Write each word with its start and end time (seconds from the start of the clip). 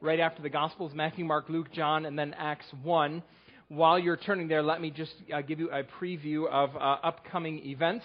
right 0.00 0.20
after 0.20 0.42
the 0.42 0.50
Gospels 0.50 0.92
Matthew, 0.94 1.24
Mark, 1.24 1.46
Luke, 1.48 1.72
John, 1.72 2.04
and 2.04 2.18
then 2.18 2.34
Acts 2.36 2.66
1. 2.82 3.22
While 3.68 3.98
you're 3.98 4.18
turning 4.18 4.48
there, 4.48 4.62
let 4.62 4.80
me 4.80 4.90
just 4.90 5.14
uh, 5.32 5.40
give 5.40 5.58
you 5.58 5.70
a 5.70 5.82
preview 5.82 6.48
of 6.48 6.76
uh, 6.76 6.98
upcoming 7.02 7.66
events. 7.66 8.04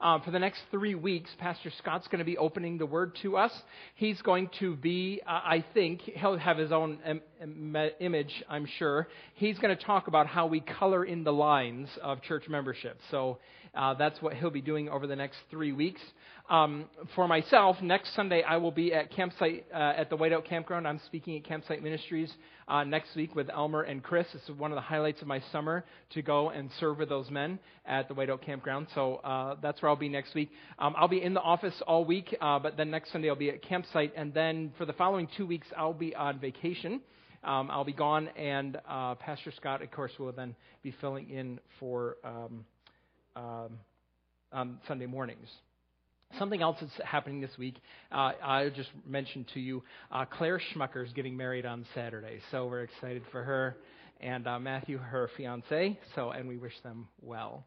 Um, 0.00 0.22
for 0.22 0.30
the 0.30 0.38
next 0.38 0.62
three 0.70 0.94
weeks, 0.94 1.28
Pastor 1.38 1.70
Scott's 1.78 2.06
going 2.06 2.20
to 2.20 2.24
be 2.24 2.38
opening 2.38 2.78
the 2.78 2.86
Word 2.86 3.16
to 3.22 3.36
us. 3.36 3.52
He's 3.96 4.22
going 4.22 4.48
to 4.58 4.76
be, 4.76 5.20
uh, 5.26 5.30
I 5.30 5.64
think, 5.74 6.00
he'll 6.02 6.38
have 6.38 6.56
his 6.56 6.72
own 6.72 6.98
Im- 7.06 7.20
Im- 7.42 7.90
image, 8.00 8.42
I'm 8.48 8.66
sure. 8.78 9.08
He's 9.34 9.58
going 9.58 9.76
to 9.76 9.84
talk 9.84 10.08
about 10.08 10.26
how 10.26 10.46
we 10.46 10.60
color 10.60 11.04
in 11.04 11.24
the 11.24 11.32
lines 11.32 11.88
of 12.02 12.22
church 12.22 12.44
membership. 12.48 12.98
So 13.10 13.38
uh, 13.74 13.94
that's 13.94 14.22
what 14.22 14.34
he'll 14.34 14.50
be 14.50 14.62
doing 14.62 14.88
over 14.88 15.06
the 15.06 15.16
next 15.16 15.36
three 15.50 15.72
weeks. 15.72 16.00
Um, 16.50 16.86
for 17.14 17.28
myself, 17.28 17.76
next 17.80 18.12
Sunday 18.16 18.42
I 18.42 18.56
will 18.56 18.72
be 18.72 18.92
at 18.92 19.12
campsite 19.12 19.66
uh, 19.72 19.92
at 19.96 20.10
the 20.10 20.16
Whiteout 20.16 20.44
Campground. 20.44 20.86
I'm 20.86 21.00
speaking 21.06 21.36
at 21.36 21.44
Campsite 21.44 21.80
Ministries 21.80 22.28
uh, 22.66 22.82
next 22.82 23.14
week 23.14 23.36
with 23.36 23.48
Elmer 23.48 23.82
and 23.82 24.02
Chris. 24.02 24.26
It's 24.34 24.58
one 24.58 24.72
of 24.72 24.74
the 24.74 24.82
highlights 24.82 25.22
of 25.22 25.28
my 25.28 25.40
summer 25.52 25.84
to 26.14 26.22
go 26.22 26.50
and 26.50 26.68
serve 26.80 26.98
with 26.98 27.08
those 27.08 27.30
men 27.30 27.60
at 27.86 28.08
the 28.08 28.14
Whiteout 28.14 28.42
Campground. 28.42 28.88
So 28.96 29.16
uh, 29.18 29.58
that's 29.62 29.80
where 29.80 29.90
I'll 29.90 29.96
be 29.96 30.08
next 30.08 30.34
week. 30.34 30.50
Um, 30.80 30.92
I'll 30.98 31.06
be 31.06 31.22
in 31.22 31.34
the 31.34 31.40
office 31.40 31.80
all 31.86 32.04
week, 32.04 32.36
uh, 32.40 32.58
but 32.58 32.76
then 32.76 32.90
next 32.90 33.12
Sunday 33.12 33.28
I'll 33.28 33.36
be 33.36 33.50
at 33.50 33.62
campsite, 33.62 34.12
and 34.16 34.34
then 34.34 34.72
for 34.76 34.84
the 34.84 34.92
following 34.94 35.28
two 35.36 35.46
weeks 35.46 35.68
I'll 35.76 35.94
be 35.94 36.16
on 36.16 36.40
vacation. 36.40 37.00
Um, 37.44 37.70
I'll 37.70 37.84
be 37.84 37.92
gone, 37.92 38.26
and 38.36 38.76
uh, 38.88 39.14
Pastor 39.14 39.52
Scott, 39.56 39.82
of 39.82 39.92
course, 39.92 40.10
will 40.18 40.32
then 40.32 40.56
be 40.82 40.92
filling 41.00 41.30
in 41.30 41.60
for. 41.78 42.16
Um, 42.24 42.64
um, 44.52 44.80
Sunday 44.88 45.06
mornings. 45.06 45.48
Something 46.38 46.62
else 46.62 46.76
that's 46.80 46.92
happening 47.04 47.40
this 47.40 47.50
week, 47.58 47.76
uh, 48.12 48.32
I 48.42 48.70
just 48.74 48.90
mentioned 49.06 49.46
to 49.54 49.60
you, 49.60 49.82
uh, 50.12 50.24
Claire 50.24 50.60
Schmucker 50.72 51.04
is 51.04 51.12
getting 51.12 51.36
married 51.36 51.66
on 51.66 51.84
Saturday, 51.94 52.40
so 52.50 52.66
we're 52.66 52.82
excited 52.82 53.22
for 53.32 53.42
her 53.42 53.76
and 54.20 54.46
uh, 54.46 54.58
Matthew, 54.58 54.98
her 54.98 55.28
fiance. 55.36 55.98
So, 56.14 56.30
and 56.30 56.46
we 56.46 56.56
wish 56.56 56.78
them 56.82 57.08
well. 57.20 57.64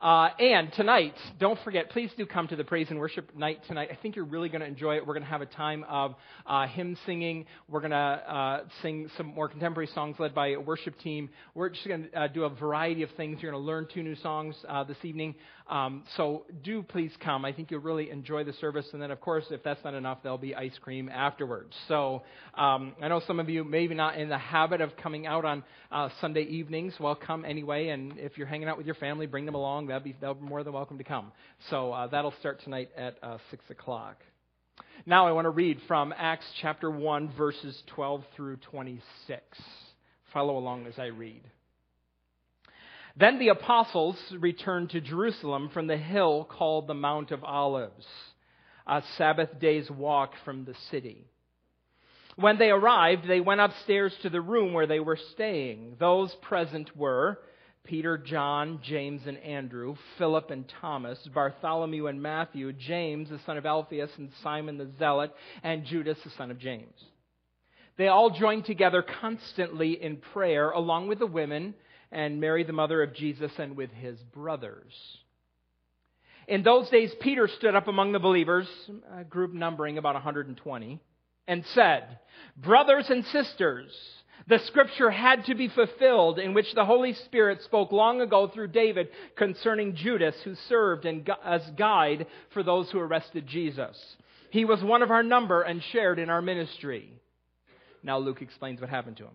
Uh, 0.00 0.28
and 0.38 0.70
tonight, 0.74 1.14
don't 1.40 1.58
forget, 1.64 1.88
please 1.88 2.10
do 2.18 2.26
come 2.26 2.46
to 2.46 2.54
the 2.54 2.64
praise 2.64 2.88
and 2.90 2.98
worship 2.98 3.34
night 3.34 3.60
tonight. 3.66 3.88
I 3.90 3.96
think 3.96 4.14
you're 4.14 4.26
really 4.26 4.50
going 4.50 4.60
to 4.60 4.66
enjoy 4.66 4.96
it. 4.96 5.06
We're 5.06 5.14
going 5.14 5.24
to 5.24 5.30
have 5.30 5.40
a 5.40 5.46
time 5.46 5.86
of 5.88 6.14
uh, 6.46 6.66
hymn 6.66 6.98
singing. 7.06 7.46
We're 7.66 7.80
going 7.80 7.92
to 7.92 7.96
uh, 7.96 8.64
sing 8.82 9.08
some 9.16 9.28
more 9.28 9.48
contemporary 9.48 9.88
songs 9.94 10.16
led 10.18 10.34
by 10.34 10.48
a 10.48 10.60
worship 10.60 10.98
team. 10.98 11.30
We're 11.54 11.70
just 11.70 11.88
going 11.88 12.10
to 12.10 12.20
uh, 12.20 12.26
do 12.28 12.44
a 12.44 12.50
variety 12.50 13.04
of 13.04 13.10
things. 13.16 13.38
You're 13.40 13.52
going 13.52 13.62
to 13.62 13.66
learn 13.66 13.88
two 13.92 14.02
new 14.02 14.16
songs 14.16 14.54
uh, 14.68 14.84
this 14.84 14.98
evening. 15.02 15.34
Um, 15.68 16.04
so 16.16 16.44
do 16.62 16.82
please 16.82 17.10
come. 17.22 17.44
I 17.44 17.52
think 17.52 17.70
you'll 17.70 17.80
really 17.80 18.10
enjoy 18.10 18.44
the 18.44 18.52
service. 18.54 18.86
And 18.92 19.02
then, 19.02 19.10
of 19.10 19.20
course, 19.20 19.44
if 19.50 19.62
that's 19.64 19.82
not 19.82 19.94
enough, 19.94 20.18
there'll 20.22 20.38
be 20.38 20.54
ice 20.54 20.78
cream 20.80 21.08
afterwards. 21.08 21.74
So 21.88 22.22
um, 22.54 22.94
I 23.02 23.08
know 23.08 23.20
some 23.26 23.40
of 23.40 23.48
you 23.48 23.64
maybe 23.64 23.94
not 23.94 24.16
in 24.16 24.28
the 24.28 24.38
habit 24.38 24.80
of 24.80 24.96
coming 24.96 25.26
out 25.26 25.44
on 25.44 25.64
uh, 25.90 26.08
Sunday 26.20 26.42
evenings. 26.42 26.94
Well, 27.00 27.16
come 27.16 27.44
anyway. 27.44 27.88
And 27.88 28.16
if 28.16 28.38
you're 28.38 28.46
hanging 28.46 28.68
out 28.68 28.76
with 28.76 28.86
your 28.86 28.94
family, 28.94 29.26
bring 29.26 29.44
them 29.44 29.56
along. 29.56 29.88
They'll 29.88 30.00
be, 30.00 30.14
they'll 30.20 30.34
be 30.34 30.46
more 30.46 30.62
than 30.62 30.72
welcome 30.72 30.98
to 30.98 31.04
come. 31.04 31.32
So 31.70 31.92
uh, 31.92 32.06
that'll 32.06 32.34
start 32.38 32.60
tonight 32.62 32.90
at 32.96 33.16
uh, 33.22 33.38
6 33.50 33.64
o'clock. 33.70 34.18
Now 35.04 35.26
I 35.26 35.32
want 35.32 35.46
to 35.46 35.50
read 35.50 35.78
from 35.88 36.14
Acts 36.16 36.46
chapter 36.60 36.90
1, 36.90 37.32
verses 37.36 37.82
12 37.94 38.22
through 38.36 38.58
26. 38.70 39.42
Follow 40.32 40.58
along 40.58 40.86
as 40.86 40.98
I 40.98 41.06
read. 41.06 41.42
Then 43.18 43.38
the 43.38 43.48
apostles 43.48 44.16
returned 44.38 44.90
to 44.90 45.00
Jerusalem 45.00 45.70
from 45.72 45.86
the 45.86 45.96
hill 45.96 46.44
called 46.44 46.86
the 46.86 46.94
Mount 46.94 47.30
of 47.30 47.42
Olives, 47.42 48.06
a 48.86 49.02
Sabbath 49.16 49.58
day's 49.58 49.90
walk 49.90 50.32
from 50.44 50.64
the 50.64 50.74
city. 50.90 51.24
When 52.36 52.58
they 52.58 52.70
arrived, 52.70 53.26
they 53.26 53.40
went 53.40 53.62
upstairs 53.62 54.14
to 54.20 54.28
the 54.28 54.42
room 54.42 54.74
where 54.74 54.86
they 54.86 55.00
were 55.00 55.18
staying. 55.32 55.96
Those 55.98 56.34
present 56.42 56.94
were 56.94 57.38
Peter, 57.84 58.18
John, 58.18 58.80
James, 58.82 59.22
and 59.26 59.38
Andrew, 59.38 59.96
Philip 60.18 60.50
and 60.50 60.70
Thomas, 60.82 61.18
Bartholomew 61.32 62.08
and 62.08 62.20
Matthew, 62.20 62.70
James, 62.74 63.30
the 63.30 63.38
son 63.46 63.56
of 63.56 63.64
Alphaeus, 63.64 64.10
and 64.18 64.30
Simon 64.42 64.76
the 64.76 64.90
Zealot, 64.98 65.32
and 65.62 65.86
Judas, 65.86 66.18
the 66.22 66.30
son 66.30 66.50
of 66.50 66.58
James. 66.58 67.02
They 67.96 68.08
all 68.08 68.28
joined 68.28 68.66
together 68.66 69.02
constantly 69.02 70.02
in 70.02 70.18
prayer, 70.18 70.70
along 70.70 71.08
with 71.08 71.20
the 71.20 71.26
women 71.26 71.74
and 72.12 72.40
Mary, 72.40 72.64
the 72.64 72.72
mother 72.72 73.02
of 73.02 73.14
Jesus, 73.14 73.52
and 73.58 73.76
with 73.76 73.90
his 73.90 74.18
brothers. 74.32 74.92
In 76.48 76.62
those 76.62 76.88
days, 76.90 77.12
Peter 77.20 77.48
stood 77.48 77.74
up 77.74 77.88
among 77.88 78.12
the 78.12 78.18
believers, 78.20 78.68
a 79.12 79.24
group 79.24 79.52
numbering 79.52 79.98
about 79.98 80.14
120, 80.14 81.00
and 81.48 81.64
said, 81.74 82.18
Brothers 82.56 83.06
and 83.10 83.24
sisters, 83.26 83.90
the 84.46 84.60
scripture 84.60 85.10
had 85.10 85.44
to 85.46 85.56
be 85.56 85.68
fulfilled 85.68 86.38
in 86.38 86.54
which 86.54 86.72
the 86.74 86.84
Holy 86.84 87.14
Spirit 87.14 87.62
spoke 87.62 87.90
long 87.90 88.20
ago 88.20 88.48
through 88.48 88.68
David 88.68 89.08
concerning 89.36 89.96
Judas, 89.96 90.36
who 90.44 90.54
served 90.68 91.04
as 91.44 91.62
guide 91.76 92.26
for 92.52 92.62
those 92.62 92.90
who 92.90 93.00
arrested 93.00 93.46
Jesus. 93.48 93.96
He 94.50 94.64
was 94.64 94.82
one 94.82 95.02
of 95.02 95.10
our 95.10 95.24
number 95.24 95.62
and 95.62 95.82
shared 95.90 96.20
in 96.20 96.30
our 96.30 96.42
ministry. 96.42 97.12
Now 98.04 98.18
Luke 98.18 98.40
explains 98.40 98.80
what 98.80 98.88
happened 98.88 99.16
to 99.16 99.24
him. 99.24 99.34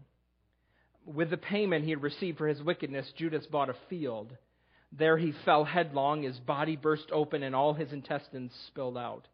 With 1.05 1.29
the 1.29 1.37
payment 1.37 1.83
he 1.83 1.91
had 1.91 2.03
received 2.03 2.37
for 2.37 2.47
his 2.47 2.61
wickedness, 2.61 3.11
Judas 3.17 3.45
bought 3.47 3.69
a 3.69 3.75
field. 3.89 4.35
There 4.91 5.17
he 5.17 5.33
fell 5.45 5.63
headlong, 5.63 6.23
his 6.23 6.37
body 6.37 6.75
burst 6.75 7.11
open, 7.11 7.43
and 7.43 7.55
all 7.55 7.73
his 7.73 7.91
intestines 7.91 8.51
spilled 8.67 8.97
out. 8.97 9.27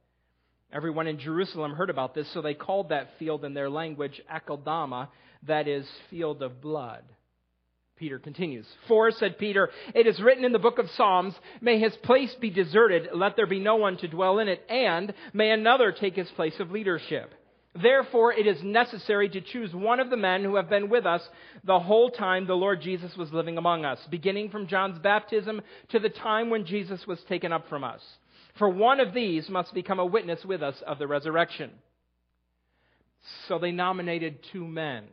Everyone 0.71 1.07
in 1.07 1.19
Jerusalem 1.19 1.73
heard 1.73 1.89
about 1.89 2.13
this, 2.13 2.31
so 2.33 2.41
they 2.41 2.53
called 2.53 2.89
that 2.89 3.17
field 3.17 3.45
in 3.45 3.53
their 3.53 3.69
language 3.69 4.21
Akeldama, 4.31 5.07
that 5.43 5.67
is, 5.67 5.87
field 6.09 6.43
of 6.43 6.61
blood. 6.61 7.03
Peter 7.95 8.19
continues. 8.19 8.67
For, 8.87 9.09
said 9.11 9.39
Peter, 9.39 9.69
it 9.95 10.05
is 10.05 10.21
written 10.21 10.45
in 10.45 10.51
the 10.51 10.59
book 10.59 10.77
of 10.77 10.89
Psalms, 10.91 11.33
May 11.61 11.79
his 11.79 11.95
place 12.03 12.33
be 12.39 12.51
deserted, 12.51 13.09
let 13.13 13.35
there 13.35 13.47
be 13.47 13.59
no 13.59 13.77
one 13.77 13.97
to 13.97 14.07
dwell 14.07 14.39
in 14.39 14.47
it, 14.47 14.63
and 14.69 15.13
may 15.33 15.49
another 15.49 15.91
take 15.91 16.15
his 16.15 16.29
place 16.31 16.59
of 16.59 16.69
leadership. 16.69 17.33
Therefore, 17.81 18.33
it 18.33 18.47
is 18.47 18.63
necessary 18.63 19.29
to 19.29 19.41
choose 19.41 19.73
one 19.73 19.99
of 19.99 20.09
the 20.09 20.17
men 20.17 20.43
who 20.43 20.55
have 20.55 20.69
been 20.69 20.89
with 20.89 21.05
us 21.05 21.21
the 21.63 21.79
whole 21.79 22.09
time 22.09 22.47
the 22.47 22.55
Lord 22.55 22.81
Jesus 22.81 23.15
was 23.17 23.31
living 23.31 23.57
among 23.57 23.85
us, 23.85 23.99
beginning 24.09 24.49
from 24.49 24.67
John's 24.67 24.99
baptism 24.99 25.61
to 25.89 25.99
the 25.99 26.09
time 26.09 26.49
when 26.49 26.65
Jesus 26.65 27.05
was 27.05 27.19
taken 27.27 27.51
up 27.51 27.67
from 27.69 27.83
us. 27.83 28.01
For 28.57 28.69
one 28.69 28.99
of 28.99 29.13
these 29.13 29.49
must 29.49 29.73
become 29.73 29.99
a 29.99 30.05
witness 30.05 30.43
with 30.43 30.63
us 30.63 30.75
of 30.87 30.97
the 30.97 31.07
resurrection. 31.07 31.71
So 33.47 33.59
they 33.59 33.71
nominated 33.71 34.39
two 34.51 34.65
men 34.65 35.05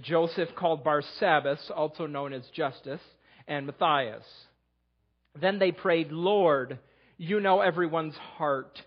Joseph, 0.00 0.48
called 0.56 0.82
Barsabbas, 0.82 1.70
also 1.70 2.06
known 2.06 2.32
as 2.32 2.42
Justus, 2.54 3.00
and 3.46 3.66
Matthias. 3.66 4.24
Then 5.38 5.58
they 5.58 5.72
prayed, 5.72 6.10
Lord, 6.10 6.78
you 7.18 7.40
know 7.40 7.60
everyone's 7.60 8.14
heart. 8.14 8.80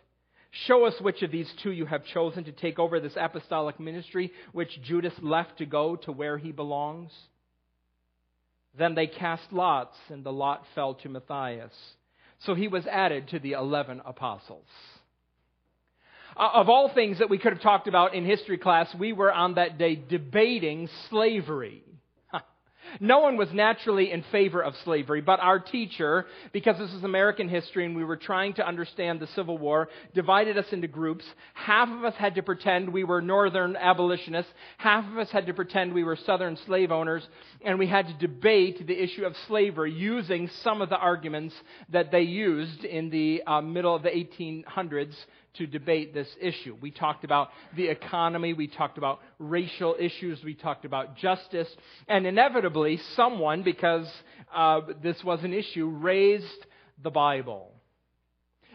Show 0.65 0.85
us 0.85 0.99
which 0.99 1.21
of 1.21 1.31
these 1.31 1.51
two 1.61 1.71
you 1.71 1.85
have 1.85 2.05
chosen 2.05 2.45
to 2.45 2.51
take 2.51 2.79
over 2.79 2.99
this 2.99 3.15
apostolic 3.15 3.79
ministry, 3.79 4.31
which 4.53 4.81
Judas 4.81 5.13
left 5.21 5.59
to 5.59 5.65
go 5.65 5.95
to 5.97 6.11
where 6.11 6.37
he 6.37 6.51
belongs. 6.51 7.11
Then 8.77 8.95
they 8.95 9.07
cast 9.07 9.51
lots, 9.51 9.95
and 10.09 10.23
the 10.23 10.31
lot 10.31 10.63
fell 10.73 10.95
to 10.95 11.09
Matthias. 11.09 11.73
So 12.39 12.55
he 12.55 12.67
was 12.67 12.85
added 12.87 13.29
to 13.29 13.39
the 13.39 13.53
eleven 13.53 14.01
apostles. 14.05 14.67
Uh, 16.35 16.49
of 16.53 16.69
all 16.69 16.89
things 16.93 17.19
that 17.19 17.29
we 17.29 17.39
could 17.39 17.53
have 17.53 17.61
talked 17.61 17.87
about 17.87 18.13
in 18.13 18.25
history 18.25 18.57
class, 18.57 18.93
we 18.97 19.13
were 19.13 19.33
on 19.33 19.55
that 19.55 19.77
day 19.77 19.95
debating 19.95 20.87
slavery. 21.09 21.83
No 22.99 23.19
one 23.19 23.37
was 23.37 23.49
naturally 23.53 24.11
in 24.11 24.23
favor 24.31 24.61
of 24.61 24.73
slavery, 24.83 25.21
but 25.21 25.39
our 25.39 25.59
teacher, 25.59 26.25
because 26.53 26.77
this 26.77 26.91
is 26.93 27.03
American 27.03 27.49
history 27.49 27.85
and 27.85 27.95
we 27.95 28.03
were 28.03 28.17
trying 28.17 28.53
to 28.55 28.67
understand 28.67 29.19
the 29.19 29.27
Civil 29.27 29.57
War, 29.57 29.89
divided 30.13 30.57
us 30.57 30.65
into 30.71 30.87
groups. 30.87 31.25
Half 31.53 31.89
of 31.89 32.03
us 32.03 32.13
had 32.15 32.35
to 32.35 32.43
pretend 32.43 32.91
we 32.91 33.03
were 33.03 33.21
Northern 33.21 33.75
abolitionists, 33.75 34.51
half 34.77 35.09
of 35.11 35.17
us 35.17 35.29
had 35.31 35.45
to 35.47 35.53
pretend 35.53 35.93
we 35.93 36.03
were 36.03 36.15
Southern 36.15 36.57
slave 36.65 36.91
owners, 36.91 37.27
and 37.63 37.79
we 37.79 37.87
had 37.87 38.07
to 38.07 38.27
debate 38.27 38.85
the 38.85 39.01
issue 39.01 39.25
of 39.25 39.35
slavery 39.47 39.91
using 39.91 40.49
some 40.63 40.81
of 40.81 40.89
the 40.89 40.97
arguments 40.97 41.55
that 41.89 42.11
they 42.11 42.21
used 42.21 42.83
in 42.83 43.09
the 43.09 43.43
uh, 43.45 43.61
middle 43.61 43.95
of 43.95 44.03
the 44.03 44.09
1800s 44.09 45.15
to 45.57 45.67
debate 45.67 46.13
this 46.13 46.27
issue. 46.39 46.77
We 46.81 46.91
talked 46.91 47.23
about 47.23 47.49
the 47.75 47.87
economy, 47.87 48.53
we 48.53 48.67
talked 48.67 48.97
about 48.97 49.19
racial 49.39 49.95
issues, 49.99 50.43
we 50.43 50.53
talked 50.53 50.85
about 50.85 51.17
justice, 51.17 51.69
and 52.07 52.25
inevitably, 52.25 52.99
someone, 53.15 53.63
because 53.63 54.07
uh, 54.53 54.81
this 55.03 55.23
was 55.23 55.43
an 55.43 55.53
issue, 55.53 55.87
raised 55.87 56.65
the 57.03 57.11
Bible. 57.11 57.71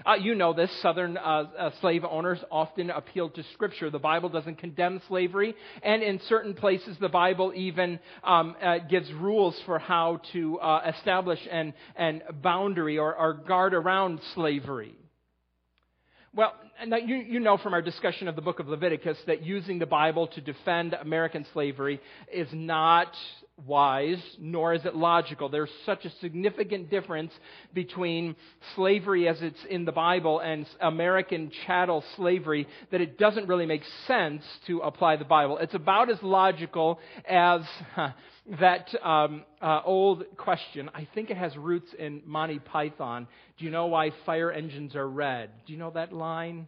Uh, 0.05 0.15
you 0.15 0.35
know 0.35 0.53
this. 0.53 0.71
Southern 0.83 1.17
uh, 1.17 1.45
uh, 1.57 1.71
slave 1.81 2.05
owners 2.05 2.39
often 2.51 2.91
appealed 2.91 3.35
to 3.35 3.45
Scripture. 3.55 3.91
The 3.91 3.99
Bible 3.99 4.29
doesn't 4.29 4.57
condemn 4.57 5.01
slavery, 5.09 5.55
and 5.83 6.03
in 6.03 6.21
certain 6.29 6.55
places, 6.55 6.97
the 7.01 7.09
Bible 7.09 7.53
even 7.55 8.01
um, 8.25 8.57
uh, 8.61 8.79
gives 8.79 9.13
rules 9.13 9.61
for 9.65 9.79
how 9.79 10.21
to 10.33 10.59
uh, 10.59 10.93
establish 10.97 11.39
an, 11.51 11.75
an 11.95 12.23
boundary 12.43 12.99
or, 12.99 13.15
or 13.15 13.35
guard 13.35 13.75
around 13.75 14.21
slavery. 14.35 14.95
Well, 16.35 16.55
you, 17.05 17.17
you 17.17 17.41
know 17.41 17.59
from 17.59 17.75
our 17.75 17.83
discussion 17.83 18.27
of 18.27 18.37
the 18.37 18.41
book 18.41 18.59
of 18.59 18.67
Leviticus 18.67 19.19
that 19.27 19.43
using 19.43 19.79
the 19.79 19.85
Bible 19.85 20.29
to 20.29 20.41
defend 20.41 20.95
American 20.95 21.45
slavery 21.53 22.01
is 22.33 22.49
not 22.55 23.15
wise, 23.67 24.23
nor 24.39 24.73
is 24.73 24.83
it 24.87 24.97
logical. 24.97 25.51
There's 25.51 25.71
such 25.85 26.07
a 26.07 26.11
significant 26.23 26.89
difference 26.89 27.33
between 27.75 28.35
slavery 28.77 29.29
as 29.29 29.43
it's 29.43 29.63
in 29.69 29.85
the 29.85 29.93
Bible 29.93 30.41
and 30.41 30.67
American 30.81 31.53
chattel 31.67 32.03
slavery 32.17 32.67
that 32.91 33.03
it 33.03 33.19
doesn't 33.19 33.47
really 33.47 33.67
make 33.67 33.83
sense 34.07 34.43
to 34.69 34.79
apply 34.79 35.17
the 35.17 35.27
Bible. 35.27 35.59
It's 35.59 35.75
about 35.75 36.11
as 36.11 36.23
logical 36.23 36.99
as 37.29 37.61
that 38.61 38.89
um, 39.05 39.45
uh, 39.61 39.81
old 39.85 40.25
question. 40.37 40.91
I 40.95 41.07
think 41.15 41.31
it 41.31 41.37
has 41.37 41.57
roots 41.57 41.89
in 41.99 42.23
Monty 42.27 42.59
Python. 42.59 43.29
Do 43.59 43.65
you 43.65 43.71
know 43.71 43.87
why 43.87 44.11
fire 44.27 44.51
engines 44.51 44.97
are 44.97 45.09
red? 45.09 45.51
Do 45.67 45.73
you 45.73 45.79
know 45.79 45.91
that 45.93 46.13
line? 46.13 46.67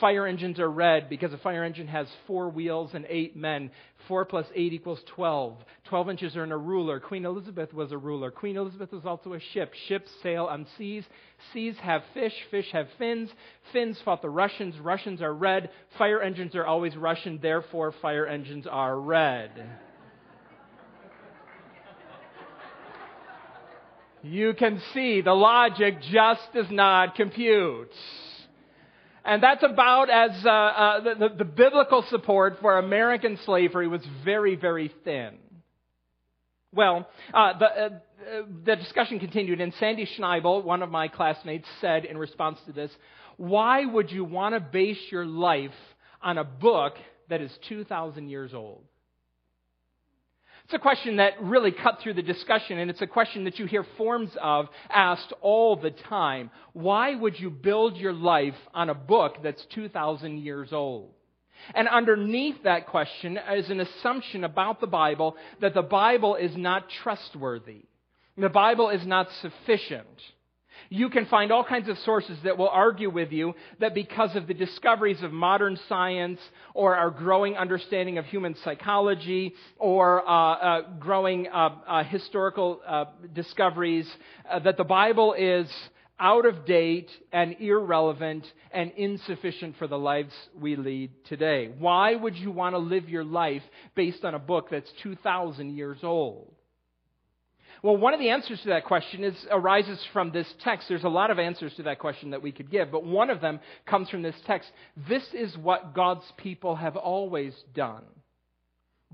Fire 0.00 0.26
engines 0.26 0.60
are 0.60 0.70
red 0.70 1.08
because 1.08 1.32
a 1.32 1.38
fire 1.38 1.64
engine 1.64 1.88
has 1.88 2.06
four 2.26 2.48
wheels 2.48 2.92
and 2.94 3.04
eight 3.08 3.36
men. 3.36 3.70
Four 4.06 4.24
plus 4.24 4.46
eight 4.54 4.72
equals 4.72 5.00
12. 5.14 5.58
12 5.88 6.10
inches 6.10 6.36
are 6.36 6.44
in 6.44 6.52
a 6.52 6.56
ruler. 6.56 7.00
Queen 7.00 7.24
Elizabeth 7.24 7.74
was 7.74 7.90
a 7.90 7.98
ruler. 7.98 8.30
Queen 8.30 8.56
Elizabeth 8.56 8.92
was 8.92 9.04
also 9.04 9.32
a 9.32 9.40
ship. 9.52 9.74
Ships 9.88 10.10
sail 10.22 10.46
on 10.46 10.66
seas. 10.78 11.04
Seas 11.52 11.74
have 11.82 12.02
fish. 12.14 12.34
Fish 12.50 12.70
have 12.72 12.86
fins. 12.96 13.28
Fins 13.72 13.98
fought 14.04 14.22
the 14.22 14.30
Russians. 14.30 14.78
Russians 14.78 15.20
are 15.20 15.34
red. 15.34 15.70
Fire 15.98 16.22
engines 16.22 16.54
are 16.54 16.64
always 16.64 16.96
Russian. 16.96 17.40
Therefore, 17.42 17.92
fire 18.00 18.26
engines 18.26 18.66
are 18.68 18.98
red. 18.98 19.50
You 24.22 24.54
can 24.54 24.80
see 24.94 25.20
the 25.20 25.32
logic 25.32 26.00
just 26.12 26.42
does 26.54 26.70
not 26.70 27.14
compute. 27.14 27.90
And 29.24 29.42
that's 29.42 29.62
about 29.62 30.10
as 30.10 30.30
uh, 30.44 30.48
uh, 30.48 31.00
the, 31.00 31.28
the, 31.38 31.44
biblical 31.44 32.04
support 32.10 32.58
for 32.60 32.78
American 32.78 33.38
slavery 33.44 33.86
was 33.86 34.00
very, 34.24 34.56
very 34.56 34.92
thin. 35.04 35.38
Well, 36.74 37.08
uh, 37.32 37.58
the, 37.58 37.66
uh, 37.66 37.88
the 38.64 38.76
discussion 38.76 39.20
continued, 39.20 39.60
and 39.60 39.72
Sandy 39.78 40.08
Schneibel, 40.18 40.64
one 40.64 40.82
of 40.82 40.90
my 40.90 41.06
classmates, 41.06 41.68
said 41.80 42.04
in 42.04 42.16
response 42.16 42.58
to 42.66 42.72
this, 42.72 42.90
Why 43.36 43.84
would 43.84 44.10
you 44.10 44.24
want 44.24 44.54
to 44.54 44.60
base 44.60 44.98
your 45.10 45.26
life 45.26 45.70
on 46.20 46.38
a 46.38 46.44
book 46.44 46.94
that 47.28 47.40
is 47.40 47.52
2,000 47.68 48.28
years 48.28 48.54
old? 48.54 48.82
It's 50.72 50.78
a 50.78 50.80
question 50.80 51.16
that 51.16 51.34
really 51.42 51.70
cut 51.70 52.00
through 52.00 52.14
the 52.14 52.22
discussion, 52.22 52.78
and 52.78 52.90
it's 52.90 53.02
a 53.02 53.06
question 53.06 53.44
that 53.44 53.58
you 53.58 53.66
hear 53.66 53.84
forms 53.98 54.30
of 54.40 54.70
asked 54.88 55.30
all 55.42 55.76
the 55.76 55.90
time. 55.90 56.50
Why 56.72 57.14
would 57.14 57.38
you 57.38 57.50
build 57.50 57.98
your 57.98 58.14
life 58.14 58.54
on 58.72 58.88
a 58.88 58.94
book 58.94 59.36
that's 59.42 59.62
2,000 59.74 60.38
years 60.38 60.72
old? 60.72 61.10
And 61.74 61.88
underneath 61.88 62.62
that 62.64 62.86
question 62.86 63.38
is 63.54 63.68
an 63.68 63.80
assumption 63.80 64.44
about 64.44 64.80
the 64.80 64.86
Bible 64.86 65.36
that 65.60 65.74
the 65.74 65.82
Bible 65.82 66.36
is 66.36 66.56
not 66.56 66.88
trustworthy. 67.02 67.84
The 68.38 68.48
Bible 68.48 68.88
is 68.88 69.04
not 69.04 69.28
sufficient 69.42 70.22
you 70.90 71.08
can 71.08 71.26
find 71.26 71.50
all 71.50 71.64
kinds 71.64 71.88
of 71.88 71.98
sources 71.98 72.38
that 72.44 72.58
will 72.58 72.68
argue 72.68 73.10
with 73.10 73.32
you 73.32 73.54
that 73.80 73.94
because 73.94 74.34
of 74.36 74.46
the 74.46 74.54
discoveries 74.54 75.22
of 75.22 75.32
modern 75.32 75.78
science 75.88 76.40
or 76.74 76.96
our 76.96 77.10
growing 77.10 77.56
understanding 77.56 78.18
of 78.18 78.24
human 78.26 78.54
psychology 78.64 79.54
or 79.78 80.28
uh, 80.28 80.32
uh, 80.32 80.80
growing 80.98 81.48
uh, 81.48 81.70
uh 81.86 82.04
historical 82.04 82.80
uh, 82.86 83.04
discoveries, 83.34 84.08
uh, 84.50 84.58
that 84.58 84.76
the 84.76 84.84
Bible 84.84 85.34
is 85.34 85.70
out 86.22 86.46
of 86.46 86.64
date 86.64 87.10
and 87.32 87.56
irrelevant 87.58 88.46
and 88.70 88.92
insufficient 88.92 89.76
for 89.76 89.88
the 89.88 89.98
lives 89.98 90.32
we 90.58 90.76
lead 90.76 91.10
today. 91.24 91.68
Why 91.78 92.14
would 92.14 92.36
you 92.36 92.52
want 92.52 92.74
to 92.74 92.78
live 92.78 93.08
your 93.08 93.24
life 93.24 93.62
based 93.96 94.24
on 94.24 94.34
a 94.34 94.38
book 94.38 94.68
that's 94.70 94.90
2,000 95.02 95.74
years 95.74 95.98
old? 96.02 96.54
Well, 97.82 97.96
one 97.96 98.14
of 98.14 98.20
the 98.20 98.30
answers 98.30 98.60
to 98.62 98.68
that 98.68 98.84
question 98.84 99.24
is, 99.24 99.34
arises 99.50 99.98
from 100.12 100.30
this 100.30 100.46
text. 100.62 100.88
There's 100.88 101.02
a 101.02 101.08
lot 101.08 101.32
of 101.32 101.40
answers 101.40 101.74
to 101.74 101.82
that 101.84 101.98
question 101.98 102.30
that 102.30 102.42
we 102.42 102.52
could 102.52 102.70
give, 102.70 102.92
but 102.92 103.04
one 103.04 103.28
of 103.28 103.40
them 103.40 103.58
comes 103.86 104.08
from 104.08 104.22
this 104.22 104.36
text. 104.46 104.70
This 105.08 105.24
is 105.34 105.56
what 105.56 105.92
God's 105.92 106.30
people 106.36 106.76
have 106.76 106.96
always 106.96 107.54
done. 107.74 108.04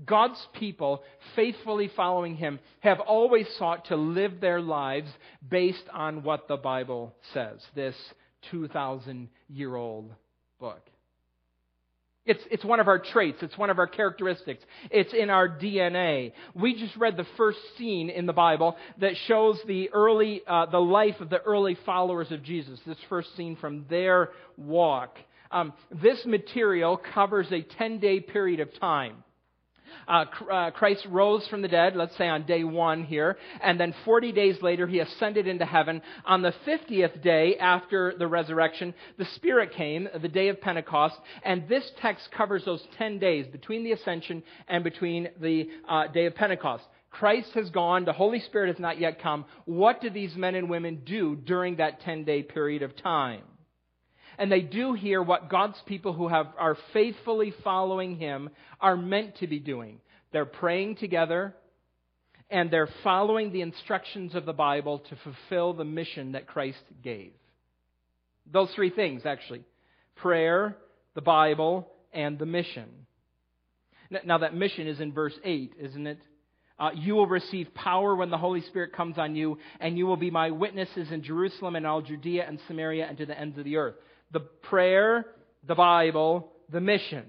God's 0.05 0.39
people, 0.53 1.03
faithfully 1.35 1.91
following 1.95 2.35
Him, 2.35 2.59
have 2.81 2.99
always 2.99 3.47
sought 3.57 3.85
to 3.85 3.95
live 3.95 4.39
their 4.39 4.61
lives 4.61 5.09
based 5.49 5.83
on 5.91 6.23
what 6.23 6.47
the 6.47 6.55
Bible 6.55 7.15
says, 7.33 7.59
this 7.75 7.95
2,000 8.51 9.29
year 9.49 9.75
old 9.75 10.13
book. 10.59 10.89
It's, 12.25 12.43
it's 12.51 12.63
one 12.63 12.79
of 12.79 12.87
our 12.87 12.99
traits. 12.99 13.39
It's 13.41 13.57
one 13.57 13.69
of 13.69 13.79
our 13.79 13.87
characteristics. 13.87 14.63
It's 14.91 15.13
in 15.13 15.29
our 15.29 15.49
DNA. 15.49 16.33
We 16.53 16.75
just 16.75 16.95
read 16.95 17.17
the 17.17 17.25
first 17.37 17.57
scene 17.77 18.09
in 18.09 18.25
the 18.25 18.33
Bible 18.33 18.77
that 18.99 19.13
shows 19.27 19.59
the 19.65 19.89
early, 19.91 20.41
uh, 20.45 20.67
the 20.67 20.79
life 20.79 21.19
of 21.21 21.29
the 21.29 21.41
early 21.41 21.77
followers 21.85 22.31
of 22.31 22.43
Jesus. 22.43 22.79
This 22.85 22.97
first 23.07 23.35
scene 23.35 23.55
from 23.55 23.85
their 23.89 24.29
walk. 24.57 25.17
Um, 25.51 25.73
this 26.03 26.23
material 26.25 27.01
covers 27.13 27.47
a 27.51 27.61
10 27.61 27.99
day 27.99 28.19
period 28.19 28.59
of 28.59 28.77
time. 28.79 29.23
Uh, 30.07 30.25
uh, 30.51 30.71
Christ 30.71 31.05
rose 31.09 31.47
from 31.47 31.61
the 31.61 31.67
dead, 31.67 31.95
let's 31.95 32.17
say 32.17 32.27
on 32.27 32.45
day 32.45 32.63
one 32.63 33.03
here, 33.03 33.37
and 33.61 33.79
then 33.79 33.93
40 34.05 34.31
days 34.31 34.61
later 34.61 34.87
he 34.87 34.99
ascended 34.99 35.47
into 35.47 35.65
heaven. 35.65 36.01
On 36.25 36.41
the 36.41 36.53
50th 36.65 37.21
day 37.21 37.57
after 37.57 38.13
the 38.17 38.27
resurrection, 38.27 38.93
the 39.17 39.25
Spirit 39.35 39.73
came, 39.73 40.07
the 40.21 40.27
day 40.27 40.49
of 40.49 40.61
Pentecost, 40.61 41.15
and 41.43 41.67
this 41.67 41.89
text 42.01 42.29
covers 42.35 42.65
those 42.65 42.83
10 42.97 43.19
days 43.19 43.47
between 43.47 43.83
the 43.83 43.91
ascension 43.91 44.43
and 44.67 44.83
between 44.83 45.29
the 45.41 45.69
uh, 45.87 46.07
day 46.07 46.25
of 46.25 46.35
Pentecost. 46.35 46.83
Christ 47.11 47.51
has 47.55 47.69
gone, 47.69 48.05
the 48.05 48.13
Holy 48.13 48.39
Spirit 48.39 48.67
has 48.67 48.79
not 48.79 48.99
yet 48.99 49.21
come. 49.21 49.45
What 49.65 50.01
do 50.01 50.09
these 50.09 50.35
men 50.35 50.55
and 50.55 50.69
women 50.69 51.01
do 51.05 51.35
during 51.35 51.77
that 51.77 52.01
10 52.01 52.23
day 52.23 52.43
period 52.43 52.83
of 52.83 52.95
time? 52.95 53.41
And 54.39 54.49
they 54.49 54.61
do 54.61 54.93
hear 54.93 55.21
what 55.21 55.49
God's 55.49 55.77
people 55.85 56.13
who 56.13 56.29
have, 56.29 56.47
are 56.57 56.77
faithfully 56.93 57.53
following 57.61 58.15
Him 58.15 58.49
are 58.79 58.95
meant 58.95 59.37
to 59.39 59.47
be 59.47 59.59
doing. 59.59 59.99
They're 60.31 60.45
praying 60.45 60.95
together, 60.95 61.53
and 62.49 62.71
they're 62.71 62.89
following 63.03 63.51
the 63.51 63.61
instructions 63.61 64.35
of 64.35 64.45
the 64.45 64.53
Bible 64.53 64.99
to 64.99 65.17
fulfill 65.23 65.73
the 65.73 65.83
mission 65.83 66.31
that 66.31 66.47
Christ 66.47 66.79
gave. 67.03 67.33
Those 68.49 68.71
three 68.73 68.89
things, 68.89 69.23
actually 69.25 69.63
prayer, 70.15 70.77
the 71.15 71.21
Bible, 71.21 71.89
and 72.13 72.39
the 72.39 72.45
mission. 72.45 72.89
Now, 74.25 74.39
that 74.39 74.55
mission 74.55 74.87
is 74.87 75.01
in 75.01 75.13
verse 75.13 75.37
8, 75.43 75.73
isn't 75.79 76.07
it? 76.07 76.19
Uh, 76.79 76.91
you 76.95 77.13
will 77.13 77.27
receive 77.27 77.73
power 77.73 78.15
when 78.15 78.29
the 78.29 78.37
Holy 78.37 78.61
Spirit 78.61 78.93
comes 78.93 79.17
on 79.17 79.35
you, 79.35 79.57
and 79.81 79.97
you 79.97 80.07
will 80.07 80.17
be 80.17 80.31
my 80.31 80.49
witnesses 80.49 81.11
in 81.11 81.23
Jerusalem 81.23 81.75
and 81.75 81.85
all 81.85 82.01
Judea 82.01 82.45
and 82.47 82.57
Samaria 82.67 83.05
and 83.05 83.17
to 83.17 83.25
the 83.25 83.37
ends 83.37 83.57
of 83.57 83.65
the 83.65 83.75
earth 83.75 83.95
the 84.31 84.39
prayer, 84.39 85.25
the 85.67 85.75
Bible, 85.75 86.51
the 86.71 86.81
mission. 86.81 87.25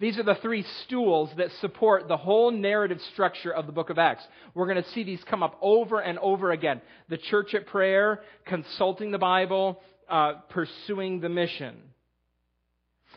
These 0.00 0.18
are 0.18 0.24
the 0.24 0.34
three 0.42 0.64
stools 0.84 1.30
that 1.36 1.50
support 1.60 2.08
the 2.08 2.16
whole 2.16 2.50
narrative 2.50 2.98
structure 3.12 3.52
of 3.52 3.66
the 3.66 3.72
book 3.72 3.88
of 3.88 3.98
Acts. 3.98 4.24
We're 4.52 4.66
going 4.66 4.82
to 4.82 4.90
see 4.90 5.04
these 5.04 5.22
come 5.30 5.44
up 5.44 5.56
over 5.62 6.00
and 6.00 6.18
over 6.18 6.50
again. 6.50 6.80
The 7.08 7.18
church 7.18 7.54
at 7.54 7.66
prayer, 7.66 8.20
consulting 8.44 9.12
the 9.12 9.18
Bible, 9.18 9.80
uh, 10.08 10.34
pursuing 10.50 11.20
the 11.20 11.28
mission. 11.28 11.76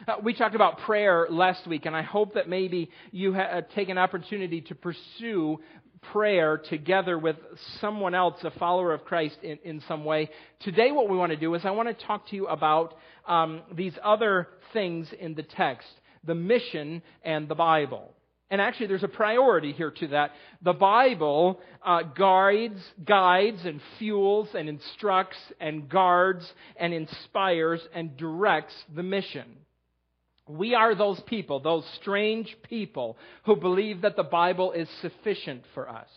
Uh, 0.08 0.16
we 0.22 0.34
talked 0.34 0.56
about 0.56 0.80
prayer 0.80 1.26
last 1.30 1.66
week, 1.66 1.86
and 1.86 1.96
I 1.96 2.02
hope 2.02 2.34
that 2.36 2.50
maybe 2.50 2.92
you 3.12 3.34
uh, 3.34 3.62
take 3.74 3.90
an 3.90 3.98
opportunity 3.98 4.62
to 4.62 4.76
pursue 4.76 5.60
prayer 6.12 6.58
together 6.58 7.18
with 7.18 7.38
someone 7.82 8.16
else, 8.16 8.36
a 8.44 8.52
follower 8.52 8.94
of 8.94 9.06
Christ 9.06 9.38
in, 9.44 9.58
in 9.64 9.82
some 9.88 10.06
way. 10.06 10.30
Today, 10.62 10.92
what 10.92 11.10
we 11.10 11.18
want 11.18 11.32
to 11.32 11.38
do 11.38 11.54
is 11.56 11.66
I 11.66 11.72
want 11.72 11.88
to 11.88 12.06
talk 12.06 12.28
to 12.30 12.36
you 12.36 12.48
about 12.48 12.96
um, 13.28 13.62
these 13.74 13.94
other 14.04 14.48
things 14.74 15.08
in 15.20 15.36
the 15.36 15.44
text 15.44 15.88
the 16.26 16.36
mission 16.36 17.04
and 17.24 17.48
the 17.48 17.56
Bible. 17.56 18.12
And 18.50 18.62
actually, 18.62 18.88
there's 18.88 19.04
a 19.04 19.08
priority 19.08 19.74
here 19.74 19.92
to 19.92 20.08
that. 20.10 20.32
The 20.62 20.74
Bible 20.74 21.60
uh, 21.84 22.04
guides, 22.04 22.80
guides 23.04 23.66
and 23.66 23.82
fuels 23.98 24.50
and 24.54 24.70
instructs 24.70 25.38
and 25.60 25.90
guards 25.90 26.52
and 26.78 26.94
inspires 26.94 27.82
and 27.94 28.16
directs 28.18 28.74
the 28.96 29.04
mission. 29.04 29.46
We 30.48 30.76
are 30.76 30.94
those 30.94 31.20
people, 31.22 31.60
those 31.60 31.86
strange 32.02 32.56
people 32.64 33.18
who 33.46 33.56
believe 33.56 34.02
that 34.02 34.16
the 34.16 34.24
Bible 34.24 34.74
is 34.74 34.88
sufficient 35.02 35.64
for 35.74 35.90
us. 35.90 36.10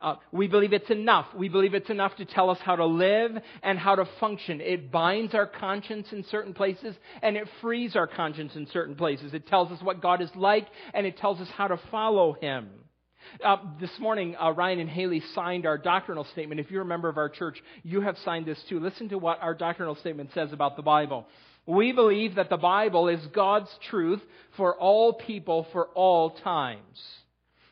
Uh, 0.00 0.14
we 0.30 0.46
believe 0.46 0.72
it's 0.72 0.90
enough. 0.90 1.26
We 1.36 1.48
believe 1.48 1.74
it's 1.74 1.90
enough 1.90 2.14
to 2.16 2.24
tell 2.24 2.50
us 2.50 2.58
how 2.62 2.76
to 2.76 2.86
live 2.86 3.32
and 3.64 3.78
how 3.78 3.96
to 3.96 4.08
function. 4.20 4.60
It 4.60 4.92
binds 4.92 5.34
our 5.34 5.46
conscience 5.46 6.06
in 6.12 6.24
certain 6.30 6.54
places 6.54 6.94
and 7.20 7.36
it 7.36 7.48
frees 7.60 7.96
our 7.96 8.06
conscience 8.06 8.54
in 8.54 8.68
certain 8.72 8.94
places. 8.94 9.34
It 9.34 9.48
tells 9.48 9.72
us 9.72 9.82
what 9.82 10.00
God 10.00 10.22
is 10.22 10.30
like 10.36 10.68
and 10.94 11.04
it 11.04 11.16
tells 11.18 11.40
us 11.40 11.48
how 11.56 11.66
to 11.66 11.80
follow 11.90 12.34
Him. 12.34 12.70
Uh, 13.44 13.56
this 13.80 13.90
morning, 13.98 14.36
uh, 14.40 14.52
Ryan 14.52 14.78
and 14.78 14.88
Haley 14.88 15.22
signed 15.34 15.66
our 15.66 15.78
doctrinal 15.78 16.24
statement. 16.32 16.60
If 16.60 16.70
you're 16.70 16.82
a 16.82 16.86
member 16.86 17.08
of 17.08 17.18
our 17.18 17.28
church, 17.28 17.60
you 17.82 18.00
have 18.00 18.16
signed 18.24 18.46
this 18.46 18.62
too. 18.68 18.78
Listen 18.78 19.08
to 19.08 19.18
what 19.18 19.42
our 19.42 19.54
doctrinal 19.54 19.96
statement 19.96 20.30
says 20.32 20.52
about 20.52 20.76
the 20.76 20.82
Bible. 20.82 21.26
We 21.68 21.92
believe 21.92 22.36
that 22.36 22.48
the 22.48 22.56
Bible 22.56 23.08
is 23.08 23.20
God's 23.26 23.68
truth 23.90 24.22
for 24.56 24.74
all 24.74 25.12
people 25.12 25.66
for 25.70 25.88
all 25.88 26.30
times. 26.30 26.98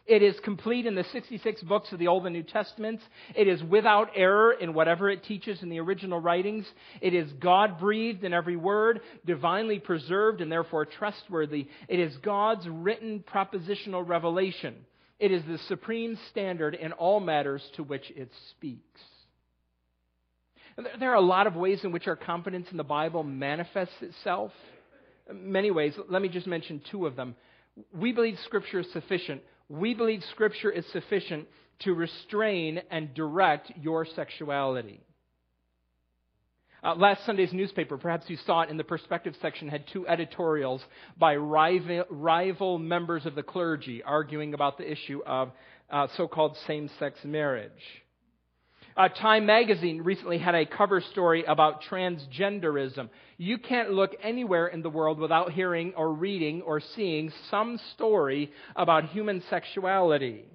It 0.05 0.23
is 0.23 0.39
complete 0.45 0.85
in 0.85 0.95
the 0.95 1.07
66 1.13 1.63
books 1.63 1.91
of 1.93 1.99
the 1.99 2.09
Old 2.09 2.27
and 2.27 2.35
New 2.35 2.43
Testaments. 2.43 3.03
It 3.35 3.49
is 3.49 3.63
without 3.65 4.11
error 4.15 4.53
in 4.53 4.75
whatever 4.75 5.09
it 5.09 5.25
teaches 5.25 5.63
in 5.63 5.71
the 5.71 5.81
original 5.81 6.21
writings. 6.21 6.67
It 7.01 7.15
is 7.15 7.33
God 7.41 7.79
breathed 7.79 8.23
in 8.23 8.35
every 8.35 8.57
word, 8.57 9.01
divinely 9.25 9.79
preserved, 9.79 10.43
and 10.43 10.53
therefore 10.53 10.85
trustworthy. 10.85 11.67
It 11.89 11.99
is 11.99 12.15
God's 12.19 12.69
written 12.69 13.25
propositional 13.27 14.07
revelation. 14.07 14.75
It 15.19 15.33
is 15.33 15.43
the 15.47 15.59
supreme 15.69 16.19
standard 16.31 16.75
in 16.75 16.93
all 16.93 17.19
matters 17.19 17.63
to 17.77 17.83
which 17.83 18.13
it 18.15 18.31
speaks. 18.51 19.01
There 20.99 21.11
are 21.11 21.17
a 21.17 21.21
lot 21.21 21.47
of 21.47 21.57
ways 21.57 21.81
in 21.85 21.93
which 21.93 22.07
our 22.07 22.17
confidence 22.17 22.69
in 22.71 22.77
the 22.77 22.85
Bible 22.85 23.23
manifests 23.23 23.95
itself. 24.01 24.53
Many 25.33 25.71
ways. 25.71 25.95
Let 26.09 26.23
me 26.23 26.29
just 26.29 26.47
mention 26.47 26.81
two 26.91 27.07
of 27.07 27.17
them. 27.17 27.35
We 27.93 28.13
believe 28.13 28.39
Scripture 28.45 28.81
is 28.81 28.93
sufficient 28.93 29.43
we 29.69 29.95
believe 29.95 30.23
Scripture 30.31 30.71
is 30.71 30.85
sufficient 30.93 31.49
to 31.81 31.93
restrain 31.93 32.81
and 32.91 33.13
direct 33.15 33.73
your 33.81 34.07
sexuality. 34.07 35.01
Uh, 36.85 36.95
last 36.95 37.25
Sunday's 37.27 37.53
newspaper, 37.53 37.99
perhaps 37.99 38.27
you 38.29 38.37
saw 38.47 38.61
it 38.61 38.71
in 38.71 38.77
the 38.77 38.85
perspective 38.85 39.35
section, 39.43 39.69
had 39.69 39.85
two 39.93 40.07
editorials 40.07 40.81
by 41.19 41.35
rival, 41.35 42.05
rival 42.11 42.79
members 42.79 43.27
of 43.27 43.35
the 43.35 43.43
clergy 43.43 44.03
arguing 44.05 44.55
about 44.55 44.79
the 44.79 44.91
issue 44.91 45.21
of 45.27 45.51
uh, 45.91 46.07
so 46.17 46.29
called 46.29 46.57
same 46.67 46.89
sex 47.01 47.19
marriage. 47.25 47.73
Uh, 48.97 49.09
Time 49.09 49.45
magazine 49.45 50.01
recently 50.01 50.39
had 50.39 50.55
a 50.55 50.65
cover 50.65 51.03
story 51.03 51.45
about 51.45 51.83
transgenderism. 51.83 53.11
You 53.37 53.59
can't 53.59 53.91
look 53.91 54.13
anywhere 54.23 54.69
in 54.69 54.81
the 54.81 54.89
world 54.89 55.19
without 55.19 55.53
hearing 55.53 55.93
or 55.99 56.15
reading 56.15 56.63
or 56.63 56.81
seeing 56.81 57.31
some 57.51 57.79
story 57.95 58.51
about 58.75 59.11
human 59.11 59.43
sexuality. 59.51 60.47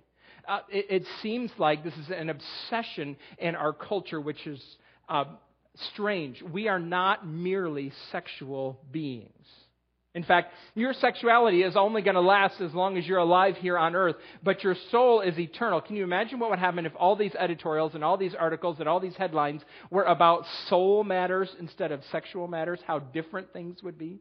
Uh, 0.48 0.62
it, 0.70 0.86
it, 0.90 1.08
seems 1.22 1.52
like 1.60 1.84
this 1.84 1.94
is 1.94 2.10
an 2.10 2.30
obsession 2.30 3.16
in 3.38 3.54
our 3.54 3.74
culture, 3.74 4.20
which 4.20 4.48
is 4.48 4.60
uh, 5.08 5.26
strange. 5.94 6.42
We 6.42 6.68
are 6.68 6.80
not 6.80 7.28
merely 7.28 7.92
sexual 8.12 8.82
beings. 8.92 9.30
In 10.14 10.24
fact, 10.24 10.54
your 10.76 10.94
sexuality 10.94 11.64
is 11.64 11.78
only 11.78 12.02
going 12.02 12.16
to 12.16 12.22
last 12.22 12.60
as 12.60 12.74
long 12.74 12.98
as 12.98 13.08
you're 13.08 13.20
alive 13.20 13.56
here 13.58 13.78
on 13.78 13.96
earth, 13.96 14.18
but 14.44 14.62
your 14.62 14.76
soul 14.92 15.22
is 15.22 15.40
eternal. 15.40 15.80
Can 15.80 15.96
you 15.96 16.04
imagine 16.04 16.38
what 16.38 16.50
would 16.50 16.60
happen 16.60 16.86
if 16.86 16.92
all 16.98 17.16
these 17.16 17.34
editorials 17.36 17.96
and 17.96 18.04
all 18.04 18.18
these 18.18 18.36
articles 18.36 18.80
and 18.80 18.90
all 18.90 19.00
these 19.00 19.16
headlines 19.16 19.62
were 19.90 20.04
about 20.04 20.46
soul 20.68 21.06
matters 21.06 21.50
instead 21.60 21.94
of 21.94 22.02
sexual 22.12 22.50
matters? 22.50 22.80
How 22.86 23.00
different 23.00 23.54
things 23.54 23.82
would 23.84 23.98
be? 23.98 24.20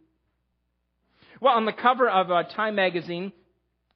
Well, 1.40 1.54
on 1.54 1.64
the 1.64 1.72
cover 1.72 2.08
of 2.08 2.30
uh, 2.30 2.44
Time 2.44 2.76
magazine, 2.76 3.32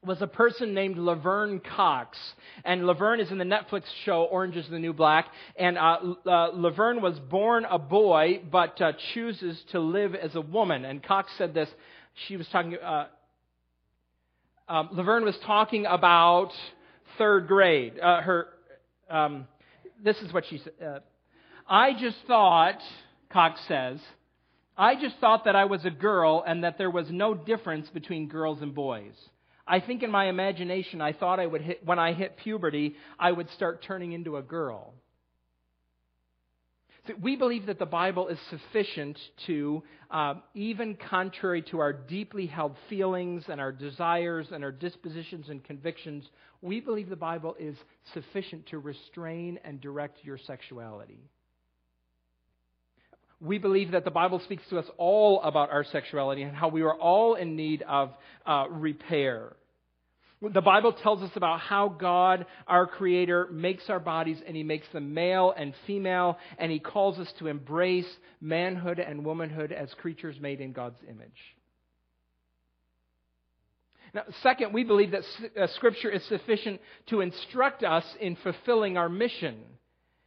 was 0.04 0.20
a 0.22 0.26
person 0.26 0.74
named 0.74 0.98
Laverne 0.98 1.60
Cox. 1.60 2.18
And 2.64 2.86
Laverne 2.86 3.20
is 3.20 3.30
in 3.30 3.38
the 3.38 3.44
Netflix 3.44 3.82
show 4.04 4.24
Orange 4.24 4.56
is 4.56 4.68
the 4.68 4.78
New 4.78 4.92
Black. 4.92 5.26
And 5.56 5.78
uh, 5.78 5.98
uh, 6.26 6.50
Laverne 6.54 7.00
was 7.02 7.18
born 7.18 7.64
a 7.64 7.78
boy, 7.78 8.42
but 8.50 8.80
uh, 8.80 8.92
chooses 9.14 9.60
to 9.72 9.80
live 9.80 10.14
as 10.14 10.34
a 10.34 10.40
woman. 10.40 10.84
And 10.84 11.02
Cox 11.02 11.30
said 11.38 11.54
this. 11.54 11.68
She 12.28 12.36
was 12.36 12.46
talking, 12.48 12.76
uh, 12.76 13.06
um, 14.68 14.90
Laverne 14.92 15.24
was 15.24 15.36
talking 15.44 15.86
about 15.86 16.50
third 17.18 17.48
grade. 17.48 17.98
Uh, 18.00 18.20
her, 18.20 18.48
um, 19.10 19.46
this 20.02 20.16
is 20.18 20.32
what 20.32 20.44
she 20.48 20.58
said. 20.58 20.72
Uh, 20.84 20.98
I 21.68 21.92
just 21.92 22.16
thought, 22.26 22.78
Cox 23.30 23.60
says, 23.66 23.98
I 24.76 24.94
just 24.96 25.16
thought 25.20 25.44
that 25.44 25.56
I 25.56 25.66
was 25.66 25.84
a 25.84 25.90
girl 25.90 26.44
and 26.46 26.64
that 26.64 26.78
there 26.78 26.90
was 26.90 27.06
no 27.10 27.34
difference 27.34 27.88
between 27.88 28.28
girls 28.28 28.60
and 28.60 28.74
boys. 28.74 29.14
I 29.66 29.80
think 29.80 30.02
in 30.02 30.10
my 30.10 30.26
imagination, 30.26 31.00
I 31.00 31.12
thought 31.12 31.40
I 31.40 31.46
would 31.46 31.62
hit, 31.62 31.86
when 31.86 31.98
I 31.98 32.12
hit 32.12 32.36
puberty, 32.36 32.96
I 33.18 33.32
would 33.32 33.50
start 33.50 33.82
turning 33.82 34.12
into 34.12 34.36
a 34.36 34.42
girl. 34.42 34.94
So 37.06 37.14
we 37.20 37.36
believe 37.36 37.66
that 37.66 37.78
the 37.78 37.86
Bible 37.86 38.28
is 38.28 38.38
sufficient 38.48 39.18
to, 39.46 39.82
uh, 40.10 40.34
even 40.54 40.96
contrary 40.96 41.62
to 41.70 41.80
our 41.80 41.92
deeply 41.92 42.46
held 42.46 42.76
feelings 42.88 43.44
and 43.48 43.60
our 43.60 43.72
desires 43.72 44.48
and 44.52 44.64
our 44.64 44.72
dispositions 44.72 45.50
and 45.50 45.62
convictions, 45.62 46.24
we 46.62 46.80
believe 46.80 47.10
the 47.10 47.16
Bible 47.16 47.56
is 47.58 47.76
sufficient 48.14 48.66
to 48.68 48.78
restrain 48.78 49.58
and 49.64 49.80
direct 49.82 50.24
your 50.24 50.38
sexuality. 50.38 51.30
We 53.40 53.58
believe 53.58 53.92
that 53.92 54.04
the 54.04 54.10
Bible 54.10 54.40
speaks 54.40 54.62
to 54.70 54.78
us 54.78 54.86
all 54.96 55.42
about 55.42 55.70
our 55.70 55.84
sexuality 55.84 56.42
and 56.42 56.56
how 56.56 56.68
we 56.68 56.82
are 56.82 56.94
all 56.94 57.34
in 57.34 57.56
need 57.56 57.82
of 57.82 58.12
uh, 58.46 58.66
repair. 58.70 59.56
The 60.40 60.60
Bible 60.60 60.92
tells 60.92 61.22
us 61.22 61.30
about 61.36 61.60
how 61.60 61.88
God, 61.88 62.46
our 62.66 62.86
Creator, 62.86 63.48
makes 63.50 63.88
our 63.88 64.00
bodies 64.00 64.38
and 64.46 64.56
He 64.56 64.62
makes 64.62 64.86
them 64.92 65.14
male 65.14 65.54
and 65.56 65.72
female, 65.86 66.38
and 66.58 66.70
He 66.70 66.78
calls 66.78 67.18
us 67.18 67.32
to 67.38 67.46
embrace 67.46 68.08
manhood 68.40 68.98
and 68.98 69.24
womanhood 69.24 69.72
as 69.72 69.88
creatures 70.00 70.36
made 70.40 70.60
in 70.60 70.72
God's 70.72 70.98
image. 71.08 71.30
Now, 74.12 74.22
second, 74.42 74.72
we 74.72 74.84
believe 74.84 75.10
that 75.12 75.22
uh, 75.60 75.66
Scripture 75.74 76.10
is 76.10 76.24
sufficient 76.28 76.80
to 77.08 77.20
instruct 77.20 77.82
us 77.82 78.04
in 78.20 78.36
fulfilling 78.36 78.96
our 78.96 79.08
mission. 79.08 79.56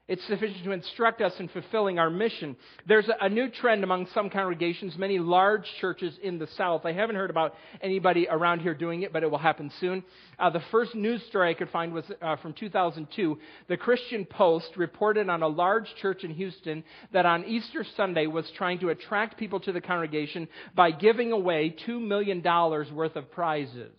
It's 0.08 0.26
sufficient 0.26 0.64
to 0.64 0.72
instruct 0.72 1.22
us 1.22 1.34
in 1.38 1.50
fulfilling 1.50 2.00
our 2.00 2.10
mission. 2.10 2.56
There's 2.88 3.10
a, 3.20 3.28
new 3.28 3.50
trend 3.50 3.84
among 3.84 4.08
some 4.14 4.30
congregations, 4.30 4.98
many 4.98 5.20
large 5.20 5.66
churches 5.82 6.18
in 6.24 6.40
the 6.40 6.48
South. 6.56 6.86
I 6.86 6.94
haven't 6.94 7.18
heard 7.18 7.30
about 7.30 7.56
anybody 7.82 8.26
around 8.30 8.62
here 8.62 8.74
doing 8.74 9.02
it, 9.02 9.12
but 9.12 9.24
it 9.24 9.30
will 9.30 9.38
happen 9.38 9.70
soon. 9.82 10.06
Uh, 10.40 10.50
the 10.50 10.62
first 10.72 10.96
news 10.96 11.22
story 11.28 11.50
I 11.50 11.56
could 11.56 11.70
find 11.72 11.94
was 11.94 12.06
uh, 12.22 12.38
from 12.38 12.54
2002. 12.54 13.38
The 13.68 13.76
Christian 13.76 14.24
Post 14.24 14.78
reported 14.78 15.28
on 15.28 15.44
a 15.44 15.48
large 15.48 15.94
church 16.02 16.24
in 16.24 16.32
Houston 16.32 16.86
that 17.12 17.26
on 17.26 17.44
Easter 17.44 17.86
Sunday 17.98 18.28
was 18.28 18.50
trying 18.56 18.80
to 18.80 18.90
attract 18.90 19.38
people 19.38 19.60
to 19.60 19.74
the 19.74 19.82
congregation 19.82 20.48
by 20.74 20.92
giving 20.92 21.34
away 21.34 21.76
$2 21.86 22.02
million 22.02 22.42
worth 22.42 23.18
of 23.18 23.30
prizes 23.30 23.92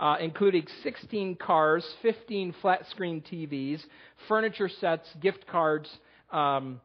uh, 0.00 0.16
including 0.18 0.66
16 0.82 1.36
cars, 1.36 1.84
15 2.00 2.54
flat 2.62 2.86
screen 2.90 3.20
TVs, 3.20 3.80
furniture 4.28 4.70
sets, 4.80 5.06
gift 5.20 5.46
cards. 5.46 5.88
Um, 6.32 6.80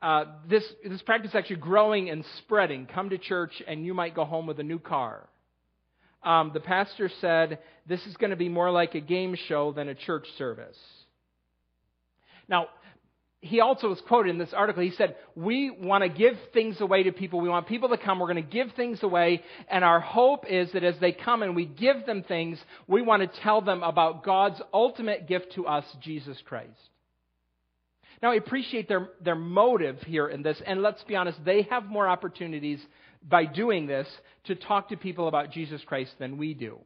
uh, 0.00 0.26
this, 0.48 0.64
this 0.88 1.02
practice 1.02 1.32
is 1.32 1.34
actually 1.34 1.56
growing 1.56 2.08
and 2.08 2.24
spreading. 2.38 2.86
Come 2.86 3.10
to 3.10 3.18
church 3.18 3.60
and 3.66 3.84
you 3.84 3.94
might 3.94 4.14
go 4.14 4.24
home 4.24 4.46
with 4.46 4.60
a 4.60 4.62
new 4.62 4.78
car. 4.78 5.28
Um, 6.22 6.52
the 6.54 6.60
pastor 6.60 7.10
said 7.20 7.58
this 7.88 8.04
is 8.06 8.16
going 8.16 8.30
to 8.30 8.36
be 8.36 8.48
more 8.48 8.70
like 8.70 8.94
a 8.94 9.00
game 9.00 9.36
show 9.48 9.72
than 9.72 9.88
a 9.88 9.94
church 9.94 10.26
service. 10.38 10.78
Now, 12.48 12.68
he 13.44 13.58
also 13.58 13.88
was 13.88 14.00
quoted 14.06 14.30
in 14.30 14.38
this 14.38 14.54
article. 14.54 14.84
He 14.84 14.92
said, 14.92 15.16
We 15.34 15.68
want 15.68 16.04
to 16.04 16.08
give 16.08 16.34
things 16.54 16.80
away 16.80 17.02
to 17.02 17.12
people. 17.12 17.40
We 17.40 17.48
want 17.48 17.66
people 17.66 17.88
to 17.88 17.98
come. 17.98 18.20
We're 18.20 18.32
going 18.32 18.44
to 18.44 18.50
give 18.50 18.68
things 18.76 19.02
away. 19.02 19.42
And 19.68 19.84
our 19.84 19.98
hope 19.98 20.44
is 20.48 20.70
that 20.72 20.84
as 20.84 20.94
they 21.00 21.10
come 21.10 21.42
and 21.42 21.56
we 21.56 21.66
give 21.66 22.06
them 22.06 22.22
things, 22.22 22.56
we 22.86 23.02
want 23.02 23.20
to 23.20 23.40
tell 23.42 23.60
them 23.60 23.82
about 23.82 24.22
God's 24.24 24.62
ultimate 24.72 25.26
gift 25.26 25.54
to 25.56 25.66
us, 25.66 25.84
Jesus 26.00 26.38
Christ. 26.46 26.70
Now, 28.22 28.30
I 28.30 28.36
appreciate 28.36 28.88
their, 28.88 29.08
their 29.20 29.34
motive 29.34 29.98
here 30.02 30.28
in 30.28 30.44
this. 30.44 30.62
And 30.64 30.80
let's 30.80 31.02
be 31.02 31.16
honest, 31.16 31.44
they 31.44 31.62
have 31.62 31.86
more 31.86 32.06
opportunities 32.06 32.78
by 33.28 33.44
doing 33.44 33.88
this 33.88 34.06
to 34.44 34.54
talk 34.54 34.90
to 34.90 34.96
people 34.96 35.26
about 35.26 35.50
Jesus 35.50 35.82
Christ 35.84 36.12
than 36.20 36.38
we 36.38 36.54
do. 36.54 36.78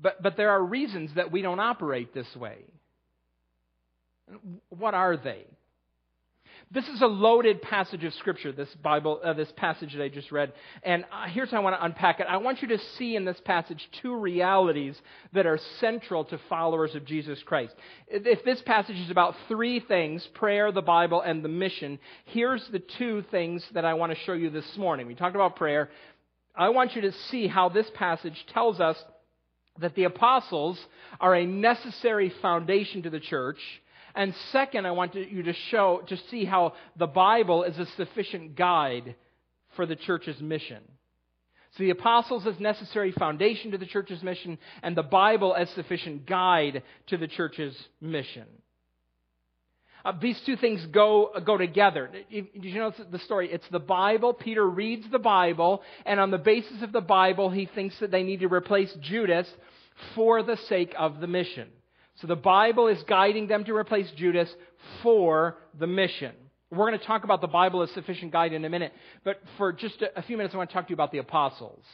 But, 0.00 0.22
but 0.22 0.38
there 0.38 0.50
are 0.50 0.64
reasons 0.64 1.10
that 1.16 1.30
we 1.30 1.42
don't 1.42 1.60
operate 1.60 2.14
this 2.14 2.34
way. 2.34 2.64
What 4.70 4.94
are 4.94 5.16
they? 5.16 5.44
This 6.72 6.88
is 6.88 7.00
a 7.00 7.06
loaded 7.06 7.62
passage 7.62 8.02
of 8.02 8.12
Scripture, 8.14 8.50
this 8.50 8.68
Bible, 8.82 9.20
uh, 9.22 9.34
this 9.34 9.52
passage 9.56 9.92
that 9.92 10.02
I 10.02 10.08
just 10.08 10.32
read. 10.32 10.52
And 10.82 11.04
uh, 11.12 11.28
here's 11.28 11.52
how 11.52 11.58
I 11.58 11.60
want 11.60 11.76
to 11.76 11.84
unpack 11.84 12.18
it. 12.18 12.26
I 12.28 12.38
want 12.38 12.60
you 12.60 12.68
to 12.68 12.78
see 12.98 13.14
in 13.14 13.24
this 13.24 13.40
passage 13.44 13.88
two 14.02 14.16
realities 14.16 15.00
that 15.32 15.46
are 15.46 15.60
central 15.78 16.24
to 16.24 16.40
followers 16.48 16.96
of 16.96 17.04
Jesus 17.04 17.40
Christ. 17.44 17.72
If 18.08 18.44
this 18.44 18.60
passage 18.62 18.96
is 18.96 19.10
about 19.10 19.36
three 19.46 19.78
things 19.78 20.26
prayer, 20.34 20.72
the 20.72 20.82
Bible, 20.82 21.20
and 21.20 21.44
the 21.44 21.48
mission 21.48 22.00
here's 22.24 22.66
the 22.72 22.82
two 22.98 23.22
things 23.30 23.64
that 23.74 23.84
I 23.84 23.94
want 23.94 24.12
to 24.12 24.18
show 24.24 24.32
you 24.32 24.50
this 24.50 24.76
morning. 24.76 25.06
We 25.06 25.14
talked 25.14 25.36
about 25.36 25.54
prayer. 25.54 25.90
I 26.56 26.70
want 26.70 26.96
you 26.96 27.02
to 27.02 27.12
see 27.30 27.46
how 27.46 27.68
this 27.68 27.88
passage 27.94 28.44
tells 28.52 28.80
us 28.80 28.96
that 29.78 29.94
the 29.94 30.04
apostles 30.04 30.80
are 31.20 31.34
a 31.34 31.46
necessary 31.46 32.32
foundation 32.42 33.02
to 33.02 33.10
the 33.10 33.20
church 33.20 33.58
and 34.16 34.34
second, 34.50 34.86
I 34.86 34.92
want 34.92 35.14
you 35.14 35.42
to 35.42 35.52
show, 35.70 36.02
to 36.08 36.16
see 36.30 36.44
how 36.44 36.72
the 36.96 37.06
Bible 37.06 37.64
is 37.64 37.78
a 37.78 37.86
sufficient 37.96 38.56
guide 38.56 39.14
for 39.76 39.84
the 39.84 39.94
church's 39.94 40.40
mission. 40.40 40.82
So 41.76 41.84
the 41.84 41.90
apostles 41.90 42.46
as 42.46 42.58
necessary 42.58 43.12
foundation 43.12 43.72
to 43.72 43.78
the 43.78 43.84
church's 43.84 44.22
mission, 44.22 44.58
and 44.82 44.96
the 44.96 45.02
Bible 45.02 45.54
as 45.54 45.68
sufficient 45.70 46.26
guide 46.26 46.82
to 47.08 47.18
the 47.18 47.28
church's 47.28 47.76
mission. 48.00 48.46
Uh, 50.02 50.12
these 50.18 50.40
two 50.46 50.56
things 50.56 50.86
go, 50.86 51.32
go 51.44 51.58
together. 51.58 52.08
Did 52.30 52.46
you 52.54 52.78
know 52.78 52.92
the 53.10 53.18
story? 53.18 53.50
It's 53.52 53.68
the 53.70 53.80
Bible. 53.80 54.32
Peter 54.32 54.66
reads 54.66 55.04
the 55.10 55.18
Bible, 55.18 55.82
and 56.06 56.18
on 56.20 56.30
the 56.30 56.38
basis 56.38 56.80
of 56.82 56.92
the 56.92 57.00
Bible, 57.02 57.50
he 57.50 57.66
thinks 57.66 57.98
that 58.00 58.10
they 58.10 58.22
need 58.22 58.40
to 58.40 58.48
replace 58.48 58.94
Judas 59.02 59.48
for 60.14 60.42
the 60.42 60.56
sake 60.68 60.94
of 60.96 61.20
the 61.20 61.26
mission. 61.26 61.68
So 62.20 62.26
the 62.26 62.36
Bible 62.36 62.88
is 62.88 63.02
guiding 63.08 63.46
them 63.46 63.64
to 63.64 63.74
replace 63.74 64.10
Judas 64.12 64.52
for 65.02 65.58
the 65.78 65.86
mission. 65.86 66.32
We're 66.70 66.88
going 66.88 66.98
to 66.98 67.04
talk 67.04 67.24
about 67.24 67.40
the 67.40 67.46
Bible 67.46 67.82
as 67.82 67.90
sufficient 67.90 68.32
guide 68.32 68.52
in 68.52 68.64
a 68.64 68.70
minute, 68.70 68.92
but 69.22 69.40
for 69.56 69.72
just 69.72 70.02
a, 70.16 70.22
few 70.22 70.36
minutes, 70.36 70.54
I 70.54 70.58
want 70.58 70.70
to 70.70 70.74
talk 70.74 70.86
to 70.86 70.90
you 70.90 70.94
about 70.94 71.12
the 71.12 71.18
apostles 71.18 71.84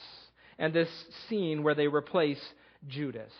and 0.58 0.72
this 0.72 0.88
scene 1.28 1.62
where 1.62 1.74
they 1.74 1.88
replace 1.88 2.40
Judas. 2.88 3.32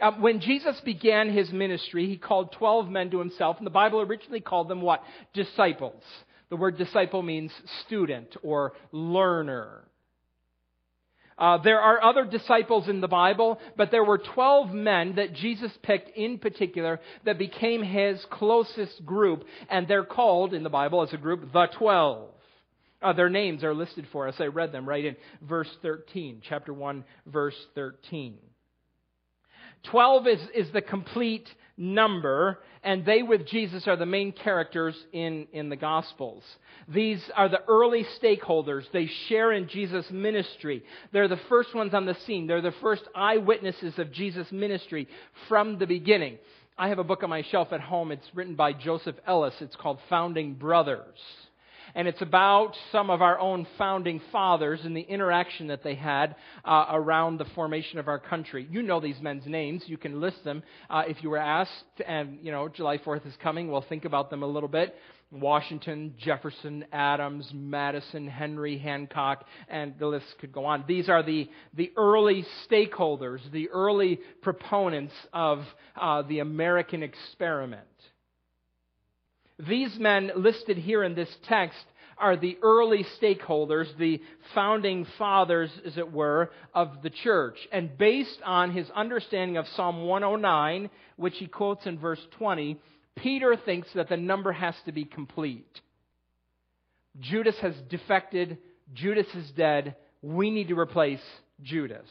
Uh, 0.00 0.12
when 0.12 0.40
Jesus 0.40 0.80
began 0.80 1.30
his 1.30 1.52
ministry, 1.52 2.06
he 2.06 2.16
called 2.16 2.52
12 2.52 2.88
men 2.88 3.10
to 3.10 3.18
himself, 3.18 3.58
and 3.58 3.66
the 3.66 3.70
Bible 3.70 4.00
originally 4.00 4.40
called 4.40 4.68
them 4.68 4.80
what? 4.80 5.02
Disciples. 5.34 6.02
The 6.48 6.56
word 6.56 6.78
disciple 6.78 7.22
means 7.22 7.52
student 7.86 8.34
or 8.42 8.72
learner. 8.92 9.84
Uh, 11.40 11.56
there 11.56 11.80
are 11.80 12.04
other 12.04 12.26
disciples 12.26 12.86
in 12.86 13.00
the 13.00 13.08
Bible, 13.08 13.58
but 13.74 13.90
there 13.90 14.04
were 14.04 14.18
12 14.18 14.72
men 14.72 15.14
that 15.16 15.32
Jesus 15.32 15.72
picked 15.82 16.16
in 16.16 16.38
particular 16.38 17.00
that 17.24 17.38
became 17.38 17.82
his 17.82 18.22
closest 18.30 19.04
group, 19.06 19.44
and 19.70 19.88
they're 19.88 20.04
called 20.04 20.52
in 20.52 20.62
the 20.62 20.68
Bible 20.68 21.02
as 21.02 21.14
a 21.14 21.16
group 21.16 21.50
the 21.50 21.66
12. 21.78 22.28
Uh, 23.02 23.14
their 23.14 23.30
names 23.30 23.64
are 23.64 23.74
listed 23.74 24.06
for 24.12 24.28
us. 24.28 24.34
I 24.38 24.44
read 24.44 24.72
them 24.72 24.86
right 24.86 25.04
in 25.04 25.16
verse 25.40 25.70
13, 25.80 26.42
chapter 26.46 26.74
1, 26.74 27.04
verse 27.26 27.56
13. 27.74 28.36
12 29.84 30.26
is, 30.26 30.40
is 30.54 30.72
the 30.72 30.82
complete 30.82 31.48
number, 31.76 32.58
and 32.84 33.04
they 33.04 33.22
with 33.22 33.46
Jesus 33.46 33.88
are 33.88 33.96
the 33.96 34.06
main 34.06 34.32
characters 34.32 34.94
in, 35.12 35.46
in 35.52 35.68
the 35.68 35.76
Gospels. 35.76 36.44
These 36.88 37.22
are 37.34 37.48
the 37.48 37.62
early 37.66 38.06
stakeholders. 38.22 38.84
They 38.92 39.08
share 39.28 39.52
in 39.52 39.68
Jesus' 39.68 40.10
ministry. 40.10 40.84
They're 41.12 41.28
the 41.28 41.40
first 41.48 41.74
ones 41.74 41.94
on 41.94 42.06
the 42.06 42.16
scene. 42.26 42.46
They're 42.46 42.60
the 42.60 42.74
first 42.82 43.02
eyewitnesses 43.14 43.98
of 43.98 44.12
Jesus' 44.12 44.52
ministry 44.52 45.08
from 45.48 45.78
the 45.78 45.86
beginning. 45.86 46.38
I 46.76 46.88
have 46.88 46.98
a 46.98 47.04
book 47.04 47.22
on 47.22 47.30
my 47.30 47.42
shelf 47.50 47.68
at 47.72 47.80
home. 47.80 48.12
It's 48.12 48.28
written 48.34 48.54
by 48.54 48.72
Joseph 48.72 49.16
Ellis. 49.26 49.54
It's 49.60 49.76
called 49.76 49.98
Founding 50.08 50.54
Brothers 50.54 51.18
and 51.94 52.08
it's 52.08 52.22
about 52.22 52.72
some 52.92 53.10
of 53.10 53.22
our 53.22 53.38
own 53.38 53.66
founding 53.78 54.20
fathers 54.32 54.80
and 54.84 54.96
the 54.96 55.00
interaction 55.00 55.68
that 55.68 55.82
they 55.82 55.94
had 55.94 56.36
uh, 56.64 56.86
around 56.90 57.38
the 57.38 57.44
formation 57.54 57.98
of 57.98 58.08
our 58.08 58.18
country. 58.18 58.66
You 58.70 58.82
know 58.82 59.00
these 59.00 59.20
men's 59.20 59.46
names. 59.46 59.82
You 59.86 59.96
can 59.96 60.20
list 60.20 60.44
them 60.44 60.62
uh, 60.88 61.02
if 61.06 61.22
you 61.22 61.30
were 61.30 61.38
asked. 61.38 61.72
And, 62.06 62.38
you 62.42 62.52
know, 62.52 62.68
July 62.68 62.98
4th 62.98 63.26
is 63.26 63.34
coming. 63.42 63.70
We'll 63.70 63.82
think 63.82 64.04
about 64.04 64.30
them 64.30 64.42
a 64.42 64.46
little 64.46 64.68
bit. 64.68 64.94
Washington, 65.32 66.14
Jefferson, 66.18 66.84
Adams, 66.92 67.48
Madison, 67.54 68.26
Henry, 68.26 68.78
Hancock, 68.78 69.44
and 69.68 69.94
the 69.98 70.06
list 70.06 70.26
could 70.40 70.50
go 70.50 70.64
on. 70.64 70.84
These 70.88 71.08
are 71.08 71.22
the, 71.22 71.48
the 71.74 71.92
early 71.96 72.44
stakeholders, 72.68 73.38
the 73.52 73.68
early 73.70 74.18
proponents 74.42 75.14
of 75.32 75.60
uh, 76.00 76.22
the 76.22 76.40
American 76.40 77.04
experiment. 77.04 77.86
These 79.68 79.98
men 79.98 80.30
listed 80.36 80.78
here 80.78 81.02
in 81.04 81.14
this 81.14 81.34
text 81.44 81.84
are 82.16 82.36
the 82.36 82.58
early 82.62 83.04
stakeholders, 83.20 83.86
the 83.98 84.20
founding 84.54 85.06
fathers, 85.18 85.70
as 85.84 85.96
it 85.96 86.12
were, 86.12 86.50
of 86.74 87.02
the 87.02 87.10
church. 87.10 87.56
And 87.72 87.96
based 87.96 88.40
on 88.44 88.72
his 88.72 88.90
understanding 88.90 89.56
of 89.56 89.66
Psalm 89.68 90.04
109, 90.04 90.90
which 91.16 91.36
he 91.38 91.46
quotes 91.46 91.86
in 91.86 91.98
verse 91.98 92.20
20, 92.38 92.78
Peter 93.16 93.56
thinks 93.56 93.88
that 93.94 94.08
the 94.08 94.16
number 94.16 94.52
has 94.52 94.74
to 94.84 94.92
be 94.92 95.04
complete. 95.04 95.80
Judas 97.18 97.56
has 97.60 97.74
defected, 97.88 98.58
Judas 98.92 99.26
is 99.34 99.50
dead, 99.52 99.96
we 100.22 100.50
need 100.50 100.68
to 100.68 100.78
replace 100.78 101.22
Judas. 101.62 102.06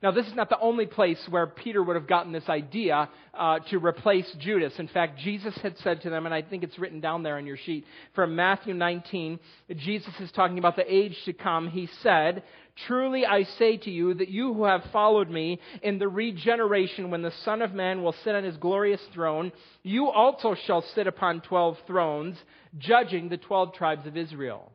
Now, 0.00 0.12
this 0.12 0.26
is 0.28 0.34
not 0.34 0.48
the 0.48 0.60
only 0.60 0.86
place 0.86 1.18
where 1.28 1.48
Peter 1.48 1.82
would 1.82 1.96
have 1.96 2.06
gotten 2.06 2.30
this 2.30 2.48
idea 2.48 3.08
uh, 3.34 3.58
to 3.70 3.78
replace 3.78 4.30
Judas. 4.38 4.72
In 4.78 4.86
fact, 4.86 5.18
Jesus 5.18 5.56
had 5.60 5.76
said 5.78 6.02
to 6.02 6.10
them, 6.10 6.24
and 6.24 6.32
I 6.32 6.40
think 6.42 6.62
it's 6.62 6.78
written 6.78 7.00
down 7.00 7.24
there 7.24 7.36
on 7.36 7.46
your 7.46 7.56
sheet, 7.56 7.84
from 8.14 8.36
Matthew 8.36 8.74
19, 8.74 9.40
Jesus 9.76 10.14
is 10.20 10.30
talking 10.30 10.58
about 10.58 10.76
the 10.76 10.92
age 10.92 11.16
to 11.24 11.32
come. 11.32 11.68
He 11.68 11.88
said, 12.02 12.44
Truly 12.86 13.26
I 13.26 13.42
say 13.42 13.76
to 13.76 13.90
you 13.90 14.14
that 14.14 14.28
you 14.28 14.54
who 14.54 14.64
have 14.64 14.84
followed 14.92 15.28
me 15.28 15.58
in 15.82 15.98
the 15.98 16.06
regeneration 16.06 17.10
when 17.10 17.22
the 17.22 17.32
Son 17.44 17.60
of 17.60 17.74
Man 17.74 18.02
will 18.02 18.14
sit 18.22 18.36
on 18.36 18.44
his 18.44 18.56
glorious 18.56 19.02
throne, 19.12 19.50
you 19.82 20.08
also 20.08 20.54
shall 20.64 20.82
sit 20.94 21.08
upon 21.08 21.40
twelve 21.40 21.76
thrones, 21.88 22.36
judging 22.78 23.28
the 23.28 23.36
twelve 23.36 23.74
tribes 23.74 24.06
of 24.06 24.16
Israel. 24.16 24.70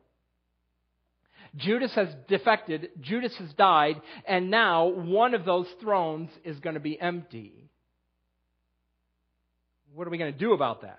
Judas 1.56 1.94
has 1.94 2.08
defected, 2.28 2.90
Judas 3.00 3.36
has 3.36 3.52
died, 3.54 4.00
and 4.26 4.50
now 4.50 4.86
one 4.86 5.34
of 5.34 5.44
those 5.44 5.68
thrones 5.80 6.30
is 6.44 6.58
going 6.60 6.74
to 6.74 6.80
be 6.80 7.00
empty. 7.00 7.70
What 9.94 10.06
are 10.06 10.10
we 10.10 10.18
going 10.18 10.32
to 10.32 10.38
do 10.38 10.52
about 10.52 10.82
that? 10.82 10.98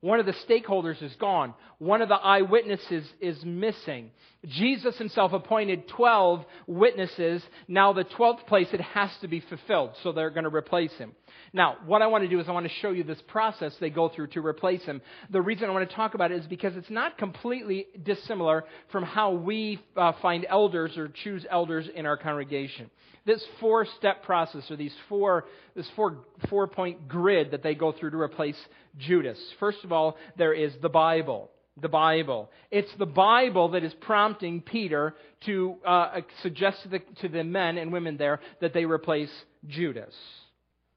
One 0.00 0.20
of 0.20 0.26
the 0.26 0.34
stakeholders 0.48 1.02
is 1.02 1.14
gone. 1.16 1.54
One 1.78 2.02
of 2.02 2.08
the 2.08 2.14
eyewitnesses 2.14 3.06
is 3.20 3.42
missing. 3.44 4.10
Jesus 4.46 4.96
himself 4.98 5.32
appointed 5.32 5.88
12 5.88 6.44
witnesses. 6.66 7.42
Now, 7.68 7.92
the 7.92 8.04
12th 8.04 8.46
place, 8.46 8.68
it 8.72 8.80
has 8.80 9.10
to 9.20 9.28
be 9.28 9.40
fulfilled, 9.40 9.90
so 10.02 10.12
they're 10.12 10.30
going 10.30 10.44
to 10.44 10.54
replace 10.54 10.92
him. 10.92 11.12
Now, 11.52 11.76
what 11.86 12.02
I 12.02 12.06
want 12.06 12.24
to 12.24 12.28
do 12.28 12.40
is 12.40 12.48
I 12.48 12.52
want 12.52 12.66
to 12.66 12.72
show 12.80 12.90
you 12.90 13.04
this 13.04 13.22
process 13.28 13.74
they 13.80 13.90
go 13.90 14.08
through 14.08 14.28
to 14.28 14.44
replace 14.44 14.82
him. 14.82 15.00
The 15.30 15.40
reason 15.40 15.68
I 15.68 15.72
want 15.72 15.88
to 15.88 15.96
talk 15.96 16.14
about 16.14 16.32
it 16.32 16.40
is 16.40 16.46
because 16.46 16.76
it's 16.76 16.90
not 16.90 17.18
completely 17.18 17.86
dissimilar 18.02 18.64
from 18.90 19.04
how 19.04 19.32
we 19.32 19.80
uh, 19.96 20.12
find 20.20 20.46
elders 20.48 20.96
or 20.96 21.08
choose 21.22 21.46
elders 21.50 21.88
in 21.94 22.06
our 22.06 22.16
congregation 22.16 22.90
this 23.26 23.42
four 23.60 23.86
step 23.98 24.22
process 24.22 24.70
or 24.70 24.76
these 24.76 24.94
four 25.08 25.46
this 25.74 25.88
four 25.96 26.18
four 26.50 26.66
point 26.66 27.08
grid 27.08 27.50
that 27.52 27.62
they 27.62 27.74
go 27.74 27.92
through 27.92 28.10
to 28.10 28.18
replace 28.18 28.56
Judas. 28.98 29.38
First 29.58 29.78
of 29.84 29.92
all, 29.92 30.16
there 30.36 30.52
is 30.52 30.72
the 30.82 30.88
Bible. 30.88 31.50
The 31.80 31.88
Bible. 31.88 32.50
It's 32.70 32.90
the 32.98 33.06
Bible 33.06 33.70
that 33.70 33.82
is 33.82 33.92
prompting 34.00 34.60
Peter 34.60 35.14
to 35.46 35.76
uh, 35.84 36.20
suggest 36.42 36.82
to 36.84 36.88
the, 36.88 36.98
to 37.20 37.28
the 37.28 37.42
men 37.42 37.78
and 37.78 37.92
women 37.92 38.16
there 38.16 38.40
that 38.60 38.72
they 38.72 38.84
replace 38.84 39.30
Judas. 39.66 40.14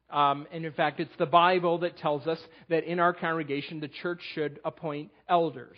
Um, 0.10 0.48
and 0.52 0.66
in 0.66 0.72
fact, 0.74 1.00
it's 1.00 1.12
the 1.18 1.26
Bible 1.26 1.80
that 1.80 1.98
tells 1.98 2.28
us 2.28 2.40
that 2.70 2.84
in 2.86 3.00
our 3.00 3.14
congregation 3.14 3.80
the 3.80 3.88
church 3.88 4.22
should 4.34 4.60
appoint 4.64 5.12
elders. 5.28 5.78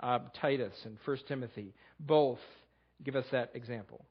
Uh, 0.00 0.18
Titus 0.40 0.74
and 0.84 0.96
1 1.04 1.18
Timothy 1.28 1.74
both 2.00 2.38
give 3.04 3.16
us 3.16 3.24
that 3.32 3.50
example. 3.54 4.04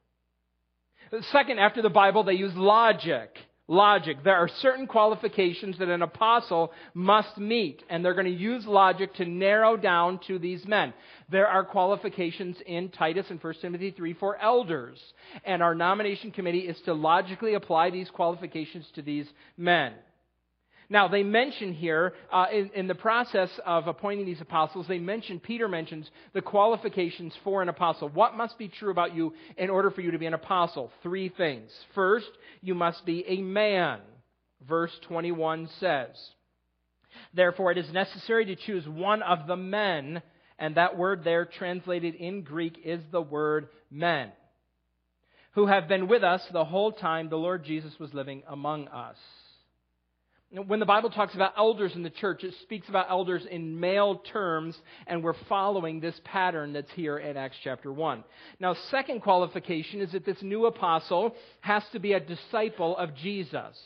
Second, 1.32 1.58
after 1.58 1.82
the 1.82 1.90
Bible, 1.90 2.24
they 2.24 2.34
use 2.34 2.52
logic. 2.54 3.36
Logic. 3.68 4.16
There 4.22 4.36
are 4.36 4.48
certain 4.60 4.86
qualifications 4.86 5.78
that 5.78 5.88
an 5.88 6.02
apostle 6.02 6.72
must 6.94 7.36
meet, 7.36 7.82
and 7.90 8.04
they're 8.04 8.14
going 8.14 8.26
to 8.26 8.30
use 8.30 8.64
logic 8.64 9.14
to 9.14 9.24
narrow 9.24 9.76
down 9.76 10.20
to 10.28 10.38
these 10.38 10.64
men. 10.66 10.94
There 11.30 11.48
are 11.48 11.64
qualifications 11.64 12.56
in 12.64 12.90
Titus 12.90 13.26
and 13.28 13.42
1 13.42 13.54
Timothy 13.60 13.90
3 13.90 14.14
for 14.14 14.36
elders, 14.40 15.00
and 15.44 15.64
our 15.64 15.74
nomination 15.74 16.30
committee 16.30 16.60
is 16.60 16.80
to 16.84 16.94
logically 16.94 17.54
apply 17.54 17.90
these 17.90 18.08
qualifications 18.10 18.86
to 18.94 19.02
these 19.02 19.26
men. 19.56 19.94
Now, 20.88 21.08
they 21.08 21.24
mention 21.24 21.72
here, 21.72 22.14
uh, 22.32 22.46
in, 22.52 22.70
in, 22.74 22.86
the 22.86 22.94
process 22.94 23.50
of 23.64 23.88
appointing 23.88 24.24
these 24.24 24.40
apostles, 24.40 24.86
they 24.86 25.00
mention, 25.00 25.40
Peter 25.40 25.66
mentions 25.66 26.08
the 26.32 26.42
qualifications 26.42 27.34
for 27.42 27.60
an 27.60 27.68
apostle. 27.68 28.08
What 28.08 28.36
must 28.36 28.56
be 28.56 28.68
true 28.68 28.92
about 28.92 29.14
you 29.14 29.34
in 29.56 29.68
order 29.68 29.90
for 29.90 30.00
you 30.00 30.12
to 30.12 30.18
be 30.18 30.26
an 30.26 30.34
apostle? 30.34 30.92
Three 31.02 31.28
things. 31.28 31.72
First, 31.94 32.30
you 32.60 32.74
must 32.76 33.04
be 33.04 33.24
a 33.26 33.42
man. 33.42 33.98
Verse 34.68 34.92
21 35.08 35.68
says, 35.80 36.10
Therefore, 37.34 37.72
it 37.72 37.78
is 37.78 37.92
necessary 37.92 38.44
to 38.46 38.56
choose 38.56 38.86
one 38.86 39.22
of 39.22 39.48
the 39.48 39.56
men, 39.56 40.22
and 40.58 40.76
that 40.76 40.96
word 40.96 41.24
there 41.24 41.46
translated 41.46 42.14
in 42.14 42.42
Greek 42.42 42.78
is 42.84 43.00
the 43.10 43.20
word 43.20 43.68
men, 43.90 44.30
who 45.52 45.66
have 45.66 45.88
been 45.88 46.06
with 46.06 46.22
us 46.22 46.42
the 46.52 46.64
whole 46.64 46.92
time 46.92 47.28
the 47.28 47.36
Lord 47.36 47.64
Jesus 47.64 47.92
was 47.98 48.14
living 48.14 48.44
among 48.46 48.86
us. 48.88 49.16
When 50.50 50.78
the 50.78 50.86
Bible 50.86 51.10
talks 51.10 51.34
about 51.34 51.54
elders 51.58 51.92
in 51.96 52.04
the 52.04 52.10
church, 52.10 52.44
it 52.44 52.54
speaks 52.62 52.88
about 52.88 53.10
elders 53.10 53.44
in 53.50 53.80
male 53.80 54.22
terms, 54.32 54.78
and 55.08 55.22
we're 55.22 55.34
following 55.48 55.98
this 55.98 56.18
pattern 56.24 56.72
that's 56.72 56.90
here 56.92 57.18
in 57.18 57.36
Acts 57.36 57.56
chapter 57.64 57.92
1. 57.92 58.22
Now, 58.60 58.76
second 58.90 59.22
qualification 59.22 60.00
is 60.00 60.12
that 60.12 60.24
this 60.24 60.40
new 60.42 60.66
apostle 60.66 61.34
has 61.60 61.82
to 61.92 61.98
be 61.98 62.12
a 62.12 62.20
disciple 62.20 62.96
of 62.96 63.16
Jesus. 63.16 63.76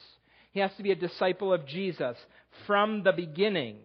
He 0.53 0.61
has 0.61 0.71
to 0.77 0.83
be 0.83 0.91
a 0.91 0.97
disciple 0.97 1.51
of 1.51 1.67
Jesus 1.67 2.17
from 2.67 3.05
the 3.05 3.13
beginning, 3.13 3.79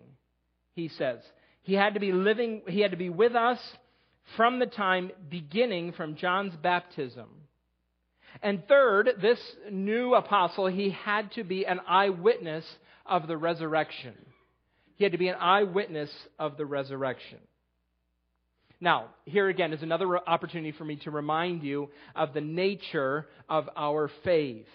he 0.73 0.89
says. 0.89 1.19
He 1.61 1.75
had 1.75 1.93
to 1.93 2.01
be 2.01 2.11
living, 2.11 2.61
he 2.67 2.81
had 2.81 2.91
to 2.91 2.97
be 2.97 3.09
with 3.09 3.35
us 3.35 3.59
from 4.35 4.59
the 4.59 4.65
time 4.65 5.11
beginning 5.29 5.93
from 5.93 6.17
John's 6.17 6.55
baptism. 6.57 7.29
And 8.41 8.63
third, 8.67 9.09
this 9.21 9.39
new 9.71 10.13
apostle, 10.13 10.67
he 10.67 10.89
had 10.89 11.31
to 11.33 11.43
be 11.43 11.65
an 11.65 11.79
eyewitness 11.87 12.65
of 13.05 13.27
the 13.27 13.37
resurrection. 13.37 14.13
He 14.95 15.03
had 15.03 15.13
to 15.13 15.17
be 15.17 15.27
an 15.27 15.35
eyewitness 15.39 16.11
of 16.39 16.57
the 16.57 16.65
resurrection. 16.65 17.39
Now, 18.81 19.07
here 19.25 19.47
again 19.47 19.73
is 19.73 19.83
another 19.83 20.17
opportunity 20.27 20.71
for 20.71 20.85
me 20.85 20.97
to 20.97 21.11
remind 21.11 21.63
you 21.63 21.89
of 22.15 22.33
the 22.33 22.41
nature 22.41 23.27
of 23.49 23.69
our 23.75 24.09
faith. 24.23 24.67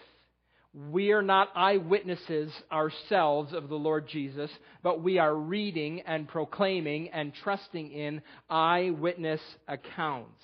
We 0.72 1.12
are 1.12 1.22
not 1.22 1.48
eyewitnesses 1.54 2.52
ourselves 2.70 3.52
of 3.52 3.68
the 3.68 3.76
Lord 3.76 4.08
Jesus, 4.08 4.50
but 4.82 5.02
we 5.02 5.18
are 5.18 5.34
reading 5.34 6.02
and 6.02 6.28
proclaiming 6.28 7.10
and 7.10 7.34
trusting 7.42 7.90
in 7.90 8.22
eyewitness 8.48 9.40
accounts. 9.66 10.42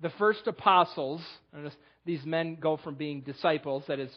The 0.00 0.10
first 0.18 0.48
apostles, 0.48 1.22
these 2.04 2.24
men 2.24 2.56
go 2.60 2.76
from 2.76 2.94
being 2.94 3.20
disciples, 3.20 3.84
that 3.88 3.98
is, 3.98 4.10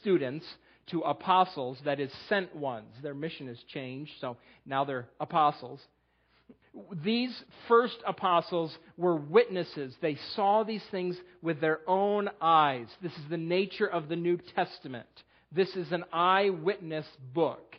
students, 0.00 0.46
to 0.90 1.00
apostles, 1.00 1.78
that 1.84 2.00
is, 2.00 2.10
sent 2.28 2.54
ones. 2.54 2.88
Their 3.02 3.14
mission 3.14 3.46
has 3.48 3.58
changed, 3.72 4.12
so 4.20 4.36
now 4.66 4.84
they're 4.84 5.08
apostles. 5.20 5.80
These 7.04 7.36
first 7.68 7.96
apostles 8.06 8.76
were 8.96 9.16
witnesses. 9.16 9.94
They 10.00 10.16
saw 10.34 10.62
these 10.62 10.84
things 10.90 11.16
with 11.42 11.60
their 11.60 11.80
own 11.86 12.30
eyes. 12.40 12.86
This 13.02 13.12
is 13.12 13.28
the 13.28 13.36
nature 13.36 13.88
of 13.88 14.08
the 14.08 14.16
New 14.16 14.38
Testament. 14.54 15.08
This 15.52 15.74
is 15.74 15.90
an 15.90 16.04
eyewitness 16.12 17.06
book. 17.34 17.76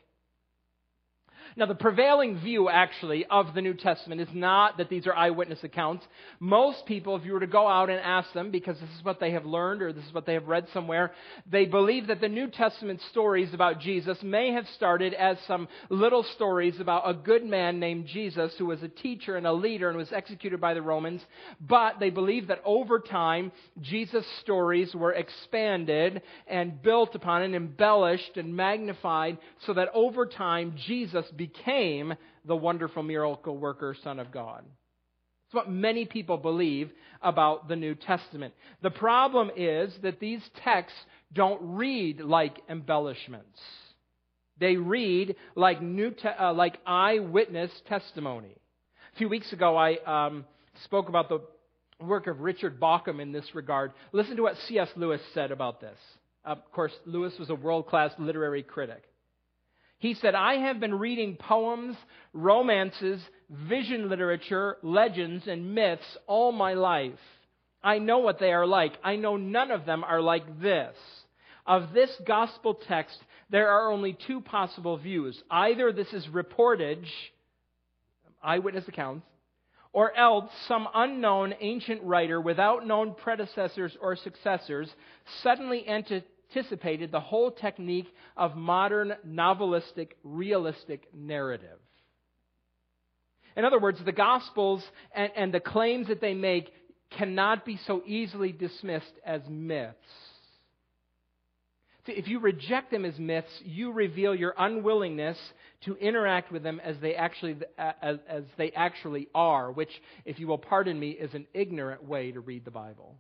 Now, 1.56 1.66
the 1.66 1.76
prevailing 1.76 2.40
view, 2.40 2.70
actually, 2.70 3.26
of 3.26 3.54
the 3.54 3.62
New 3.62 3.74
Testament 3.74 4.22
is 4.22 4.30
not 4.34 4.78
that 4.78 4.90
these 4.90 5.06
are 5.08 5.14
eyewitness 5.14 5.60
accounts. 5.64 6.06
Most 6.40 6.86
people, 6.86 7.16
if 7.16 7.26
you 7.26 7.34
were 7.34 7.42
to 7.42 7.48
go 7.48 7.68
out 7.68 7.90
and 7.90 8.00
ask 8.00 8.32
them, 8.34 8.52
because 8.52 8.80
this 8.80 8.90
is 8.98 9.04
what 9.04 9.20
they 9.20 9.32
have 9.32 9.46
learned 9.46 9.82
or 9.82 9.92
this 9.92 10.06
is 10.06 10.14
what 10.14 10.26
they 10.26 10.34
have 10.34 10.48
read 10.48 10.68
somewhere, 10.74 11.12
they 11.50 11.66
believe 11.66 12.08
that 12.08 12.22
the 12.22 12.30
New 12.30 12.48
Testament 12.48 13.02
stories 13.12 13.54
about 13.54 13.80
Jesus 13.80 14.18
may 14.24 14.54
have 14.54 14.66
started 14.76 15.14
as 15.14 15.38
some 15.48 15.68
little 15.90 16.24
stories 16.36 16.80
about 16.80 17.10
a 17.10 17.14
good 17.14 17.46
man 17.46 17.80
named 17.80 18.08
Jesus 18.08 18.54
who 18.58 18.68
was 18.68 18.82
a 18.82 18.88
teacher 18.88 19.36
and 19.36 19.46
a 19.46 19.54
leader 19.54 19.90
and 19.90 19.98
was 19.98 20.12
executed 20.12 20.62
by 20.62 20.74
the 20.74 20.82
Romans. 20.82 21.22
But 21.60 22.00
they 22.00 22.10
believe 22.10 22.48
that 22.48 22.62
over 22.64 23.00
time, 23.00 23.52
Jesus' 23.82 24.26
stories 24.42 24.94
were 24.96 25.14
expanded 25.14 26.22
and 26.48 26.82
built 26.82 27.16
upon 27.16 27.42
and 27.42 27.56
embellished 27.56 28.38
and 28.38 28.56
magnified 28.56 29.38
so 29.66 29.74
that 29.74 29.90
over 29.94 30.26
time, 30.26 30.76
Jesus 30.88 31.26
became 31.48 32.14
the 32.46 32.56
wonderful 32.56 33.02
miracle 33.02 33.58
worker, 33.58 33.96
Son 34.04 34.20
of 34.20 34.32
God. 34.32 34.64
It's 35.48 35.56
what 35.56 35.72
many 35.72 36.06
people 36.06 36.38
believe 36.38 36.92
about 37.20 37.68
the 37.68 37.76
New 37.76 37.96
Testament. 37.96 38.54
The 38.84 38.92
problem 38.92 39.50
is 39.58 39.92
that 40.04 40.20
these 40.20 40.42
texts 40.64 41.00
don't 41.34 41.60
read 41.62 42.22
like 42.22 42.60
embellishments. 42.70 43.60
They 44.60 44.76
read 44.76 45.36
like, 45.56 45.82
new 45.82 46.12
te- 46.12 46.28
uh, 46.28 46.54
like 46.54 46.78
eyewitness 46.86 47.72
testimony. 47.90 48.56
A 49.16 49.18
few 49.18 49.28
weeks 49.28 49.52
ago, 49.52 49.76
I 49.76 49.98
um, 50.06 50.46
spoke 50.84 51.10
about 51.10 51.28
the 51.28 51.42
work 52.00 52.28
of 52.28 52.42
Richard 52.42 52.80
Bauckham 52.80 53.20
in 53.20 53.32
this 53.32 53.56
regard. 53.56 53.94
Listen 54.12 54.36
to 54.36 54.44
what 54.44 54.58
C.S. 54.68 54.90
Lewis 54.96 55.22
said 55.34 55.50
about 55.50 55.82
this. 55.82 55.98
of 56.46 56.60
course, 56.72 56.94
Lewis 57.08 57.34
was 57.40 57.50
a 57.50 57.56
world 57.56 57.88
class 57.88 58.12
literary 58.20 58.62
critic. 58.62 59.11
He 60.02 60.16
said, 60.16 60.34
I 60.34 60.56
have 60.56 60.80
been 60.80 60.96
reading 60.98 61.36
poems, 61.36 61.96
romances, 62.34 63.22
vision 63.52 64.10
literature, 64.10 64.78
legends, 64.82 65.46
and 65.46 65.76
myths 65.76 66.18
all 66.26 66.52
my 66.52 66.74
life. 66.74 67.20
I 67.84 68.00
know 68.00 68.18
what 68.18 68.40
they 68.40 68.52
are 68.52 68.66
like. 68.66 68.94
I 69.04 69.16
know 69.16 69.38
none 69.38 69.70
of 69.70 69.86
them 69.86 70.04
are 70.04 70.20
like 70.20 70.60
this. 70.60 70.96
Of 71.68 71.94
this 71.94 72.10
gospel 72.26 72.74
text, 72.74 73.16
there 73.52 73.70
are 73.70 73.92
only 73.92 74.18
two 74.26 74.42
possible 74.42 74.98
views. 74.98 75.40
Either 75.52 75.92
this 75.92 76.12
is 76.14 76.26
reportage, 76.26 77.06
eyewitness 78.42 78.88
accounts, 78.88 79.28
or 79.94 80.18
else 80.18 80.50
some 80.68 80.88
unknown 80.96 81.54
ancient 81.60 82.02
writer 82.02 82.42
without 82.42 82.88
known 82.88 83.14
predecessors 83.14 83.96
or 84.02 84.16
successors 84.16 84.90
suddenly 85.44 85.88
entered 85.88 86.24
anticipated 86.56 87.12
the 87.12 87.20
whole 87.20 87.52
technique 87.52 88.08
of 88.38 88.56
modern 88.56 89.14
novelistic, 89.28 90.10
realistic 90.24 91.08
narrative. 91.14 91.80
In 93.56 93.66
other 93.66 93.80
words, 93.80 94.00
the 94.04 94.12
Gospels 94.12 94.84
and, 95.14 95.32
and 95.36 95.54
the 95.54 95.60
claims 95.60 96.08
that 96.08 96.22
they 96.22 96.34
make 96.34 96.72
cannot 97.18 97.66
be 97.66 97.78
so 97.86 98.02
easily 98.06 98.52
dismissed 98.52 99.14
as 99.26 99.42
myths. 99.50 99.98
See, 102.06 102.14
if 102.14 102.28
you 102.28 102.40
reject 102.40 102.90
them 102.90 103.06
as 103.06 103.20
myths, 103.20 103.52
you 103.64 103.92
reveal 103.92 104.34
your 104.34 104.56
unwillingness 104.58 105.38
to 105.86 105.96
interact 105.98 106.52
with 106.52 106.64
them 106.64 106.80
as 106.84 106.96
they 107.00 107.14
actually 107.14 107.58
as, 107.78 108.18
as 108.28 108.44
they 108.58 108.72
actually 108.72 109.28
are, 109.36 109.72
which, 109.72 109.92
if 110.26 110.40
you 110.40 110.48
will 110.48 110.58
pardon 110.58 111.00
me, 111.00 111.12
is 111.12 111.34
an 111.34 111.46
ignorant 111.54 112.04
way 112.04 112.32
to 112.32 112.40
read 112.40 112.66
the 112.66 112.72
Bible 112.72 113.18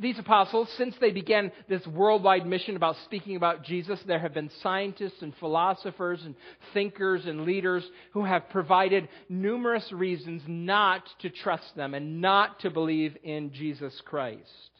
these 0.00 0.18
apostles, 0.18 0.68
since 0.76 0.94
they 1.00 1.10
began 1.10 1.52
this 1.68 1.86
worldwide 1.86 2.46
mission 2.46 2.74
about 2.74 2.96
speaking 3.04 3.36
about 3.36 3.64
Jesus, 3.64 4.00
there 4.06 4.18
have 4.18 4.34
been 4.34 4.50
scientists 4.62 5.22
and 5.22 5.32
philosophers 5.36 6.20
and 6.24 6.34
thinkers 6.74 7.26
and 7.26 7.44
leaders 7.44 7.88
who 8.12 8.24
have 8.24 8.48
provided 8.50 9.08
numerous 9.28 9.92
reasons 9.92 10.42
not 10.46 11.02
to 11.20 11.30
trust 11.30 11.76
them 11.76 11.94
and 11.94 12.20
not 12.20 12.60
to 12.60 12.70
believe 12.70 13.16
in 13.22 13.52
Jesus 13.52 14.00
Christ. 14.04 14.70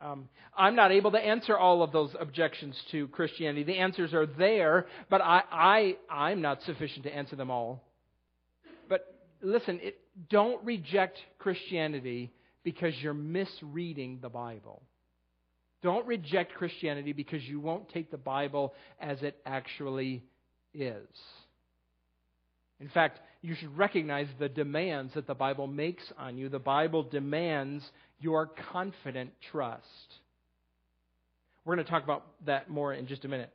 Um, 0.00 0.28
I'm 0.56 0.74
not 0.74 0.90
able 0.90 1.12
to 1.12 1.18
answer 1.18 1.56
all 1.56 1.82
of 1.82 1.92
those 1.92 2.10
objections 2.18 2.80
to 2.90 3.06
Christianity. 3.08 3.64
The 3.64 3.78
answers 3.78 4.14
are 4.14 4.26
there, 4.26 4.86
but 5.10 5.20
I, 5.20 5.42
I, 5.52 5.96
I'm 6.10 6.40
not 6.40 6.62
sufficient 6.62 7.04
to 7.04 7.14
answer 7.14 7.36
them 7.36 7.50
all. 7.50 7.84
But 8.88 9.14
listen, 9.42 9.78
it, 9.82 10.00
don't 10.28 10.64
reject 10.64 11.18
Christianity 11.38 12.32
because 12.62 12.94
you're 13.00 13.14
misreading 13.14 14.18
the 14.20 14.28
Bible. 14.28 14.82
Don't 15.82 16.06
reject 16.06 16.54
Christianity 16.54 17.12
because 17.12 17.42
you 17.44 17.58
won't 17.58 17.88
take 17.88 18.10
the 18.10 18.18
Bible 18.18 18.74
as 19.00 19.22
it 19.22 19.36
actually 19.46 20.22
is. 20.74 21.08
In 22.80 22.88
fact, 22.88 23.20
you 23.42 23.54
should 23.54 23.76
recognize 23.76 24.26
the 24.38 24.48
demands 24.48 25.14
that 25.14 25.26
the 25.26 25.34
Bible 25.34 25.66
makes 25.66 26.02
on 26.18 26.36
you. 26.36 26.48
The 26.48 26.58
Bible 26.58 27.02
demands 27.02 27.84
your 28.20 28.50
confident 28.72 29.32
trust. 29.50 29.84
We're 31.64 31.76
going 31.76 31.84
to 31.84 31.90
talk 31.90 32.04
about 32.04 32.26
that 32.46 32.68
more 32.70 32.92
in 32.92 33.06
just 33.06 33.24
a 33.24 33.28
minute. 33.28 33.50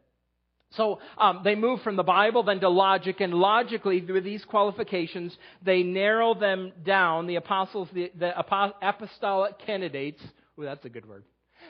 So 0.72 1.00
um, 1.18 1.42
they 1.44 1.56
move 1.56 1.82
from 1.82 1.96
the 1.96 2.04
Bible 2.04 2.44
then 2.44 2.60
to 2.60 2.70
logic, 2.70 3.22
and 3.22 3.34
logically, 3.34 4.02
with 4.02 4.24
these 4.24 4.44
qualifications, 4.44 5.36
they 5.64 5.84
narrow 5.84 6.34
them 6.34 6.74
down. 6.84 7.28
The 7.28 7.36
apostles, 7.36 7.88
the, 7.94 8.12
the 8.18 8.34
apostolic 8.38 9.60
candidates. 9.66 10.22
Ooh, 10.60 10.64
that's 10.64 10.84
a 10.86 10.90
good 10.90 11.08
word. 11.08 11.24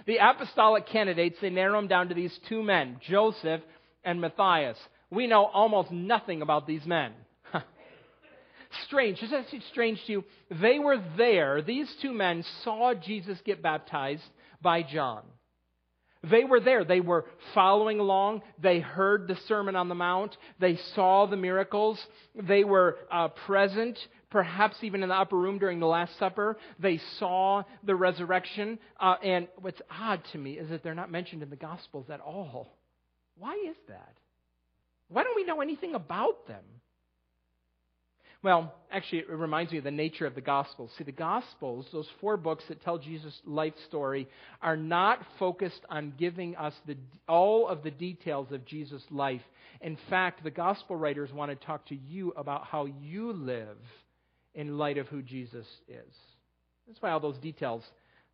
The 0.08 0.18
apostolic 0.18 0.88
candidates, 0.88 1.38
they 1.42 1.50
narrow 1.50 1.80
them 1.80 1.88
down 1.88 2.10
to 2.10 2.16
these 2.16 2.38
two 2.50 2.64
men, 2.64 3.00
Joseph 3.08 3.62
and 4.04 4.20
Matthias. 4.20 4.78
We 5.10 5.28
know 5.28 5.46
almost 5.46 5.92
nothing 5.92 6.42
about 6.42 6.68
these 6.68 6.86
men. 6.86 7.14
strange. 8.88 9.20
Does 9.20 9.32
that 9.32 9.46
strange 9.72 10.00
to 10.06 10.12
you? 10.12 10.24
They 10.62 10.80
were 10.80 11.02
there. 11.18 11.62
These 11.62 11.94
two 12.02 12.14
men 12.14 12.44
saw 12.64 12.94
Jesus 12.94 13.40
get 13.46 13.62
baptized 13.62 14.24
by 14.62 14.84
John. 14.84 15.24
They 16.30 16.44
were 16.44 16.60
there. 16.60 16.84
They 16.84 17.02
were 17.02 17.26
following 17.54 18.00
along. 18.00 18.42
They 18.62 18.80
heard 18.80 19.28
the 19.28 19.38
Sermon 19.48 19.76
on 19.76 19.90
the 19.90 19.96
Mount. 19.96 20.36
They 20.60 20.78
saw 20.96 21.26
the 21.26 21.38
miracles. 21.38 22.00
They 22.36 22.64
were 22.64 22.98
uh, 23.12 23.30
present, 23.46 23.98
perhaps 24.30 24.78
even 24.82 25.04
in 25.04 25.10
the 25.10 25.16
upper 25.16 25.38
room 25.38 25.60
during 25.60 25.80
the 25.80 25.88
Last 25.88 26.18
Supper. 26.18 26.58
They 26.80 27.00
saw 27.20 27.64
the 27.84 27.96
resurrection. 27.96 28.80
Uh, 29.00 29.16
and 29.24 29.48
what's 29.62 29.82
odd 29.90 30.22
to 30.32 30.38
me 30.38 30.54
is 30.54 30.70
that 30.70 30.84
they're 30.84 30.96
not 30.96 31.12
mentioned 31.12 31.44
in 31.44 31.50
the 31.50 31.56
Gospels 31.56 32.08
at 32.10 32.22
all. 32.22 32.78
Why 33.38 33.54
is 33.70 33.76
that? 33.90 34.14
Why 35.10 35.24
don't 35.24 35.36
we 35.36 35.44
know 35.44 35.62
anything 35.62 35.94
about 35.94 36.48
them? 36.48 36.64
Well, 38.46 38.76
actually, 38.92 39.22
it 39.22 39.30
reminds 39.32 39.72
me 39.72 39.80
of 39.80 39.86
the 39.86 39.90
nature 39.90 40.28
of 40.28 40.36
the 40.36 40.40
Gospels. 40.40 40.92
See, 41.00 41.04
the 41.04 41.12
Gospels, 41.12 41.88
those 41.92 42.08
four 42.22 42.38
books 42.38 42.64
that 42.68 42.80
tell 42.84 43.00
Jesus' 43.00 43.34
life 43.44 43.74
story, 43.88 44.28
are 44.62 44.78
not 44.78 45.18
focused 45.40 45.82
on 45.90 46.14
giving 46.16 46.56
us 46.56 46.76
the, 46.86 46.96
all 47.28 47.68
of 47.68 47.82
the 47.82 47.90
details 47.90 48.52
of 48.52 48.64
Jesus' 48.64 49.02
life. 49.10 49.42
In 49.82 49.98
fact, 50.12 50.44
the 50.44 50.52
Gospel 50.52 50.96
writers 50.96 51.34
want 51.34 51.60
to 51.60 51.66
talk 51.66 51.88
to 51.88 51.96
you 51.96 52.34
about 52.38 52.66
how 52.66 52.86
you 52.86 53.34
live 53.34 53.80
in 54.54 54.78
light 54.78 55.00
of 55.00 55.08
who 55.08 55.24
Jesus 55.24 55.66
is. 55.88 56.14
That's 56.86 57.02
why 57.02 57.10
all 57.10 57.20
those 57.20 57.40
details, 57.40 57.82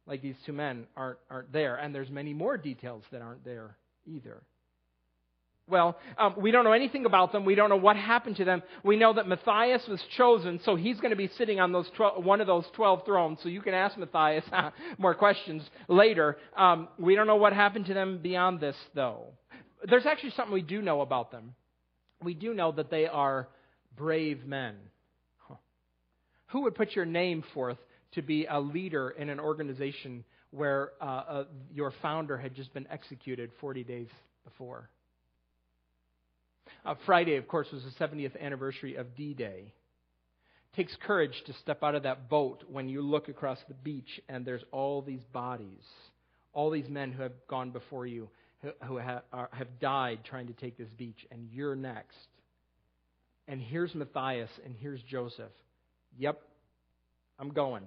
like 0.05 0.21
these 0.21 0.35
two 0.45 0.51
men, 0.51 0.87
aren't, 0.97 1.19
aren't 1.29 1.53
there. 1.53 1.77
And 1.77 1.95
there's 1.95 2.09
many 2.09 2.33
more 2.33 2.57
details 2.57 3.05
that 3.13 3.21
aren't 3.21 3.45
there 3.45 3.77
either. 4.05 4.41
Well, 5.71 5.97
um, 6.17 6.35
we 6.37 6.51
don't 6.51 6.65
know 6.65 6.73
anything 6.73 7.05
about 7.05 7.31
them. 7.31 7.45
We 7.45 7.55
don't 7.55 7.69
know 7.69 7.77
what 7.77 7.95
happened 7.95 8.35
to 8.35 8.45
them. 8.45 8.61
We 8.83 8.97
know 8.97 9.13
that 9.13 9.25
Matthias 9.25 9.87
was 9.87 10.01
chosen, 10.17 10.59
so 10.65 10.75
he's 10.75 10.97
going 10.97 11.11
to 11.11 11.15
be 11.15 11.29
sitting 11.37 11.61
on 11.61 11.71
those 11.71 11.89
12, 11.95 12.25
one 12.25 12.41
of 12.41 12.47
those 12.47 12.65
12 12.73 13.05
thrones. 13.05 13.39
So 13.41 13.47
you 13.47 13.61
can 13.61 13.73
ask 13.73 13.97
Matthias 13.97 14.43
more 14.97 15.15
questions 15.15 15.63
later. 15.87 16.37
Um, 16.57 16.89
we 16.99 17.15
don't 17.15 17.25
know 17.25 17.37
what 17.37 17.53
happened 17.53 17.85
to 17.85 17.93
them 17.93 18.19
beyond 18.21 18.59
this, 18.59 18.75
though. 18.93 19.27
There's 19.89 20.05
actually 20.05 20.31
something 20.31 20.53
we 20.53 20.61
do 20.61 20.81
know 20.81 20.99
about 20.99 21.31
them. 21.31 21.55
We 22.21 22.33
do 22.33 22.53
know 22.53 22.73
that 22.73 22.91
they 22.91 23.07
are 23.07 23.47
brave 23.95 24.45
men. 24.45 24.75
Who 26.47 26.63
would 26.63 26.75
put 26.75 26.97
your 26.97 27.05
name 27.05 27.45
forth 27.53 27.77
to 28.11 28.21
be 28.21 28.45
a 28.45 28.59
leader 28.59 29.11
in 29.11 29.29
an 29.29 29.39
organization 29.39 30.25
where 30.49 30.91
uh, 31.01 31.05
uh, 31.05 31.43
your 31.73 31.93
founder 32.01 32.35
had 32.35 32.55
just 32.55 32.73
been 32.73 32.87
executed 32.91 33.51
40 33.61 33.85
days 33.85 34.07
before? 34.43 34.89
Uh, 36.83 36.95
Friday, 37.05 37.35
of 37.35 37.47
course, 37.47 37.67
was 37.71 37.83
the 37.83 37.91
70th 38.03 38.39
anniversary 38.39 38.95
of 38.95 39.15
D 39.15 39.33
Day. 39.33 39.73
Takes 40.75 40.95
courage 41.05 41.43
to 41.45 41.53
step 41.53 41.83
out 41.83 41.95
of 41.95 42.03
that 42.03 42.29
boat 42.29 42.63
when 42.71 42.87
you 42.87 43.01
look 43.01 43.27
across 43.27 43.59
the 43.67 43.73
beach 43.73 44.21
and 44.29 44.45
there's 44.45 44.63
all 44.71 45.01
these 45.01 45.23
bodies, 45.33 45.83
all 46.53 46.69
these 46.71 46.87
men 46.87 47.11
who 47.11 47.23
have 47.23 47.33
gone 47.47 47.71
before 47.71 48.07
you, 48.07 48.29
who, 48.61 48.71
who 48.85 48.97
have, 48.97 49.23
are, 49.33 49.49
have 49.51 49.79
died 49.79 50.19
trying 50.23 50.47
to 50.47 50.53
take 50.53 50.77
this 50.77 50.89
beach, 50.97 51.25
and 51.29 51.49
you're 51.51 51.75
next. 51.75 52.15
And 53.47 53.61
here's 53.61 53.93
Matthias, 53.93 54.49
and 54.63 54.73
here's 54.79 55.01
Joseph. 55.03 55.51
Yep, 56.17 56.41
I'm 57.37 57.51
going. 57.51 57.83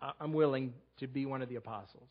I, 0.00 0.12
I'm 0.20 0.32
willing 0.32 0.74
to 0.98 1.06
be 1.06 1.24
one 1.24 1.40
of 1.40 1.48
the 1.48 1.56
apostles. 1.56 2.08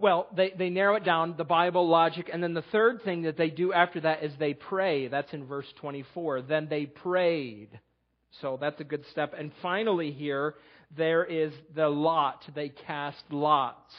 Well, 0.00 0.28
they, 0.34 0.52
they 0.56 0.70
narrow 0.70 0.96
it 0.96 1.04
down, 1.04 1.34
the 1.36 1.44
Bible, 1.44 1.86
logic, 1.86 2.30
and 2.32 2.42
then 2.42 2.54
the 2.54 2.64
third 2.72 3.02
thing 3.02 3.22
that 3.22 3.36
they 3.36 3.50
do 3.50 3.74
after 3.74 4.00
that 4.00 4.22
is 4.24 4.32
they 4.38 4.54
pray. 4.54 5.08
That's 5.08 5.32
in 5.34 5.44
verse 5.44 5.66
24. 5.80 6.42
Then 6.42 6.68
they 6.70 6.86
prayed. 6.86 7.68
So 8.40 8.56
that's 8.58 8.80
a 8.80 8.84
good 8.84 9.04
step. 9.10 9.34
And 9.38 9.52
finally, 9.60 10.10
here, 10.12 10.54
there 10.96 11.24
is 11.24 11.52
the 11.74 11.88
lot. 11.88 12.42
They 12.54 12.70
cast 12.70 13.22
lots. 13.30 13.92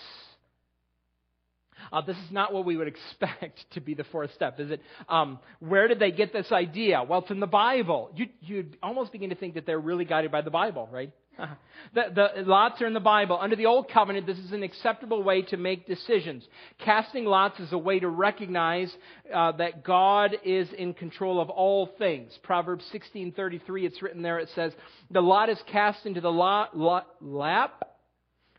Uh, 1.94 2.02
this 2.02 2.18
is 2.18 2.32
not 2.32 2.52
what 2.52 2.66
we 2.66 2.78
would 2.78 2.88
expect 3.20 3.60
to 3.74 3.82
be 3.82 3.94
the 3.94 4.04
fourth 4.06 4.34
step, 4.34 4.60
is 4.60 4.72
it? 4.72 4.82
Um, 5.08 5.38
where 5.60 5.88
did 5.88 6.00
they 6.00 6.12
get 6.12 6.34
this 6.34 6.52
idea? 6.52 7.04
Well, 7.08 7.20
it's 7.20 7.32
in 7.32 7.40
the 7.40 7.48
Bible. 7.48 8.10
You, 8.16 8.28
you'd 8.42 8.78
almost 8.82 9.12
begin 9.12 9.30
to 9.30 9.36
think 9.36 9.54
that 9.54 9.68
they're 9.68 9.80
really 9.80 10.06
guided 10.06 10.32
by 10.32 10.42
the 10.42 10.52
Bible, 10.52 10.90
right? 10.92 11.12
the, 11.94 12.04
the 12.14 12.44
lots 12.44 12.82
are 12.82 12.88
in 12.88 12.94
the 12.94 13.00
Bible. 13.00 13.38
Under 13.40 13.56
the 13.56 13.66
Old 13.66 13.90
Covenant, 13.90 14.26
this 14.26 14.38
is 14.38 14.52
an 14.52 14.64
acceptable 14.64 15.24
way 15.24 15.42
to 15.44 15.58
make 15.58 15.88
decisions. 15.88 16.48
Casting 16.80 17.26
lots 17.26 17.60
is 17.60 17.72
a 17.72 17.78
way 17.78 18.00
to 18.00 18.08
recognize 18.08 18.94
uh, 19.34 19.52
that 19.54 19.84
God 19.84 20.38
is 20.44 20.72
in 20.74 20.94
control 20.94 21.42
of 21.42 21.50
all 21.50 21.90
things. 21.98 22.38
Proverbs 22.44 22.84
16:33, 22.94 23.86
it's 23.86 24.02
written 24.02 24.22
there. 24.22 24.40
It 24.40 24.50
says, 24.56 24.74
"The 25.10 25.22
lot 25.22 25.50
is 25.50 25.62
cast 25.72 26.06
into 26.06 26.22
the 26.22 26.32
lot, 26.32 26.78
lot, 26.78 27.08
lap." 27.22 27.84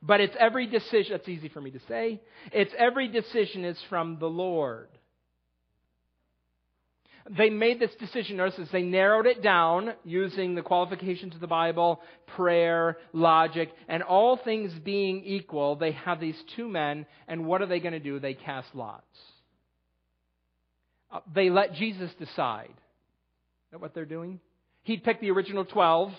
But 0.04 0.20
it's 0.20 0.34
every 0.38 0.66
decision, 0.66 1.12
that's 1.12 1.28
easy 1.28 1.48
for 1.48 1.60
me 1.60 1.70
to 1.70 1.80
say. 1.86 2.20
It's 2.52 2.74
every 2.76 3.06
decision 3.06 3.64
is 3.64 3.80
from 3.88 4.18
the 4.18 4.26
Lord. 4.26 4.88
They 7.30 7.50
made 7.50 7.78
this 7.78 7.94
decision, 8.00 8.36
notice 8.36 8.68
they 8.72 8.82
narrowed 8.82 9.26
it 9.26 9.42
down 9.42 9.94
using 10.04 10.54
the 10.54 10.62
qualifications 10.62 11.34
of 11.34 11.40
the 11.40 11.46
Bible, 11.46 12.00
prayer, 12.36 12.98
logic, 13.12 13.70
and 13.88 14.02
all 14.02 14.36
things 14.36 14.72
being 14.84 15.22
equal, 15.24 15.76
they 15.76 15.92
have 15.92 16.18
these 16.18 16.40
two 16.56 16.68
men, 16.68 17.06
and 17.28 17.46
what 17.46 17.62
are 17.62 17.66
they 17.66 17.78
going 17.78 17.92
to 17.92 18.00
do? 18.00 18.18
They 18.18 18.34
cast 18.34 18.68
lots. 18.74 19.04
Uh, 21.12 21.20
they 21.32 21.48
let 21.48 21.74
Jesus 21.74 22.10
decide. 22.18 22.70
Is 22.70 23.70
that 23.70 23.80
what 23.80 23.94
they're 23.94 24.04
doing? 24.04 24.40
He'd 24.82 25.04
picked 25.04 25.20
the 25.20 25.30
original 25.30 25.64
12. 25.64 26.12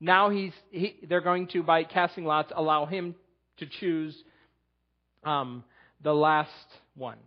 Now 0.00 0.30
he's, 0.30 0.52
he, 0.70 0.96
they're 1.08 1.20
going 1.20 1.48
to, 1.48 1.62
by 1.62 1.84
casting 1.84 2.24
lots, 2.24 2.52
allow 2.56 2.86
him 2.86 3.14
to 3.58 3.66
choose 3.66 4.16
um, 5.24 5.64
the 6.02 6.14
last 6.14 6.50
one. 6.94 7.18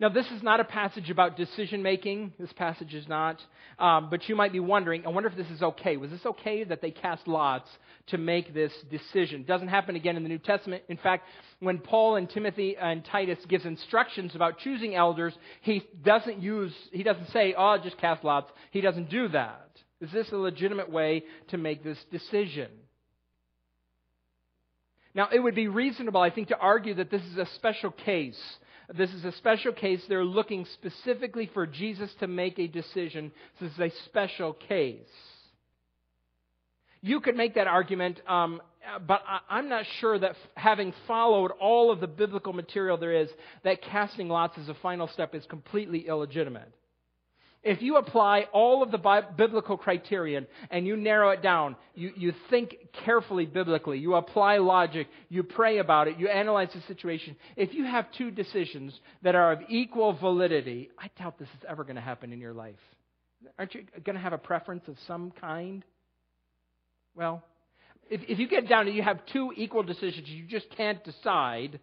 Now, 0.00 0.08
this 0.08 0.26
is 0.30 0.44
not 0.44 0.60
a 0.60 0.64
passage 0.64 1.10
about 1.10 1.36
decision 1.36 1.82
making. 1.82 2.32
This 2.38 2.52
passage 2.52 2.94
is 2.94 3.08
not. 3.08 3.42
Um, 3.80 4.08
but 4.10 4.28
you 4.28 4.36
might 4.36 4.52
be 4.52 4.60
wondering, 4.60 5.04
I 5.04 5.08
wonder 5.08 5.28
if 5.28 5.36
this 5.36 5.50
is 5.50 5.60
okay. 5.60 5.96
Was 5.96 6.12
this 6.12 6.24
okay 6.24 6.62
that 6.62 6.80
they 6.80 6.92
cast 6.92 7.26
lots 7.26 7.68
to 8.08 8.18
make 8.18 8.54
this 8.54 8.72
decision? 8.92 9.42
Doesn't 9.42 9.66
happen 9.66 9.96
again 9.96 10.16
in 10.16 10.22
the 10.22 10.28
New 10.28 10.38
Testament. 10.38 10.84
In 10.88 10.98
fact, 10.98 11.24
when 11.58 11.78
Paul 11.78 12.14
and 12.14 12.30
Timothy 12.30 12.76
and 12.76 13.04
Titus 13.04 13.38
gives 13.48 13.64
instructions 13.64 14.36
about 14.36 14.60
choosing 14.60 14.94
elders, 14.94 15.34
he 15.62 15.82
doesn't 16.04 16.40
use, 16.40 16.72
he 16.92 17.02
doesn't 17.02 17.30
say, 17.30 17.54
oh, 17.58 17.78
just 17.82 17.98
cast 17.98 18.22
lots. 18.22 18.52
He 18.70 18.80
doesn't 18.80 19.10
do 19.10 19.26
that. 19.28 19.68
Is 20.00 20.12
this 20.12 20.30
a 20.30 20.36
legitimate 20.36 20.92
way 20.92 21.24
to 21.48 21.58
make 21.58 21.82
this 21.82 21.98
decision? 22.12 22.70
Now, 25.12 25.28
it 25.32 25.40
would 25.40 25.56
be 25.56 25.66
reasonable, 25.66 26.20
I 26.20 26.30
think, 26.30 26.48
to 26.48 26.56
argue 26.56 26.94
that 26.94 27.10
this 27.10 27.22
is 27.22 27.36
a 27.36 27.46
special 27.56 27.90
case 27.90 28.40
this 28.96 29.10
is 29.10 29.24
a 29.24 29.32
special 29.32 29.72
case. 29.72 30.02
They're 30.08 30.24
looking 30.24 30.66
specifically 30.74 31.50
for 31.52 31.66
Jesus 31.66 32.10
to 32.20 32.26
make 32.26 32.58
a 32.58 32.66
decision. 32.66 33.32
This 33.60 33.72
is 33.72 33.78
a 33.78 33.90
special 34.06 34.54
case. 34.54 35.00
You 37.00 37.20
could 37.20 37.36
make 37.36 37.54
that 37.54 37.66
argument, 37.66 38.20
um, 38.26 38.60
but 39.06 39.22
I, 39.26 39.58
am 39.58 39.68
not 39.68 39.84
sure 40.00 40.18
that 40.18 40.36
having 40.54 40.92
followed 41.06 41.52
all 41.60 41.92
of 41.92 42.00
the 42.00 42.06
biblical 42.06 42.52
material 42.52 42.96
there 42.96 43.12
is, 43.12 43.28
that 43.62 43.82
casting 43.82 44.28
lots 44.28 44.58
as 44.58 44.68
a 44.68 44.74
final 44.74 45.06
step 45.08 45.34
is 45.34 45.44
completely 45.46 46.08
illegitimate. 46.08 46.72
If 47.64 47.82
you 47.82 47.96
apply 47.96 48.46
all 48.52 48.82
of 48.84 48.92
the 48.92 49.24
biblical 49.36 49.76
criterion 49.76 50.46
and 50.70 50.86
you 50.86 50.96
narrow 50.96 51.30
it 51.30 51.42
down, 51.42 51.74
you, 51.94 52.12
you 52.16 52.32
think 52.50 52.76
carefully 53.04 53.46
biblically, 53.46 53.98
you 53.98 54.14
apply 54.14 54.58
logic, 54.58 55.08
you 55.28 55.42
pray 55.42 55.78
about 55.78 56.06
it, 56.06 56.18
you 56.18 56.28
analyze 56.28 56.68
the 56.72 56.80
situation. 56.82 57.34
If 57.56 57.74
you 57.74 57.84
have 57.84 58.06
two 58.16 58.30
decisions 58.30 58.98
that 59.22 59.34
are 59.34 59.52
of 59.52 59.60
equal 59.68 60.12
validity, 60.12 60.88
I 60.98 61.10
doubt 61.18 61.38
this 61.38 61.48
is 61.48 61.64
ever 61.68 61.82
going 61.82 61.96
to 61.96 62.02
happen 62.02 62.32
in 62.32 62.40
your 62.40 62.52
life. 62.52 62.76
Aren't 63.58 63.74
you 63.74 63.82
going 64.04 64.16
to 64.16 64.22
have 64.22 64.32
a 64.32 64.38
preference 64.38 64.84
of 64.86 64.96
some 65.08 65.32
kind? 65.40 65.84
Well, 67.16 67.42
if, 68.08 68.20
if 68.28 68.38
you 68.38 68.48
get 68.48 68.68
down 68.68 68.86
and 68.86 68.96
you 68.96 69.02
have 69.02 69.18
two 69.32 69.52
equal 69.56 69.82
decisions, 69.82 70.28
you 70.28 70.44
just 70.46 70.66
can't 70.76 71.02
decide, 71.04 71.80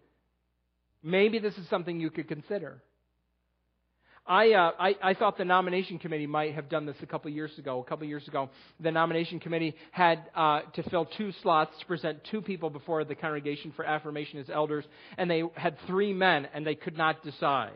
maybe 1.02 1.38
this 1.38 1.54
is 1.58 1.68
something 1.68 2.00
you 2.00 2.10
could 2.10 2.28
consider. 2.28 2.82
I, 4.26 4.52
uh, 4.52 4.72
I, 4.78 4.96
I 5.02 5.14
thought 5.14 5.38
the 5.38 5.44
nomination 5.44 5.98
committee 5.98 6.26
might 6.26 6.54
have 6.54 6.68
done 6.68 6.84
this 6.84 6.96
a 7.00 7.06
couple 7.06 7.30
years 7.30 7.56
ago. 7.58 7.80
A 7.80 7.84
couple 7.84 8.06
years 8.06 8.26
ago, 8.26 8.50
the 8.80 8.90
nomination 8.90 9.38
committee 9.38 9.76
had 9.92 10.24
uh, 10.34 10.62
to 10.74 10.82
fill 10.90 11.04
two 11.04 11.32
slots 11.42 11.78
to 11.78 11.86
present 11.86 12.18
two 12.30 12.42
people 12.42 12.68
before 12.68 13.04
the 13.04 13.14
congregation 13.14 13.72
for 13.76 13.84
affirmation 13.84 14.40
as 14.40 14.50
elders, 14.50 14.84
and 15.16 15.30
they 15.30 15.44
had 15.54 15.76
three 15.86 16.12
men, 16.12 16.48
and 16.52 16.66
they 16.66 16.74
could 16.74 16.96
not 16.96 17.22
decide. 17.22 17.70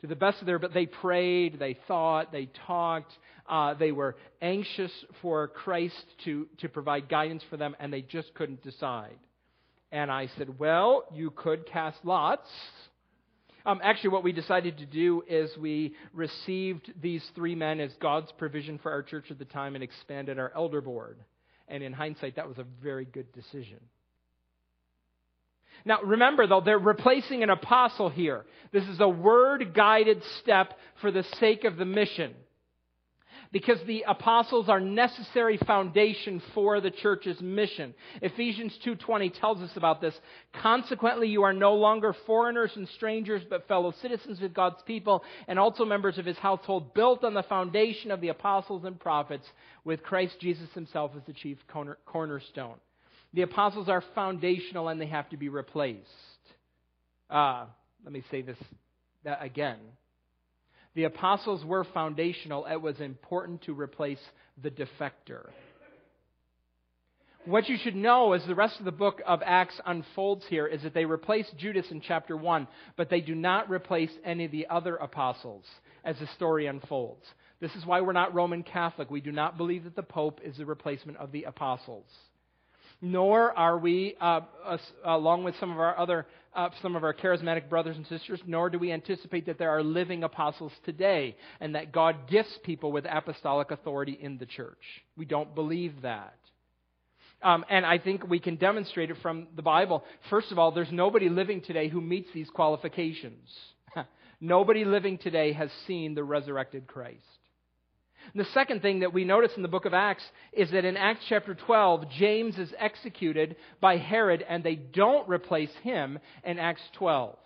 To 0.00 0.08
the 0.08 0.16
best 0.16 0.40
of 0.40 0.46
their, 0.46 0.58
but 0.58 0.74
they 0.74 0.86
prayed, 0.86 1.58
they 1.58 1.78
thought, 1.86 2.32
they 2.32 2.48
talked, 2.66 3.12
uh, 3.48 3.74
they 3.74 3.92
were 3.92 4.16
anxious 4.42 4.92
for 5.22 5.48
Christ 5.48 6.04
to 6.24 6.48
to 6.58 6.68
provide 6.68 7.08
guidance 7.08 7.42
for 7.48 7.56
them, 7.56 7.76
and 7.78 7.92
they 7.92 8.02
just 8.02 8.34
couldn't 8.34 8.62
decide. 8.62 9.16
And 9.92 10.10
I 10.10 10.28
said, 10.36 10.58
well, 10.58 11.04
you 11.14 11.30
could 11.30 11.66
cast 11.66 11.98
lots 12.04 12.48
um, 13.66 13.80
actually, 13.82 14.10
what 14.10 14.22
we 14.22 14.30
decided 14.30 14.78
to 14.78 14.86
do 14.86 15.24
is 15.28 15.50
we 15.58 15.94
received 16.14 16.92
these 17.02 17.28
three 17.34 17.56
men 17.56 17.80
as 17.80 17.92
God's 18.00 18.30
provision 18.38 18.78
for 18.78 18.92
our 18.92 19.02
church 19.02 19.24
at 19.30 19.40
the 19.40 19.44
time 19.44 19.74
and 19.74 19.82
expanded 19.82 20.38
our 20.38 20.52
elder 20.54 20.80
board. 20.80 21.18
And 21.66 21.82
in 21.82 21.92
hindsight, 21.92 22.36
that 22.36 22.46
was 22.46 22.58
a 22.58 22.66
very 22.80 23.04
good 23.04 23.32
decision. 23.32 23.80
Now, 25.84 26.00
remember, 26.02 26.46
though, 26.46 26.60
they're 26.60 26.78
replacing 26.78 27.42
an 27.42 27.50
apostle 27.50 28.08
here. 28.08 28.46
This 28.72 28.84
is 28.84 29.00
a 29.00 29.08
word 29.08 29.74
guided 29.74 30.22
step 30.40 30.78
for 31.00 31.10
the 31.10 31.24
sake 31.40 31.64
of 31.64 31.76
the 31.76 31.84
mission 31.84 32.34
because 33.52 33.78
the 33.86 34.04
apostles 34.06 34.68
are 34.68 34.80
necessary 34.80 35.56
foundation 35.58 36.42
for 36.54 36.80
the 36.80 36.90
church's 36.90 37.40
mission. 37.40 37.94
Ephesians 38.22 38.76
2:20 38.78 39.30
tells 39.30 39.62
us 39.62 39.76
about 39.76 40.00
this. 40.00 40.18
Consequently, 40.52 41.28
you 41.28 41.42
are 41.42 41.52
no 41.52 41.74
longer 41.74 42.12
foreigners 42.12 42.74
and 42.76 42.88
strangers, 42.90 43.42
but 43.44 43.68
fellow 43.68 43.92
citizens 43.92 44.40
with 44.40 44.54
God's 44.54 44.82
people 44.82 45.24
and 45.48 45.58
also 45.58 45.84
members 45.84 46.18
of 46.18 46.24
his 46.24 46.38
household, 46.38 46.94
built 46.94 47.24
on 47.24 47.34
the 47.34 47.42
foundation 47.42 48.10
of 48.10 48.20
the 48.20 48.28
apostles 48.28 48.84
and 48.84 48.98
prophets, 48.98 49.46
with 49.84 50.02
Christ 50.02 50.40
Jesus 50.40 50.72
himself 50.74 51.12
as 51.16 51.22
the 51.24 51.32
chief 51.32 51.58
cornerstone. 52.06 52.76
The 53.32 53.42
apostles 53.42 53.88
are 53.88 54.02
foundational 54.14 54.88
and 54.88 55.00
they 55.00 55.06
have 55.06 55.28
to 55.30 55.36
be 55.36 55.48
replaced. 55.48 56.08
Uh, 57.28 57.66
let 58.02 58.12
me 58.12 58.22
say 58.30 58.42
this 58.42 58.58
again. 59.24 59.78
The 60.96 61.04
apostles 61.04 61.62
were 61.62 61.84
foundational. 61.84 62.64
It 62.64 62.80
was 62.80 63.00
important 63.00 63.62
to 63.64 63.74
replace 63.74 64.18
the 64.62 64.70
defector. 64.70 65.50
What 67.44 67.68
you 67.68 67.76
should 67.76 67.94
know 67.94 68.32
as 68.32 68.44
the 68.46 68.54
rest 68.54 68.78
of 68.78 68.86
the 68.86 68.92
book 68.92 69.20
of 69.26 69.42
Acts 69.44 69.78
unfolds 69.84 70.46
here 70.48 70.66
is 70.66 70.82
that 70.82 70.94
they 70.94 71.04
replace 71.04 71.46
Judas 71.58 71.84
in 71.90 72.00
chapter 72.00 72.34
1, 72.34 72.66
but 72.96 73.10
they 73.10 73.20
do 73.20 73.34
not 73.34 73.68
replace 73.68 74.10
any 74.24 74.46
of 74.46 74.50
the 74.50 74.66
other 74.68 74.96
apostles 74.96 75.64
as 76.02 76.18
the 76.18 76.26
story 76.28 76.66
unfolds. 76.66 77.24
This 77.60 77.74
is 77.76 77.84
why 77.84 78.00
we're 78.00 78.12
not 78.12 78.34
Roman 78.34 78.62
Catholic. 78.62 79.10
We 79.10 79.20
do 79.20 79.32
not 79.32 79.58
believe 79.58 79.84
that 79.84 79.96
the 79.96 80.02
Pope 80.02 80.40
is 80.42 80.56
the 80.56 80.64
replacement 80.64 81.18
of 81.18 81.30
the 81.30 81.44
apostles. 81.44 82.06
Nor 83.02 83.52
are 83.52 83.76
we, 83.76 84.16
uh, 84.18 84.40
uh, 84.64 84.78
along 85.04 85.44
with 85.44 85.54
some 85.60 85.70
of 85.70 85.78
our 85.78 85.96
other, 85.98 86.26
uh, 86.56 86.70
some 86.80 86.96
of 86.96 87.04
our 87.04 87.14
charismatic 87.14 87.68
brothers 87.68 87.96
and 87.96 88.06
sisters, 88.06 88.40
nor 88.46 88.70
do 88.70 88.78
we 88.78 88.90
anticipate 88.90 89.46
that 89.46 89.58
there 89.58 89.70
are 89.70 89.82
living 89.82 90.24
apostles 90.24 90.72
today 90.84 91.36
and 91.60 91.74
that 91.74 91.92
God 91.92 92.28
gifts 92.28 92.58
people 92.64 92.90
with 92.90 93.04
apostolic 93.08 93.70
authority 93.70 94.18
in 94.20 94.38
the 94.38 94.46
church. 94.46 94.82
We 95.16 95.26
don't 95.26 95.54
believe 95.54 96.02
that. 96.02 96.34
Um, 97.42 97.64
and 97.68 97.84
I 97.84 97.98
think 97.98 98.26
we 98.26 98.40
can 98.40 98.56
demonstrate 98.56 99.10
it 99.10 99.18
from 99.20 99.48
the 99.54 99.62
Bible. 99.62 100.02
First 100.30 100.50
of 100.50 100.58
all, 100.58 100.72
there's 100.72 100.90
nobody 100.90 101.28
living 101.28 101.60
today 101.60 101.88
who 101.88 102.00
meets 102.00 102.28
these 102.34 102.48
qualifications. 102.48 103.48
nobody 104.40 104.86
living 104.86 105.18
today 105.18 105.52
has 105.52 105.70
seen 105.86 106.14
the 106.14 106.24
resurrected 106.24 106.86
Christ. 106.86 107.20
And 108.32 108.44
the 108.44 108.50
second 108.52 108.82
thing 108.82 109.00
that 109.00 109.12
we 109.12 109.24
notice 109.24 109.52
in 109.56 109.62
the 109.62 109.68
book 109.68 109.84
of 109.84 109.94
Acts 109.94 110.24
is 110.52 110.70
that 110.70 110.84
in 110.84 110.96
Acts 110.96 111.24
chapter 111.28 111.54
12, 111.54 112.10
James 112.10 112.58
is 112.58 112.72
executed 112.78 113.56
by 113.80 113.96
Herod, 113.96 114.44
and 114.48 114.62
they 114.62 114.76
don't 114.76 115.28
replace 115.28 115.74
him 115.82 116.18
in 116.44 116.58
Acts 116.58 116.82
12. 116.94 117.36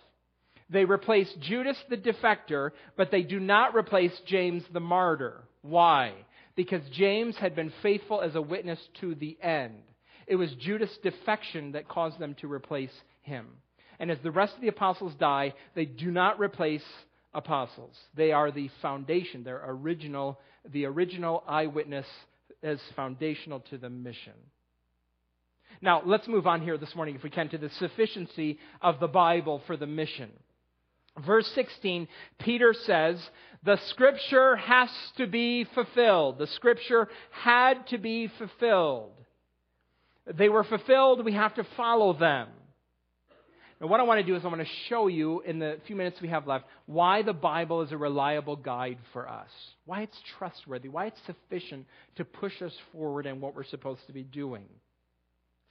They 0.69 0.85
replace 0.85 1.31
Judas 1.41 1.77
the 1.89 1.97
defector, 1.97 2.71
but 2.95 3.11
they 3.11 3.23
do 3.23 3.39
not 3.39 3.75
replace 3.75 4.17
James 4.25 4.63
the 4.71 4.79
martyr. 4.79 5.41
Why? 5.61 6.13
because 6.55 6.81
James 6.91 7.35
had 7.37 7.55
been 7.55 7.71
faithful 7.81 8.21
as 8.21 8.35
a 8.35 8.41
witness 8.41 8.79
to 8.99 9.15
the 9.15 9.37
end. 9.41 9.81
It 10.27 10.35
was 10.35 10.53
Judas' 10.55 10.97
defection 11.03 11.73
that 11.73 11.87
caused 11.87 12.19
them 12.19 12.35
to 12.41 12.51
replace 12.51 12.93
him. 13.21 13.47
And 13.99 14.09
as 14.09 14.17
the 14.23 14.31
rest 14.31 14.55
of 14.55 14.61
the 14.61 14.67
apostles 14.67 15.13
die, 15.15 15.53
they 15.75 15.85
do 15.85 16.11
not 16.11 16.39
replace 16.39 16.83
apostles. 17.33 17.95
They 18.15 18.31
are 18.31 18.51
the 18.51 18.69
foundation, 18.81 19.43
their 19.43 19.61
original, 19.65 20.39
the 20.71 20.85
original 20.85 21.43
eyewitness 21.47 22.05
as 22.63 22.79
foundational 22.95 23.61
to 23.71 23.77
the 23.77 23.89
mission. 23.89 24.33
Now, 25.81 26.03
let's 26.05 26.27
move 26.27 26.45
on 26.45 26.61
here 26.61 26.77
this 26.77 26.95
morning, 26.95 27.15
if 27.15 27.23
we 27.23 27.29
can, 27.29 27.49
to 27.49 27.57
the 27.57 27.69
sufficiency 27.79 28.59
of 28.81 28.99
the 28.99 29.07
Bible 29.07 29.61
for 29.65 29.77
the 29.77 29.87
mission. 29.87 30.29
Verse 31.25 31.49
16, 31.55 32.07
Peter 32.39 32.73
says, 32.85 33.21
the 33.63 33.77
scripture 33.89 34.55
has 34.55 34.89
to 35.17 35.27
be 35.27 35.65
fulfilled. 35.75 36.37
The 36.37 36.47
scripture 36.47 37.09
had 37.31 37.87
to 37.87 37.97
be 37.97 38.29
fulfilled. 38.37 39.11
They 40.25 40.49
were 40.49 40.63
fulfilled, 40.63 41.25
we 41.25 41.33
have 41.33 41.55
to 41.55 41.65
follow 41.75 42.13
them. 42.13 42.47
Now, 43.81 43.87
what 43.87 43.99
I 43.99 44.03
want 44.03 44.19
to 44.19 44.23
do 44.25 44.35
is 44.35 44.45
I 44.45 44.47
want 44.47 44.61
to 44.61 44.67
show 44.87 45.07
you 45.07 45.41
in 45.41 45.57
the 45.57 45.79
few 45.87 45.95
minutes 45.95 46.21
we 46.21 46.27
have 46.27 46.45
left 46.45 46.65
why 46.85 47.23
the 47.23 47.33
Bible 47.33 47.81
is 47.81 47.91
a 47.91 47.97
reliable 47.97 48.55
guide 48.55 48.99
for 49.11 49.27
us, 49.27 49.49
why 49.85 50.03
it's 50.03 50.17
trustworthy, 50.37 50.87
why 50.87 51.07
it's 51.07 51.19
sufficient 51.25 51.87
to 52.15 52.23
push 52.23 52.61
us 52.61 52.73
forward 52.93 53.25
in 53.25 53.41
what 53.41 53.55
we're 53.55 53.63
supposed 53.63 54.05
to 54.05 54.13
be 54.13 54.23
doing. 54.23 54.65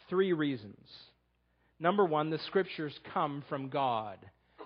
Three 0.08 0.32
reasons. 0.32 0.86
Number 1.78 2.04
one, 2.04 2.30
the 2.30 2.40
scriptures 2.46 2.92
come 3.14 3.44
from 3.48 3.68
God 3.68 4.18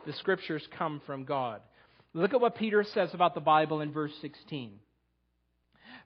the 0.06 0.12
scriptures 0.14 0.66
come 0.76 1.00
from 1.06 1.24
God. 1.24 1.60
Look 2.12 2.34
at 2.34 2.40
what 2.40 2.56
Peter 2.56 2.84
says 2.84 3.10
about 3.12 3.34
the 3.34 3.40
Bible 3.40 3.80
in 3.80 3.92
verse 3.92 4.12
16. 4.20 4.72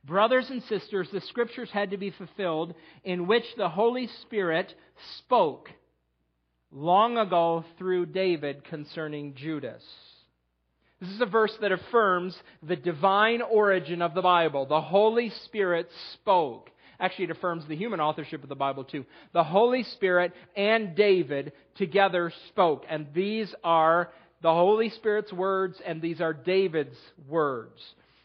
Brothers 0.04 0.48
and 0.48 0.62
sisters, 0.64 1.08
the 1.12 1.20
scriptures 1.22 1.68
had 1.72 1.90
to 1.90 1.96
be 1.96 2.10
fulfilled 2.10 2.74
in 3.04 3.26
which 3.26 3.44
the 3.56 3.68
Holy 3.68 4.08
Spirit 4.22 4.72
spoke 5.18 5.68
long 6.70 7.16
ago 7.18 7.64
through 7.78 8.06
David 8.06 8.64
concerning 8.64 9.34
Judas. 9.34 9.82
This 11.00 11.10
is 11.10 11.20
a 11.20 11.26
verse 11.26 11.56
that 11.60 11.72
affirms 11.72 12.36
the 12.62 12.76
divine 12.76 13.40
origin 13.40 14.02
of 14.02 14.14
the 14.14 14.22
Bible. 14.22 14.66
The 14.66 14.80
Holy 14.80 15.30
Spirit 15.44 15.88
spoke. 16.14 16.70
Actually, 17.00 17.26
it 17.26 17.30
affirms 17.30 17.64
the 17.68 17.76
human 17.76 18.00
authorship 18.00 18.42
of 18.42 18.48
the 18.48 18.56
Bible 18.56 18.82
too. 18.82 19.04
The 19.32 19.44
Holy 19.44 19.84
Spirit 19.84 20.32
and 20.56 20.96
David 20.96 21.52
together 21.76 22.32
spoke. 22.48 22.84
And 22.88 23.06
these 23.14 23.54
are 23.62 24.10
the 24.42 24.50
Holy 24.50 24.90
Spirit's 24.90 25.32
words 25.32 25.80
and 25.86 26.02
these 26.02 26.20
are 26.20 26.32
David's 26.32 26.96
words. 27.28 27.80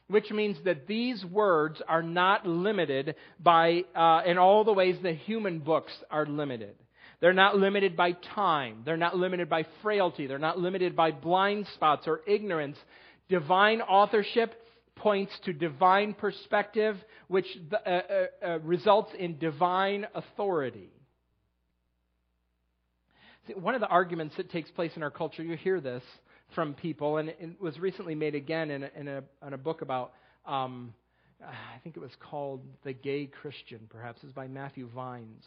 Which 0.08 0.32
means 0.32 0.58
that 0.66 0.88
these 0.88 1.24
words 1.24 1.82
are 1.88 2.04
not 2.04 2.48
limited 2.48 3.16
by, 3.40 3.84
uh, 3.96 4.24
in 4.26 4.40
all 4.40 4.64
the 4.64 4.74
ways 4.74 4.98
the 5.02 5.14
human 5.14 5.60
books 5.60 5.94
are 6.10 6.26
limited. 6.26 6.76
They're 7.24 7.32
not 7.32 7.56
limited 7.56 7.96
by 7.96 8.12
time. 8.36 8.82
They're 8.84 8.98
not 8.98 9.16
limited 9.16 9.48
by 9.48 9.66
frailty. 9.82 10.28
They're 10.28 10.38
not 10.38 10.60
limited 10.60 10.94
by 10.94 11.12
blind 11.12 11.68
spots 11.74 12.04
or 12.06 12.20
ignorance. 12.28 12.76
Divine 13.30 13.80
authorship 13.80 14.54
points 14.98 15.32
to 15.46 15.54
divine 15.54 16.16
perspective, 16.16 16.98
which 17.30 17.46
uh, 17.72 17.90
uh, 17.90 18.26
uh, 18.46 18.60
results 18.60 19.12
in 19.18 19.38
divine 19.38 20.06
authority. 20.14 20.90
See, 23.48 23.54
one 23.54 23.74
of 23.74 23.80
the 23.80 23.88
arguments 23.88 24.36
that 24.36 24.52
takes 24.52 24.70
place 24.72 24.92
in 24.98 25.02
our 25.02 25.10
culture, 25.10 25.44
you 25.44 25.56
hear 25.56 25.80
this 25.80 26.04
from 26.54 26.74
people, 26.74 27.20
and 27.20 27.30
it 27.30 27.62
was 27.62 27.80
recently 27.80 28.16
made 28.16 28.36
again 28.36 28.70
in 28.70 28.84
a, 28.84 28.90
in 28.98 29.08
a, 29.08 29.24
in 29.48 29.54
a 29.54 29.58
book 29.58 29.82
about, 29.82 30.12
um, 30.46 30.94
I 31.42 31.80
think 31.86 31.96
it 31.96 32.02
was 32.02 32.12
called 32.20 32.66
The 32.84 32.92
Gay 32.92 33.28
Christian, 33.28 33.80
perhaps, 33.88 34.22
is 34.26 34.34
by 34.34 34.50
Matthew 34.50 34.90
Vines. 34.94 35.46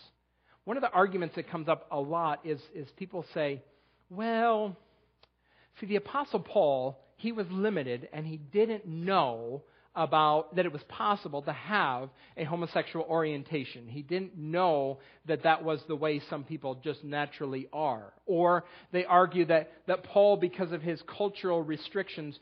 One 0.67 0.77
of 0.77 0.83
the 0.83 0.91
arguments 0.91 1.37
that 1.37 1.49
comes 1.49 1.69
up 1.69 1.87
a 1.93 2.01
lot 2.01 2.41
is, 2.45 2.61
is 2.75 2.89
people 2.97 3.25
say, 3.33 3.63
well, 4.11 4.77
see, 5.79 5.87
the 5.87 5.95
Apostle 5.95 6.41
Paul, 6.41 6.99
he 7.19 7.31
was 7.31 7.47
limited 7.53 8.09
and 8.13 8.27
he 8.27 8.37
didn't 8.37 8.85
know 8.85 9.63
about 9.95 10.57
that 10.57 10.67
it 10.67 10.73
was 10.73 10.83
possible 10.89 11.41
to 11.43 11.53
have 11.53 12.11
a 12.37 12.43
homosexual 12.43 13.07
orientation. 13.09 13.87
He 13.87 14.03
didn't 14.03 14.37
know 14.37 14.99
that 15.27 15.45
that 15.45 15.63
was 15.63 15.81
the 15.87 15.95
way 15.95 16.21
some 16.29 16.43
people 16.43 16.81
just 16.83 17.05
naturally 17.05 17.69
are. 17.73 18.13
Or 18.27 18.65
they 18.91 19.05
argue 19.05 19.45
that, 19.47 19.71
that 19.87 20.03
Paul, 20.03 20.37
because 20.37 20.73
of 20.73 20.83
his 20.83 21.01
cultural 21.17 21.63
restrictions, 21.63 22.37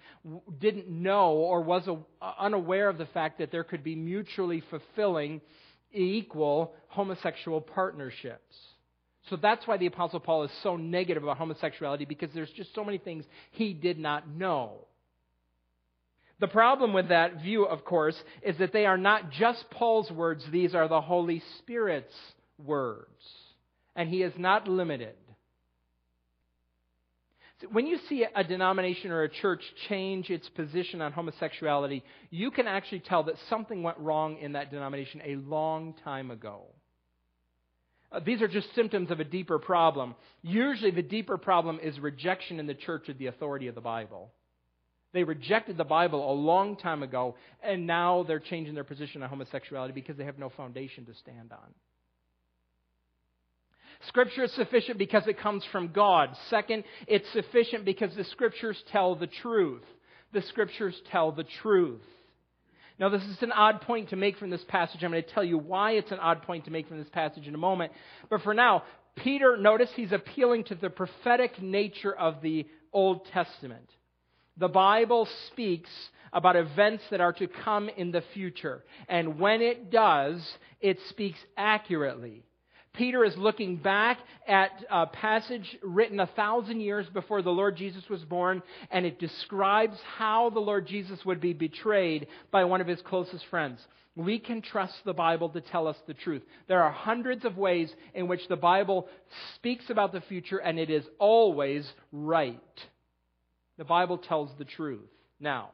didn't 0.58 0.88
know 0.88 1.32
or 1.32 1.60
was 1.60 1.86
a, 1.88 1.98
unaware 2.40 2.88
of 2.88 2.96
the 2.96 3.06
fact 3.06 3.38
that 3.38 3.52
there 3.52 3.64
could 3.64 3.84
be 3.84 3.94
mutually 3.94 4.62
fulfilling, 4.70 5.42
equal 5.94 6.74
homosexual 6.88 7.60
partnerships. 7.60 8.56
So 9.30 9.36
that's 9.36 9.66
why 9.66 9.78
the 9.78 9.86
Apostle 9.86 10.20
Paul 10.20 10.44
is 10.44 10.50
so 10.62 10.76
negative 10.76 11.22
about 11.22 11.38
homosexuality 11.38 12.04
because 12.04 12.30
there's 12.34 12.50
just 12.50 12.74
so 12.74 12.84
many 12.84 12.98
things 12.98 13.24
he 13.52 13.72
did 13.72 13.98
not 13.98 14.28
know. 14.28 14.86
The 16.40 16.48
problem 16.48 16.92
with 16.92 17.08
that 17.08 17.40
view, 17.42 17.64
of 17.64 17.84
course, 17.84 18.16
is 18.42 18.58
that 18.58 18.72
they 18.72 18.86
are 18.86 18.98
not 18.98 19.30
just 19.30 19.64
Paul's 19.70 20.10
words, 20.10 20.44
these 20.52 20.74
are 20.74 20.88
the 20.88 21.00
Holy 21.00 21.42
Spirit's 21.58 22.14
words. 22.58 23.08
And 23.96 24.08
he 24.08 24.22
is 24.22 24.32
not 24.36 24.68
limited. 24.68 25.14
When 27.70 27.86
you 27.86 27.98
see 28.08 28.26
a 28.34 28.44
denomination 28.44 29.10
or 29.10 29.22
a 29.22 29.28
church 29.28 29.62
change 29.88 30.28
its 30.28 30.48
position 30.50 31.00
on 31.00 31.12
homosexuality, 31.12 32.02
you 32.30 32.50
can 32.50 32.66
actually 32.66 33.00
tell 33.00 33.22
that 33.24 33.36
something 33.48 33.82
went 33.82 33.98
wrong 33.98 34.38
in 34.38 34.52
that 34.52 34.70
denomination 34.70 35.22
a 35.24 35.36
long 35.36 35.94
time 36.04 36.30
ago. 36.30 36.62
Uh, 38.10 38.20
these 38.24 38.42
are 38.42 38.48
just 38.48 38.72
symptoms 38.74 39.10
of 39.10 39.20
a 39.20 39.24
deeper 39.24 39.58
problem. 39.58 40.14
Usually, 40.42 40.90
the 40.90 41.02
deeper 41.02 41.36
problem 41.36 41.80
is 41.82 41.98
rejection 41.98 42.60
in 42.60 42.66
the 42.66 42.74
church 42.74 43.08
of 43.08 43.18
the 43.18 43.26
authority 43.26 43.68
of 43.68 43.74
the 43.74 43.80
Bible. 43.80 44.30
They 45.12 45.24
rejected 45.24 45.76
the 45.76 45.84
Bible 45.84 46.30
a 46.30 46.34
long 46.34 46.76
time 46.76 47.04
ago, 47.04 47.36
and 47.62 47.86
now 47.86 48.24
they're 48.24 48.40
changing 48.40 48.74
their 48.74 48.84
position 48.84 49.22
on 49.22 49.28
homosexuality 49.28 49.92
because 49.92 50.16
they 50.16 50.24
have 50.24 50.38
no 50.38 50.50
foundation 50.50 51.06
to 51.06 51.14
stand 51.14 51.52
on. 51.52 51.72
Scripture 54.08 54.44
is 54.44 54.52
sufficient 54.52 54.98
because 54.98 55.26
it 55.26 55.38
comes 55.38 55.64
from 55.72 55.88
God. 55.88 56.30
Second, 56.50 56.84
it's 57.06 57.30
sufficient 57.32 57.84
because 57.84 58.14
the 58.14 58.24
Scriptures 58.24 58.82
tell 58.90 59.14
the 59.14 59.26
truth. 59.26 59.82
The 60.32 60.42
Scriptures 60.42 61.00
tell 61.10 61.32
the 61.32 61.44
truth. 61.62 62.02
Now, 62.98 63.08
this 63.08 63.22
is 63.22 63.42
an 63.42 63.52
odd 63.52 63.80
point 63.80 64.10
to 64.10 64.16
make 64.16 64.36
from 64.38 64.50
this 64.50 64.64
passage. 64.68 65.02
I'm 65.02 65.10
going 65.10 65.22
to 65.22 65.30
tell 65.30 65.44
you 65.44 65.58
why 65.58 65.92
it's 65.92 66.12
an 66.12 66.20
odd 66.20 66.42
point 66.42 66.66
to 66.66 66.70
make 66.70 66.86
from 66.86 66.98
this 66.98 67.08
passage 67.08 67.48
in 67.48 67.54
a 67.54 67.58
moment. 67.58 67.92
But 68.30 68.42
for 68.42 68.54
now, 68.54 68.84
Peter, 69.16 69.56
notice 69.56 69.90
he's 69.94 70.12
appealing 70.12 70.64
to 70.64 70.74
the 70.74 70.90
prophetic 70.90 71.60
nature 71.60 72.14
of 72.14 72.40
the 72.40 72.66
Old 72.92 73.26
Testament. 73.32 73.88
The 74.56 74.68
Bible 74.68 75.28
speaks 75.48 75.90
about 76.32 76.54
events 76.56 77.02
that 77.10 77.20
are 77.20 77.32
to 77.32 77.48
come 77.48 77.88
in 77.88 78.12
the 78.12 78.22
future. 78.32 78.84
And 79.08 79.40
when 79.40 79.60
it 79.60 79.90
does, 79.90 80.40
it 80.80 80.98
speaks 81.08 81.38
accurately. 81.56 82.44
Peter 82.94 83.24
is 83.24 83.36
looking 83.36 83.76
back 83.76 84.18
at 84.46 84.70
a 84.90 85.06
passage 85.06 85.76
written 85.82 86.20
a 86.20 86.28
thousand 86.28 86.80
years 86.80 87.06
before 87.12 87.42
the 87.42 87.50
Lord 87.50 87.76
Jesus 87.76 88.08
was 88.08 88.24
born, 88.24 88.62
and 88.90 89.04
it 89.04 89.18
describes 89.18 89.98
how 90.16 90.50
the 90.50 90.60
Lord 90.60 90.86
Jesus 90.86 91.24
would 91.24 91.40
be 91.40 91.52
betrayed 91.52 92.28
by 92.52 92.64
one 92.64 92.80
of 92.80 92.86
his 92.86 93.02
closest 93.02 93.44
friends. 93.50 93.80
We 94.16 94.38
can 94.38 94.62
trust 94.62 94.94
the 95.04 95.12
Bible 95.12 95.48
to 95.50 95.60
tell 95.60 95.88
us 95.88 95.96
the 96.06 96.14
truth. 96.14 96.42
There 96.68 96.82
are 96.82 96.92
hundreds 96.92 97.44
of 97.44 97.58
ways 97.58 97.92
in 98.14 98.28
which 98.28 98.46
the 98.48 98.56
Bible 98.56 99.08
speaks 99.56 99.90
about 99.90 100.12
the 100.12 100.20
future, 100.20 100.58
and 100.58 100.78
it 100.78 100.88
is 100.88 101.04
always 101.18 101.84
right. 102.12 102.60
The 103.76 103.84
Bible 103.84 104.18
tells 104.18 104.50
the 104.56 104.64
truth. 104.64 105.00
Now, 105.40 105.70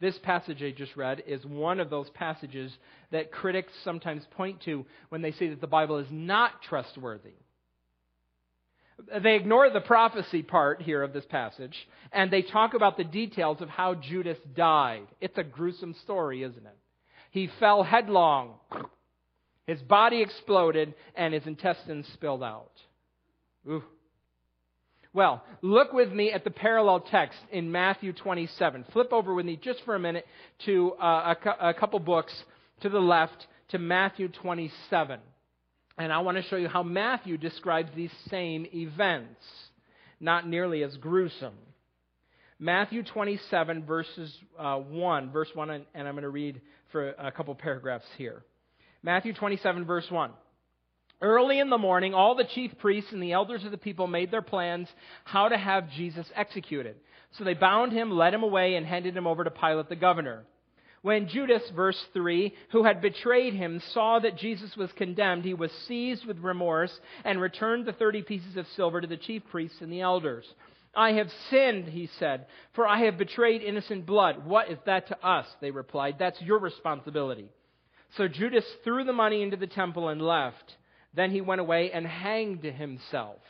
this 0.00 0.16
passage 0.18 0.62
I 0.62 0.70
just 0.70 0.96
read 0.96 1.22
is 1.26 1.44
one 1.44 1.80
of 1.80 1.90
those 1.90 2.08
passages 2.10 2.72
that 3.10 3.32
critics 3.32 3.72
sometimes 3.82 4.22
point 4.36 4.62
to 4.62 4.86
when 5.08 5.22
they 5.22 5.32
say 5.32 5.48
that 5.48 5.60
the 5.60 5.66
Bible 5.66 5.98
is 5.98 6.06
not 6.10 6.62
trustworthy. 6.62 7.34
They 9.22 9.36
ignore 9.36 9.70
the 9.70 9.80
prophecy 9.80 10.42
part 10.42 10.82
here 10.82 11.02
of 11.02 11.12
this 11.12 11.24
passage, 11.26 11.74
and 12.12 12.30
they 12.30 12.42
talk 12.42 12.74
about 12.74 12.96
the 12.96 13.04
details 13.04 13.60
of 13.60 13.68
how 13.68 13.94
Judas 13.94 14.38
died. 14.56 15.06
It's 15.20 15.38
a 15.38 15.44
gruesome 15.44 15.94
story, 16.02 16.42
isn't 16.42 16.66
it? 16.66 16.76
He 17.30 17.48
fell 17.60 17.82
headlong. 17.84 18.54
His 19.66 19.80
body 19.82 20.22
exploded, 20.22 20.94
and 21.14 21.32
his 21.32 21.46
intestines 21.46 22.08
spilled 22.14 22.42
out. 22.42 22.72
Ooh. 23.68 23.84
Well, 25.14 25.42
look 25.62 25.92
with 25.92 26.12
me 26.12 26.32
at 26.32 26.44
the 26.44 26.50
parallel 26.50 27.00
text 27.00 27.38
in 27.50 27.72
Matthew 27.72 28.12
27. 28.12 28.84
Flip 28.92 29.12
over 29.12 29.34
with 29.34 29.46
me 29.46 29.56
just 29.56 29.82
for 29.84 29.94
a 29.94 29.98
minute 29.98 30.26
to 30.66 30.92
uh, 31.02 31.34
a, 31.60 31.68
a 31.70 31.74
couple 31.74 31.98
books 31.98 32.32
to 32.82 32.88
the 32.88 32.98
left 32.98 33.46
to 33.70 33.78
Matthew 33.78 34.28
27. 34.28 35.20
And 35.96 36.12
I 36.12 36.18
want 36.18 36.36
to 36.36 36.42
show 36.44 36.56
you 36.56 36.68
how 36.68 36.82
Matthew 36.82 37.38
describes 37.38 37.90
these 37.96 38.12
same 38.30 38.66
events, 38.72 39.42
not 40.20 40.46
nearly 40.46 40.84
as 40.84 40.96
gruesome. 40.98 41.54
Matthew 42.60 43.02
27, 43.02 43.84
verses 43.84 44.36
uh, 44.58 44.76
1, 44.76 45.30
verse 45.30 45.48
1, 45.54 45.70
and 45.70 45.86
I'm 45.94 46.14
going 46.14 46.22
to 46.22 46.28
read 46.28 46.60
for 46.92 47.10
a 47.10 47.32
couple 47.32 47.54
paragraphs 47.54 48.06
here. 48.16 48.42
Matthew 49.02 49.32
27, 49.32 49.84
verse 49.84 50.06
1. 50.10 50.30
Early 51.20 51.58
in 51.58 51.68
the 51.68 51.78
morning, 51.78 52.14
all 52.14 52.36
the 52.36 52.44
chief 52.44 52.70
priests 52.78 53.12
and 53.12 53.22
the 53.22 53.32
elders 53.32 53.64
of 53.64 53.72
the 53.72 53.78
people 53.78 54.06
made 54.06 54.30
their 54.30 54.42
plans 54.42 54.88
how 55.24 55.48
to 55.48 55.58
have 55.58 55.90
Jesus 55.90 56.26
executed. 56.34 56.96
So 57.32 57.44
they 57.44 57.54
bound 57.54 57.92
him, 57.92 58.10
led 58.10 58.34
him 58.34 58.44
away, 58.44 58.76
and 58.76 58.86
handed 58.86 59.16
him 59.16 59.26
over 59.26 59.42
to 59.42 59.50
Pilate 59.50 59.88
the 59.88 59.96
governor. 59.96 60.44
When 61.02 61.28
Judas, 61.28 61.62
verse 61.74 62.00
3, 62.12 62.52
who 62.70 62.84
had 62.84 63.00
betrayed 63.00 63.54
him, 63.54 63.80
saw 63.92 64.18
that 64.20 64.36
Jesus 64.36 64.76
was 64.76 64.90
condemned, 64.92 65.44
he 65.44 65.54
was 65.54 65.70
seized 65.86 66.24
with 66.24 66.38
remorse 66.38 66.92
and 67.24 67.40
returned 67.40 67.86
the 67.86 67.92
thirty 67.92 68.22
pieces 68.22 68.56
of 68.56 68.66
silver 68.74 69.00
to 69.00 69.06
the 69.06 69.16
chief 69.16 69.42
priests 69.50 69.80
and 69.80 69.92
the 69.92 70.00
elders. 70.00 70.44
I 70.94 71.12
have 71.12 71.28
sinned, 71.50 71.86
he 71.86 72.08
said, 72.18 72.46
for 72.74 72.86
I 72.86 73.04
have 73.04 73.18
betrayed 73.18 73.62
innocent 73.62 74.06
blood. 74.06 74.44
What 74.44 74.70
is 74.70 74.78
that 74.86 75.08
to 75.08 75.26
us? 75.26 75.46
They 75.60 75.70
replied. 75.70 76.16
That's 76.18 76.40
your 76.42 76.58
responsibility. 76.58 77.50
So 78.16 78.26
Judas 78.26 78.64
threw 78.82 79.04
the 79.04 79.12
money 79.12 79.42
into 79.42 79.56
the 79.56 79.66
temple 79.66 80.08
and 80.08 80.20
left. 80.20 80.76
Then 81.14 81.30
he 81.30 81.40
went 81.40 81.60
away 81.60 81.90
and 81.92 82.06
hanged 82.06 82.64
himself. 82.64 83.40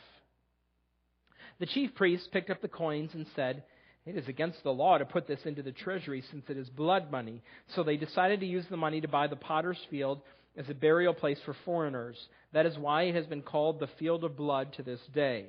The 1.59 1.65
chief 1.65 1.93
priests 1.95 2.27
picked 2.31 2.49
up 2.49 2.61
the 2.61 2.67
coins 2.67 3.11
and 3.13 3.25
said, 3.35 3.63
It 4.05 4.15
is 4.15 4.27
against 4.27 4.63
the 4.63 4.73
law 4.73 4.97
to 4.97 5.05
put 5.05 5.27
this 5.27 5.45
into 5.45 5.61
the 5.61 5.73
treasury 5.73 6.23
since 6.31 6.45
it 6.49 6.57
is 6.57 6.69
blood 6.69 7.11
money. 7.11 7.41
So 7.75 7.83
they 7.83 7.97
decided 7.97 8.39
to 8.39 8.45
use 8.45 8.65
the 8.69 8.77
money 8.77 9.01
to 9.01 9.07
buy 9.07 9.27
the 9.27 9.35
potter's 9.35 9.79
field 9.89 10.21
as 10.57 10.69
a 10.69 10.73
burial 10.73 11.13
place 11.13 11.39
for 11.45 11.55
foreigners. 11.65 12.17
That 12.53 12.65
is 12.65 12.77
why 12.77 13.03
it 13.03 13.15
has 13.15 13.25
been 13.25 13.41
called 13.41 13.79
the 13.79 13.89
field 13.99 14.23
of 14.23 14.37
blood 14.37 14.73
to 14.73 14.83
this 14.83 15.01
day. 15.13 15.47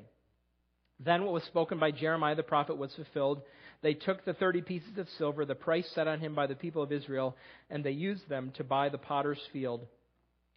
Then 0.98 1.24
what 1.24 1.32
was 1.32 1.44
spoken 1.44 1.78
by 1.78 1.92
Jeremiah 1.92 2.34
the 2.34 2.42
prophet 2.42 2.76
was 2.76 2.94
fulfilled. 2.94 3.40
They 3.82 3.94
took 3.94 4.24
the 4.24 4.34
thirty 4.34 4.60
pieces 4.60 4.98
of 4.98 5.08
silver, 5.16 5.46
the 5.46 5.54
price 5.54 5.88
set 5.94 6.06
on 6.06 6.20
him 6.20 6.34
by 6.34 6.46
the 6.46 6.54
people 6.54 6.82
of 6.82 6.92
Israel, 6.92 7.36
and 7.70 7.82
they 7.82 7.92
used 7.92 8.28
them 8.28 8.52
to 8.56 8.64
buy 8.64 8.90
the 8.90 8.98
potter's 8.98 9.40
field 9.52 9.86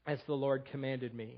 as 0.05 0.19
the 0.27 0.33
Lord 0.33 0.65
commanded 0.71 1.13
me. 1.13 1.37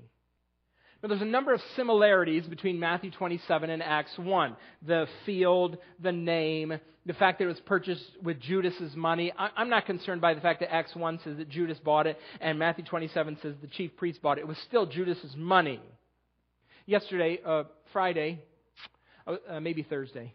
Now, 1.02 1.10
there's 1.10 1.22
a 1.22 1.26
number 1.26 1.52
of 1.52 1.60
similarities 1.76 2.46
between 2.46 2.80
Matthew 2.80 3.10
27 3.10 3.68
and 3.68 3.82
Acts 3.82 4.16
1. 4.16 4.56
The 4.86 5.06
field, 5.26 5.76
the 6.00 6.12
name, 6.12 6.78
the 7.04 7.12
fact 7.12 7.38
that 7.38 7.44
it 7.44 7.48
was 7.48 7.60
purchased 7.60 8.04
with 8.22 8.40
Judas's 8.40 8.96
money. 8.96 9.32
I'm 9.38 9.68
not 9.68 9.86
concerned 9.86 10.20
by 10.20 10.34
the 10.34 10.40
fact 10.40 10.60
that 10.60 10.72
Acts 10.72 10.96
1 10.96 11.20
says 11.22 11.36
that 11.36 11.48
Judas 11.48 11.78
bought 11.78 12.06
it 12.06 12.18
and 12.40 12.58
Matthew 12.58 12.84
27 12.84 13.38
says 13.42 13.54
the 13.60 13.68
chief 13.68 13.96
priest 13.96 14.22
bought 14.22 14.38
it. 14.38 14.42
It 14.42 14.48
was 14.48 14.58
still 14.66 14.86
Judas's 14.86 15.36
money. 15.36 15.80
Yesterday, 16.86 17.40
uh, 17.44 17.64
Friday, 17.92 18.42
uh, 19.26 19.36
uh 19.48 19.60
maybe 19.60 19.82
Thursday, 19.82 20.34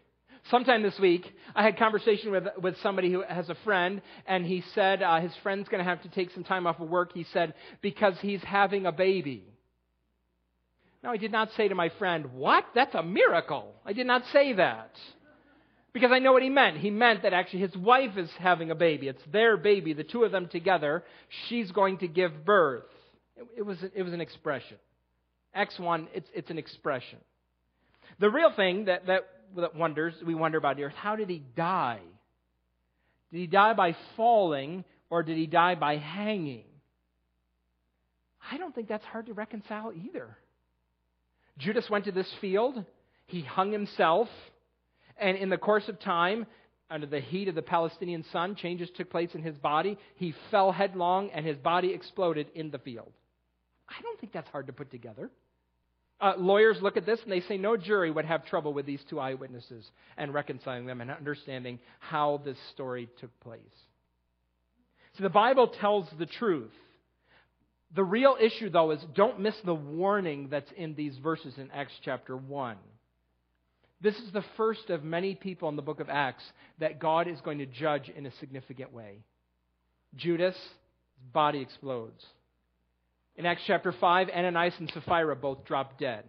sometime 0.50 0.82
this 0.82 0.98
week, 0.98 1.24
I 1.54 1.62
had 1.62 1.78
conversation 1.78 2.30
with 2.30 2.44
with 2.60 2.76
somebody 2.82 3.10
who 3.10 3.22
has 3.22 3.48
a 3.48 3.56
friend, 3.64 4.02
and 4.26 4.44
he 4.44 4.62
said 4.74 5.02
uh, 5.02 5.20
his 5.20 5.32
friend's 5.42 5.68
going 5.68 5.84
to 5.84 5.88
have 5.88 6.02
to 6.02 6.08
take 6.08 6.30
some 6.30 6.44
time 6.44 6.66
off 6.66 6.80
of 6.80 6.88
work. 6.88 7.12
He 7.12 7.24
said 7.32 7.54
because 7.80 8.14
he's 8.20 8.42
having 8.42 8.86
a 8.86 8.92
baby. 8.92 9.44
Now, 11.02 11.10
I 11.10 11.16
did 11.16 11.32
not 11.32 11.50
say 11.56 11.68
to 11.68 11.74
my 11.74 11.90
friend, 11.98 12.32
"What? 12.34 12.64
That's 12.74 12.94
a 12.94 13.02
miracle." 13.02 13.74
I 13.84 13.92
did 13.92 14.06
not 14.06 14.22
say 14.32 14.54
that. 14.54 14.92
Because 15.92 16.10
I 16.10 16.20
know 16.20 16.32
what 16.32 16.42
he 16.42 16.48
meant. 16.48 16.78
He 16.78 16.90
meant 16.90 17.22
that 17.22 17.34
actually 17.34 17.60
his 17.60 17.76
wife 17.76 18.16
is 18.16 18.30
having 18.38 18.70
a 18.70 18.74
baby. 18.74 19.08
It's 19.08 19.22
their 19.30 19.58
baby, 19.58 19.92
the 19.92 20.04
two 20.04 20.24
of 20.24 20.32
them 20.32 20.48
together. 20.48 21.04
She's 21.48 21.70
going 21.70 21.98
to 21.98 22.08
give 22.08 22.46
birth. 22.46 22.84
It, 23.36 23.46
it 23.58 23.62
was, 23.62 23.76
it 23.94 24.02
was 24.02 24.14
an 24.14 24.20
expression. 24.22 24.78
Acts 25.54 25.78
1, 25.78 26.08
it's, 26.14 26.28
it's 26.34 26.50
an 26.50 26.56
expression. 26.56 27.18
The 28.20 28.30
real 28.30 28.52
thing 28.54 28.86
that, 28.86 29.06
that 29.06 29.28
that 29.56 29.74
wonders 29.74 30.14
we 30.24 30.34
wonder 30.34 30.58
about 30.58 30.76
the 30.76 30.84
earth. 30.84 30.94
how 30.94 31.16
did 31.16 31.28
he 31.28 31.42
die? 31.56 32.00
Did 33.30 33.38
he 33.38 33.46
die 33.46 33.74
by 33.74 33.96
falling 34.16 34.84
or 35.10 35.22
did 35.22 35.36
he 35.36 35.46
die 35.46 35.74
by 35.74 35.96
hanging? 35.96 36.64
I 38.50 38.58
don't 38.58 38.74
think 38.74 38.88
that's 38.88 39.04
hard 39.04 39.26
to 39.26 39.32
reconcile 39.32 39.92
either. 39.92 40.36
Judas 41.58 41.88
went 41.90 42.06
to 42.06 42.12
this 42.12 42.30
field, 42.40 42.84
he 43.26 43.42
hung 43.42 43.72
himself, 43.72 44.28
and 45.16 45.36
in 45.36 45.48
the 45.48 45.58
course 45.58 45.88
of 45.88 46.00
time, 46.00 46.46
under 46.90 47.06
the 47.06 47.20
heat 47.20 47.48
of 47.48 47.54
the 47.54 47.62
Palestinian 47.62 48.24
sun, 48.32 48.54
changes 48.54 48.90
took 48.94 49.10
place 49.10 49.30
in 49.34 49.42
his 49.42 49.56
body. 49.56 49.96
He 50.16 50.34
fell 50.50 50.72
headlong 50.72 51.30
and 51.30 51.46
his 51.46 51.56
body 51.56 51.92
exploded 51.92 52.48
in 52.54 52.70
the 52.70 52.78
field. 52.78 53.12
I 53.88 54.02
don't 54.02 54.20
think 54.20 54.32
that's 54.32 54.48
hard 54.50 54.66
to 54.66 54.72
put 54.72 54.90
together. 54.90 55.30
Uh, 56.22 56.34
lawyers 56.38 56.76
look 56.80 56.96
at 56.96 57.04
this 57.04 57.18
and 57.24 57.32
they 57.32 57.40
say 57.40 57.58
no 57.58 57.76
jury 57.76 58.08
would 58.08 58.24
have 58.24 58.46
trouble 58.46 58.72
with 58.72 58.86
these 58.86 59.02
two 59.10 59.18
eyewitnesses 59.18 59.84
and 60.16 60.32
reconciling 60.32 60.86
them 60.86 61.00
and 61.00 61.10
understanding 61.10 61.80
how 61.98 62.40
this 62.44 62.56
story 62.72 63.08
took 63.20 63.40
place. 63.40 63.60
So 65.18 65.24
the 65.24 65.30
Bible 65.30 65.66
tells 65.66 66.06
the 66.20 66.26
truth. 66.26 66.70
The 67.96 68.04
real 68.04 68.36
issue, 68.40 68.70
though, 68.70 68.92
is 68.92 69.00
don't 69.14 69.40
miss 69.40 69.56
the 69.64 69.74
warning 69.74 70.48
that's 70.48 70.70
in 70.76 70.94
these 70.94 71.18
verses 71.18 71.54
in 71.58 71.70
Acts 71.72 71.92
chapter 72.04 72.36
1. 72.36 72.76
This 74.00 74.16
is 74.16 74.32
the 74.32 74.44
first 74.56 74.90
of 74.90 75.02
many 75.02 75.34
people 75.34 75.68
in 75.68 75.76
the 75.76 75.82
book 75.82 75.98
of 75.98 76.08
Acts 76.08 76.44
that 76.78 77.00
God 77.00 77.26
is 77.26 77.40
going 77.40 77.58
to 77.58 77.66
judge 77.66 78.08
in 78.08 78.26
a 78.26 78.32
significant 78.38 78.92
way. 78.92 79.18
Judas' 80.14 80.56
body 81.32 81.60
explodes. 81.60 82.24
In 83.36 83.46
Acts 83.46 83.62
chapter 83.66 83.92
5, 83.92 84.28
Ananias 84.28 84.74
and 84.78 84.90
Sapphira 84.90 85.34
both 85.36 85.64
drop 85.64 85.98
dead. 85.98 86.24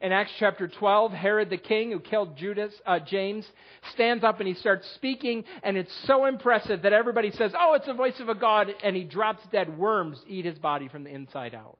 In 0.00 0.12
Acts 0.12 0.32
chapter 0.38 0.68
12, 0.68 1.12
Herod 1.12 1.48
the 1.48 1.56
king, 1.56 1.90
who 1.90 2.00
killed 2.00 2.36
Judas, 2.36 2.72
uh, 2.84 2.98
James, 2.98 3.46
stands 3.94 4.24
up 4.24 4.40
and 4.40 4.48
he 4.48 4.54
starts 4.54 4.86
speaking, 4.94 5.44
and 5.62 5.76
it's 5.76 5.92
so 6.06 6.26
impressive 6.26 6.82
that 6.82 6.92
everybody 6.92 7.30
says, 7.30 7.52
Oh, 7.58 7.74
it's 7.74 7.86
the 7.86 7.94
voice 7.94 8.20
of 8.20 8.28
a 8.28 8.34
God, 8.34 8.68
and 8.84 8.94
he 8.94 9.04
drops 9.04 9.42
dead. 9.50 9.78
Worms 9.78 10.20
eat 10.28 10.44
his 10.44 10.58
body 10.58 10.88
from 10.88 11.04
the 11.04 11.10
inside 11.10 11.54
out. 11.54 11.78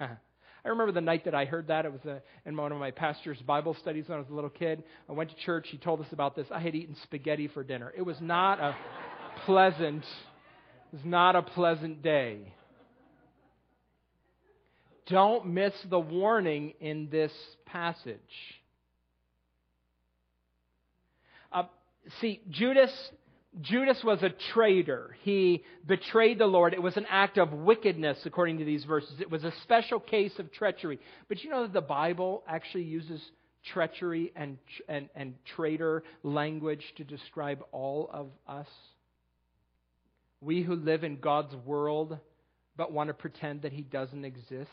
I 0.64 0.68
remember 0.68 0.92
the 0.92 1.00
night 1.00 1.24
that 1.24 1.34
I 1.34 1.44
heard 1.44 1.68
that. 1.68 1.86
It 1.86 1.92
was 1.92 2.00
a, 2.04 2.14
uh, 2.14 2.18
in 2.46 2.56
one 2.56 2.72
of 2.72 2.78
my 2.78 2.90
pastor's 2.90 3.38
Bible 3.38 3.76
studies 3.80 4.08
when 4.08 4.16
I 4.16 4.20
was 4.20 4.30
a 4.30 4.34
little 4.34 4.50
kid. 4.50 4.82
I 5.08 5.12
went 5.12 5.30
to 5.30 5.36
church. 5.36 5.68
He 5.70 5.78
told 5.78 6.00
us 6.00 6.06
about 6.12 6.34
this. 6.34 6.46
I 6.52 6.60
had 6.60 6.74
eaten 6.74 6.96
spaghetti 7.04 7.48
for 7.48 7.62
dinner. 7.62 7.92
It 7.96 8.02
was 8.02 8.20
not 8.20 8.60
a 8.60 8.76
pleasant, 9.46 10.04
it 10.04 10.96
was 10.96 11.04
not 11.04 11.36
a 11.36 11.42
pleasant 11.42 12.02
day. 12.02 12.54
Don't 15.08 15.46
miss 15.46 15.72
the 15.88 15.98
warning 15.98 16.74
in 16.80 17.08
this 17.10 17.32
passage. 17.66 18.18
Uh, 21.50 21.64
see, 22.20 22.40
Judas, 22.50 22.92
Judas 23.60 23.98
was 24.04 24.22
a 24.22 24.30
traitor. 24.52 25.16
He 25.22 25.64
betrayed 25.86 26.38
the 26.38 26.46
Lord. 26.46 26.72
It 26.72 26.82
was 26.82 26.96
an 26.96 27.06
act 27.10 27.36
of 27.36 27.52
wickedness, 27.52 28.18
according 28.24 28.58
to 28.58 28.64
these 28.64 28.84
verses. 28.84 29.20
It 29.20 29.30
was 29.30 29.44
a 29.44 29.52
special 29.62 30.00
case 30.00 30.38
of 30.38 30.52
treachery. 30.52 31.00
But 31.28 31.42
you 31.42 31.50
know 31.50 31.62
that 31.62 31.72
the 31.72 31.80
Bible 31.80 32.44
actually 32.46 32.84
uses 32.84 33.20
treachery 33.72 34.32
and, 34.34 34.58
and, 34.88 35.08
and 35.14 35.34
traitor 35.56 36.02
language 36.22 36.84
to 36.96 37.04
describe 37.04 37.62
all 37.72 38.08
of 38.12 38.28
us? 38.46 38.68
We 40.40 40.62
who 40.62 40.74
live 40.74 41.04
in 41.04 41.20
God's 41.20 41.54
world 41.66 42.18
but 42.76 42.92
want 42.92 43.08
to 43.08 43.14
pretend 43.14 43.62
that 43.62 43.72
He 43.72 43.82
doesn't 43.82 44.24
exist? 44.24 44.70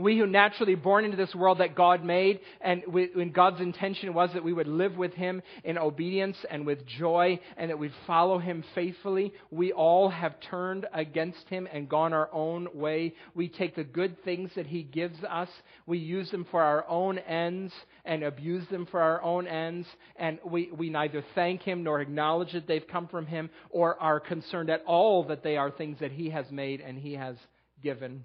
We 0.00 0.16
who 0.16 0.26
naturally 0.26 0.76
born 0.76 1.04
into 1.04 1.16
this 1.18 1.34
world 1.34 1.58
that 1.58 1.74
God 1.74 2.02
made, 2.02 2.40
and 2.62 2.82
when 2.86 3.32
God's 3.32 3.60
intention 3.60 4.14
was 4.14 4.30
that 4.32 4.42
we 4.42 4.54
would 4.54 4.66
live 4.66 4.96
with 4.96 5.12
Him 5.12 5.42
in 5.62 5.76
obedience 5.76 6.38
and 6.50 6.64
with 6.64 6.86
joy, 6.86 7.38
and 7.58 7.70
that 7.70 7.78
we'd 7.78 7.92
follow 8.06 8.38
Him 8.38 8.64
faithfully, 8.74 9.34
we 9.50 9.72
all 9.72 10.08
have 10.08 10.40
turned 10.40 10.86
against 10.94 11.46
Him 11.50 11.68
and 11.70 11.88
gone 11.88 12.14
our 12.14 12.30
own 12.32 12.68
way. 12.72 13.14
We 13.34 13.48
take 13.48 13.76
the 13.76 13.84
good 13.84 14.24
things 14.24 14.50
that 14.56 14.66
He 14.66 14.82
gives 14.82 15.22
us, 15.22 15.50
we 15.86 15.98
use 15.98 16.30
them 16.30 16.46
for 16.50 16.62
our 16.62 16.88
own 16.88 17.18
ends, 17.18 17.72
and 18.06 18.22
abuse 18.22 18.66
them 18.68 18.86
for 18.86 19.00
our 19.02 19.22
own 19.22 19.46
ends, 19.46 19.86
and 20.16 20.38
we, 20.44 20.70
we 20.72 20.88
neither 20.88 21.22
thank 21.34 21.60
Him 21.60 21.84
nor 21.84 22.00
acknowledge 22.00 22.52
that 22.52 22.66
they've 22.66 22.88
come 22.88 23.06
from 23.06 23.26
Him, 23.26 23.50
or 23.68 24.00
are 24.00 24.18
concerned 24.18 24.70
at 24.70 24.82
all 24.86 25.24
that 25.24 25.42
they 25.42 25.58
are 25.58 25.70
things 25.70 25.98
that 26.00 26.12
He 26.12 26.30
has 26.30 26.50
made 26.50 26.80
and 26.80 26.98
He 26.98 27.14
has 27.14 27.36
given. 27.82 28.24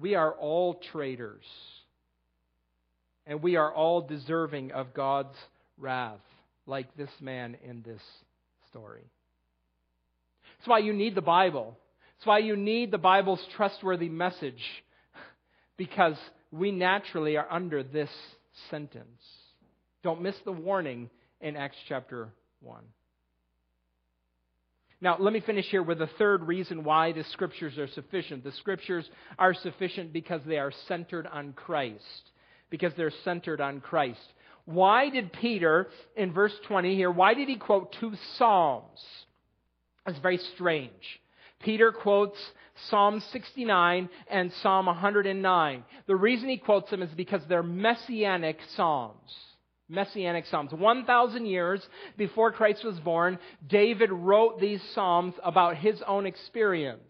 We 0.00 0.14
are 0.14 0.32
all 0.32 0.80
traitors. 0.92 1.44
And 3.26 3.42
we 3.42 3.56
are 3.56 3.72
all 3.72 4.00
deserving 4.00 4.72
of 4.72 4.94
God's 4.94 5.36
wrath, 5.76 6.20
like 6.66 6.96
this 6.96 7.10
man 7.20 7.56
in 7.62 7.82
this 7.82 8.00
story. 8.70 9.02
That's 10.58 10.68
why 10.68 10.78
you 10.78 10.92
need 10.92 11.14
the 11.14 11.20
Bible. 11.20 11.76
That's 12.16 12.26
why 12.26 12.38
you 12.38 12.56
need 12.56 12.90
the 12.90 12.98
Bible's 12.98 13.44
trustworthy 13.56 14.08
message, 14.08 14.62
because 15.76 16.16
we 16.50 16.72
naturally 16.72 17.36
are 17.36 17.46
under 17.50 17.82
this 17.82 18.10
sentence. 18.70 19.22
Don't 20.02 20.22
miss 20.22 20.34
the 20.44 20.52
warning 20.52 21.10
in 21.40 21.54
Acts 21.54 21.76
chapter 21.86 22.30
1. 22.60 22.82
Now, 25.00 25.16
let 25.18 25.32
me 25.32 25.40
finish 25.40 25.66
here 25.66 25.82
with 25.82 26.02
a 26.02 26.10
third 26.18 26.42
reason 26.48 26.82
why 26.82 27.12
the 27.12 27.24
Scriptures 27.32 27.78
are 27.78 27.86
sufficient. 27.88 28.42
The 28.42 28.52
Scriptures 28.52 29.08
are 29.38 29.54
sufficient 29.54 30.12
because 30.12 30.40
they 30.44 30.58
are 30.58 30.72
centered 30.88 31.26
on 31.26 31.52
Christ. 31.52 32.30
Because 32.68 32.92
they're 32.96 33.12
centered 33.24 33.60
on 33.60 33.80
Christ. 33.80 34.20
Why 34.64 35.08
did 35.08 35.32
Peter, 35.32 35.88
in 36.16 36.32
verse 36.32 36.52
20 36.66 36.94
here, 36.96 37.10
why 37.10 37.34
did 37.34 37.48
he 37.48 37.56
quote 37.56 37.94
two 38.00 38.12
Psalms? 38.36 39.00
It's 40.06 40.18
very 40.18 40.38
strange. 40.54 40.90
Peter 41.60 41.92
quotes 41.92 42.38
Psalm 42.90 43.22
69 43.32 44.08
and 44.30 44.52
Psalm 44.62 44.86
109. 44.86 45.84
The 46.06 46.16
reason 46.16 46.48
he 46.48 46.58
quotes 46.58 46.90
them 46.90 47.02
is 47.02 47.10
because 47.16 47.42
they're 47.48 47.62
messianic 47.62 48.58
Psalms. 48.76 49.32
Messianic 49.88 50.46
Psalms. 50.46 50.72
1,000 50.72 51.46
years 51.46 51.86
before 52.16 52.52
Christ 52.52 52.84
was 52.84 52.98
born, 53.00 53.38
David 53.66 54.12
wrote 54.12 54.60
these 54.60 54.82
Psalms 54.94 55.34
about 55.42 55.76
his 55.76 56.02
own 56.06 56.26
experience. 56.26 57.02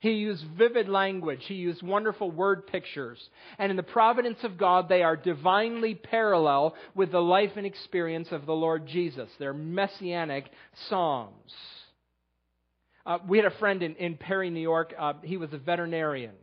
He 0.00 0.14
used 0.14 0.44
vivid 0.58 0.88
language. 0.88 1.42
He 1.46 1.54
used 1.54 1.80
wonderful 1.80 2.28
word 2.28 2.66
pictures. 2.66 3.18
And 3.56 3.70
in 3.70 3.76
the 3.76 3.84
providence 3.84 4.38
of 4.42 4.58
God, 4.58 4.88
they 4.88 5.04
are 5.04 5.16
divinely 5.16 5.94
parallel 5.94 6.74
with 6.96 7.12
the 7.12 7.20
life 7.20 7.52
and 7.56 7.64
experience 7.64 8.28
of 8.32 8.44
the 8.44 8.52
Lord 8.52 8.88
Jesus. 8.88 9.30
They're 9.38 9.54
messianic 9.54 10.50
Psalms. 10.88 11.52
Uh, 13.06 13.18
we 13.28 13.38
had 13.38 13.46
a 13.46 13.58
friend 13.58 13.80
in, 13.80 13.94
in 13.94 14.16
Perry, 14.16 14.50
New 14.50 14.60
York. 14.60 14.92
Uh, 14.98 15.14
he 15.22 15.36
was 15.36 15.52
a 15.52 15.58
veterinarian. 15.58 16.34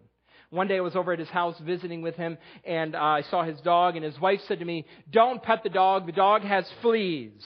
One 0.52 0.68
day 0.68 0.78
I 0.78 0.82
was 0.82 0.96
over 0.96 1.14
at 1.14 1.20
his 1.20 1.30
house 1.30 1.56
visiting 1.60 2.02
with 2.02 2.16
him, 2.16 2.38
and 2.64 2.96
uh, 2.96 3.00
I 3.00 3.22
saw 3.30 3.44
his 3.44 3.60
dog, 3.62 3.96
and 3.96 4.04
his 4.04 4.20
wife 4.20 4.40
said 4.48 4.60
to 4.60 4.66
me, 4.66 4.86
Don't 5.12 5.44
pet 5.44 5.62
the 5.64 5.70
dog. 5.70 6.08
The 6.08 6.12
dog 6.12 6.42
has 6.42 6.66
fleas. 6.82 7.44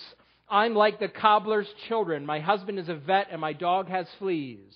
I'm 0.49 0.73
like 0.73 0.99
the 0.99 1.09
cobbler's 1.09 1.67
children. 1.87 2.25
My 2.25 2.39
husband 2.39 2.79
is 2.79 2.87
a 2.87 2.95
vet, 2.95 3.27
and 3.31 3.41
my 3.41 3.53
dog 3.53 3.89
has 3.89 4.07
fleas. 4.19 4.73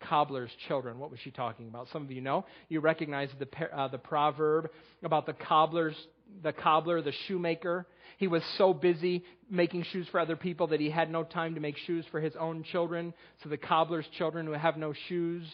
Cobbler's 0.00 0.50
children. 0.66 0.98
What 0.98 1.10
was 1.10 1.20
she 1.20 1.30
talking 1.30 1.68
about? 1.68 1.88
Some 1.92 2.04
of 2.04 2.10
you 2.10 2.22
know. 2.22 2.46
You 2.70 2.80
recognize 2.80 3.28
the, 3.38 3.48
uh, 3.76 3.88
the 3.88 3.98
proverb 3.98 4.70
about 5.02 5.26
the 5.26 5.34
cobbler's, 5.34 5.96
the 6.42 6.52
cobbler, 6.52 7.02
the 7.02 7.12
shoemaker. 7.26 7.86
He 8.16 8.28
was 8.28 8.42
so 8.56 8.72
busy 8.72 9.24
making 9.50 9.82
shoes 9.84 10.06
for 10.10 10.20
other 10.20 10.36
people 10.36 10.68
that 10.68 10.80
he 10.80 10.88
had 10.88 11.10
no 11.10 11.22
time 11.24 11.54
to 11.54 11.60
make 11.60 11.76
shoes 11.76 12.06
for 12.10 12.20
his 12.20 12.34
own 12.36 12.62
children. 12.62 13.12
So 13.42 13.50
the 13.50 13.58
cobbler's 13.58 14.06
children 14.16 14.46
who 14.46 14.52
have 14.52 14.78
no 14.78 14.94
shoes. 15.08 15.44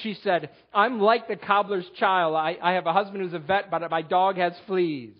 She 0.00 0.14
said, 0.22 0.50
I'm 0.72 1.00
like 1.00 1.28
the 1.28 1.36
cobbler's 1.36 1.88
child. 1.98 2.34
I, 2.34 2.56
I 2.62 2.72
have 2.72 2.86
a 2.86 2.92
husband 2.92 3.22
who's 3.22 3.34
a 3.34 3.38
vet, 3.38 3.70
but 3.70 3.90
my 3.90 4.02
dog 4.02 4.38
has 4.38 4.54
fleas. 4.66 5.14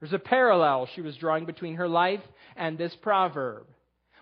There's 0.00 0.12
a 0.12 0.18
parallel 0.18 0.88
she 0.94 1.00
was 1.00 1.16
drawing 1.16 1.46
between 1.46 1.76
her 1.76 1.88
life 1.88 2.20
and 2.56 2.76
this 2.76 2.94
proverb. 3.00 3.66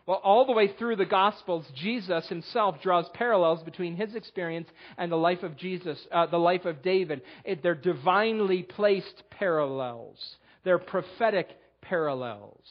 Well, 0.07 0.21
all 0.23 0.45
the 0.45 0.53
way 0.53 0.69
through 0.69 0.97
the 0.97 1.07
Gospels, 1.07 1.65
Jesus 1.75 2.29
himself 2.29 2.83
draws 2.83 3.09
parallels 3.15 3.63
between 3.63 3.97
his 3.97 4.15
experience 4.15 4.69
and 4.99 5.11
the 5.11 5.17
life 5.17 5.43
of 5.43 5.57
Jesus, 5.57 5.99
uh, 6.13 6.27
the 6.27 6.37
life 6.37 6.67
of 6.67 6.83
David. 6.83 7.23
It, 7.45 7.63
they're 7.63 7.75
divinely 7.75 8.63
placed 8.63 9.23
parallels. 9.31 10.19
They're 10.63 10.79
prophetic 10.79 11.49
parallels. 11.81 12.67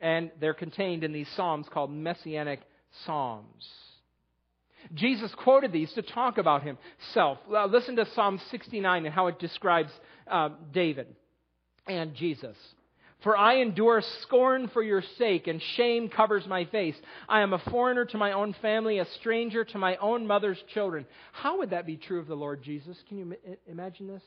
And 0.00 0.30
they're 0.40 0.54
contained 0.54 1.02
in 1.02 1.12
these 1.12 1.28
psalms 1.34 1.66
called 1.68 1.90
messianic 1.90 2.60
psalms. 3.04 3.66
Jesus 4.94 5.32
quoted 5.36 5.72
these 5.72 5.92
to 5.94 6.02
talk 6.02 6.38
about 6.38 6.62
himself. 6.62 7.38
Listen 7.68 7.96
to 7.96 8.06
Psalm 8.14 8.40
69 8.50 9.06
and 9.06 9.14
how 9.14 9.26
it 9.26 9.38
describes 9.38 9.90
uh, 10.30 10.50
David 10.72 11.08
and 11.86 12.14
Jesus. 12.14 12.56
For 13.22 13.36
I 13.36 13.56
endure 13.56 14.02
scorn 14.22 14.68
for 14.68 14.82
your 14.82 15.02
sake, 15.18 15.46
and 15.46 15.60
shame 15.76 16.08
covers 16.08 16.46
my 16.46 16.66
face. 16.66 16.94
I 17.28 17.40
am 17.40 17.54
a 17.54 17.58
foreigner 17.58 18.04
to 18.04 18.18
my 18.18 18.32
own 18.32 18.54
family, 18.60 18.98
a 18.98 19.06
stranger 19.18 19.64
to 19.64 19.78
my 19.78 19.96
own 19.96 20.26
mother's 20.26 20.62
children. 20.74 21.06
How 21.32 21.58
would 21.58 21.70
that 21.70 21.86
be 21.86 21.96
true 21.96 22.20
of 22.20 22.26
the 22.28 22.36
Lord 22.36 22.62
Jesus? 22.62 22.96
Can 23.08 23.18
you 23.18 23.36
imagine 23.66 24.06
this? 24.06 24.22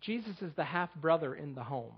Jesus 0.00 0.40
is 0.40 0.52
the 0.54 0.64
half 0.64 0.94
brother 0.94 1.34
in 1.34 1.54
the 1.54 1.64
home. 1.64 1.94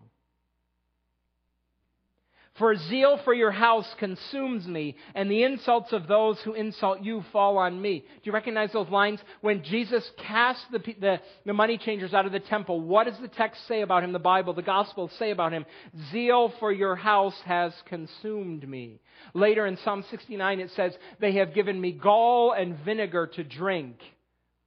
For 2.58 2.74
zeal 2.76 3.18
for 3.24 3.32
your 3.32 3.52
house 3.52 3.86
consumes 3.98 4.66
me, 4.66 4.96
and 5.14 5.30
the 5.30 5.44
insults 5.44 5.92
of 5.92 6.08
those 6.08 6.38
who 6.40 6.52
insult 6.52 7.02
you 7.02 7.24
fall 7.32 7.56
on 7.58 7.80
me. 7.80 8.00
Do 8.00 8.20
you 8.24 8.32
recognize 8.32 8.72
those 8.72 8.88
lines? 8.88 9.20
When 9.40 9.62
Jesus 9.62 10.08
cast 10.18 10.60
the, 10.72 10.78
the, 11.00 11.20
the, 11.46 11.52
money 11.52 11.78
changers 11.78 12.12
out 12.12 12.26
of 12.26 12.32
the 12.32 12.40
temple, 12.40 12.80
what 12.80 13.04
does 13.04 13.18
the 13.20 13.28
text 13.28 13.66
say 13.68 13.82
about 13.82 14.02
him? 14.02 14.12
The 14.12 14.18
Bible, 14.18 14.52
the 14.52 14.62
Gospels 14.62 15.12
say 15.18 15.30
about 15.30 15.52
him? 15.52 15.64
Zeal 16.10 16.52
for 16.58 16.72
your 16.72 16.96
house 16.96 17.38
has 17.44 17.72
consumed 17.86 18.68
me. 18.68 19.00
Later 19.32 19.66
in 19.66 19.78
Psalm 19.78 20.04
69, 20.10 20.60
it 20.60 20.70
says, 20.74 20.92
They 21.20 21.34
have 21.34 21.54
given 21.54 21.80
me 21.80 21.92
gall 21.92 22.52
and 22.52 22.76
vinegar 22.84 23.28
to 23.28 23.44
drink. 23.44 23.96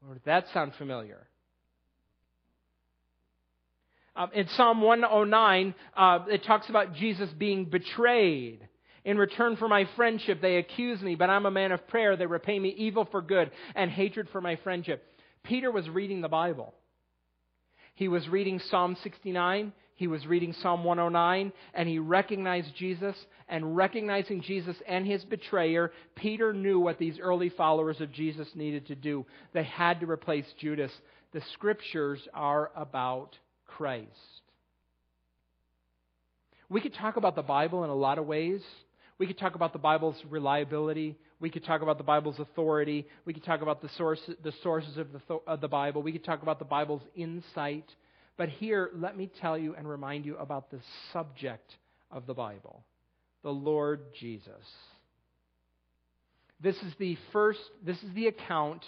Or 0.07 0.15
does 0.15 0.23
that 0.25 0.45
sound 0.53 0.73
familiar? 0.77 1.27
Uh, 4.15 4.27
in 4.33 4.47
Psalm 4.49 4.81
109, 4.81 5.73
uh, 5.97 6.19
it 6.29 6.43
talks 6.43 6.69
about 6.69 6.93
Jesus 6.93 7.29
being 7.37 7.65
betrayed. 7.65 8.67
In 9.05 9.17
return 9.17 9.57
for 9.57 9.67
my 9.67 9.87
friendship, 9.95 10.39
they 10.41 10.57
accuse 10.57 11.01
me, 11.01 11.15
but 11.15 11.29
I'm 11.29 11.45
a 11.45 11.51
man 11.51 11.71
of 11.71 11.87
prayer. 11.87 12.15
They 12.15 12.25
repay 12.25 12.57
me 12.57 12.69
evil 12.69 13.07
for 13.09 13.21
good 13.21 13.51
and 13.75 13.91
hatred 13.91 14.29
for 14.31 14.39
my 14.39 14.55
friendship. 14.57 15.03
Peter 15.43 15.71
was 15.71 15.89
reading 15.89 16.21
the 16.21 16.29
Bible. 16.29 16.73
He 17.95 18.07
was 18.07 18.27
reading 18.29 18.59
Psalm 18.59 18.95
69. 19.03 19.73
He 19.95 20.07
was 20.07 20.25
reading 20.25 20.53
Psalm 20.53 20.83
109, 20.83 21.51
and 21.73 21.89
he 21.89 21.99
recognized 21.99 22.75
Jesus. 22.75 23.15
And 23.49 23.75
recognizing 23.75 24.41
Jesus 24.41 24.75
and 24.87 25.05
his 25.05 25.23
betrayer, 25.25 25.91
Peter 26.15 26.53
knew 26.53 26.79
what 26.79 26.97
these 26.97 27.19
early 27.19 27.49
followers 27.49 27.99
of 27.99 28.11
Jesus 28.11 28.47
needed 28.55 28.87
to 28.87 28.95
do. 28.95 29.25
They 29.53 29.63
had 29.63 29.99
to 29.99 30.09
replace 30.09 30.45
Judas. 30.59 30.91
The 31.33 31.41
scriptures 31.53 32.25
are 32.33 32.71
about 32.75 33.37
Christ. 33.77 34.09
We 36.69 36.81
could 36.81 36.93
talk 36.93 37.17
about 37.17 37.35
the 37.35 37.41
Bible 37.41 37.83
in 37.83 37.89
a 37.89 37.95
lot 37.95 38.17
of 38.17 38.25
ways. 38.25 38.61
We 39.19 39.27
could 39.27 39.37
talk 39.37 39.55
about 39.55 39.73
the 39.73 39.79
Bible's 39.79 40.15
reliability. 40.29 41.17
We 41.39 41.49
could 41.49 41.63
talk 41.63 41.81
about 41.81 41.97
the 41.97 42.03
Bible's 42.03 42.39
authority. 42.39 43.07
We 43.25 43.33
could 43.33 43.43
talk 43.43 43.61
about 43.61 43.81
the, 43.81 43.89
source, 43.89 44.19
the 44.43 44.53
sources 44.63 44.97
of 44.97 45.07
the, 45.11 45.39
of 45.45 45.61
the 45.61 45.67
Bible. 45.67 46.01
We 46.01 46.11
could 46.11 46.23
talk 46.23 46.41
about 46.41 46.59
the 46.59 46.65
Bible's 46.65 47.03
insight. 47.15 47.85
But 48.37 48.49
here, 48.49 48.89
let 48.95 49.15
me 49.15 49.29
tell 49.39 49.57
you 49.57 49.75
and 49.75 49.87
remind 49.87 50.25
you 50.25 50.37
about 50.37 50.71
the 50.71 50.79
subject 51.11 51.75
of 52.11 52.25
the 52.25 52.33
Bible 52.33 52.83
the 53.43 53.51
Lord 53.51 53.99
Jesus. 54.19 54.47
This 56.61 56.77
is 56.77 56.93
the 56.97 57.17
first, 57.33 57.59
this 57.85 57.97
is 57.97 58.13
the 58.15 58.27
account 58.27 58.83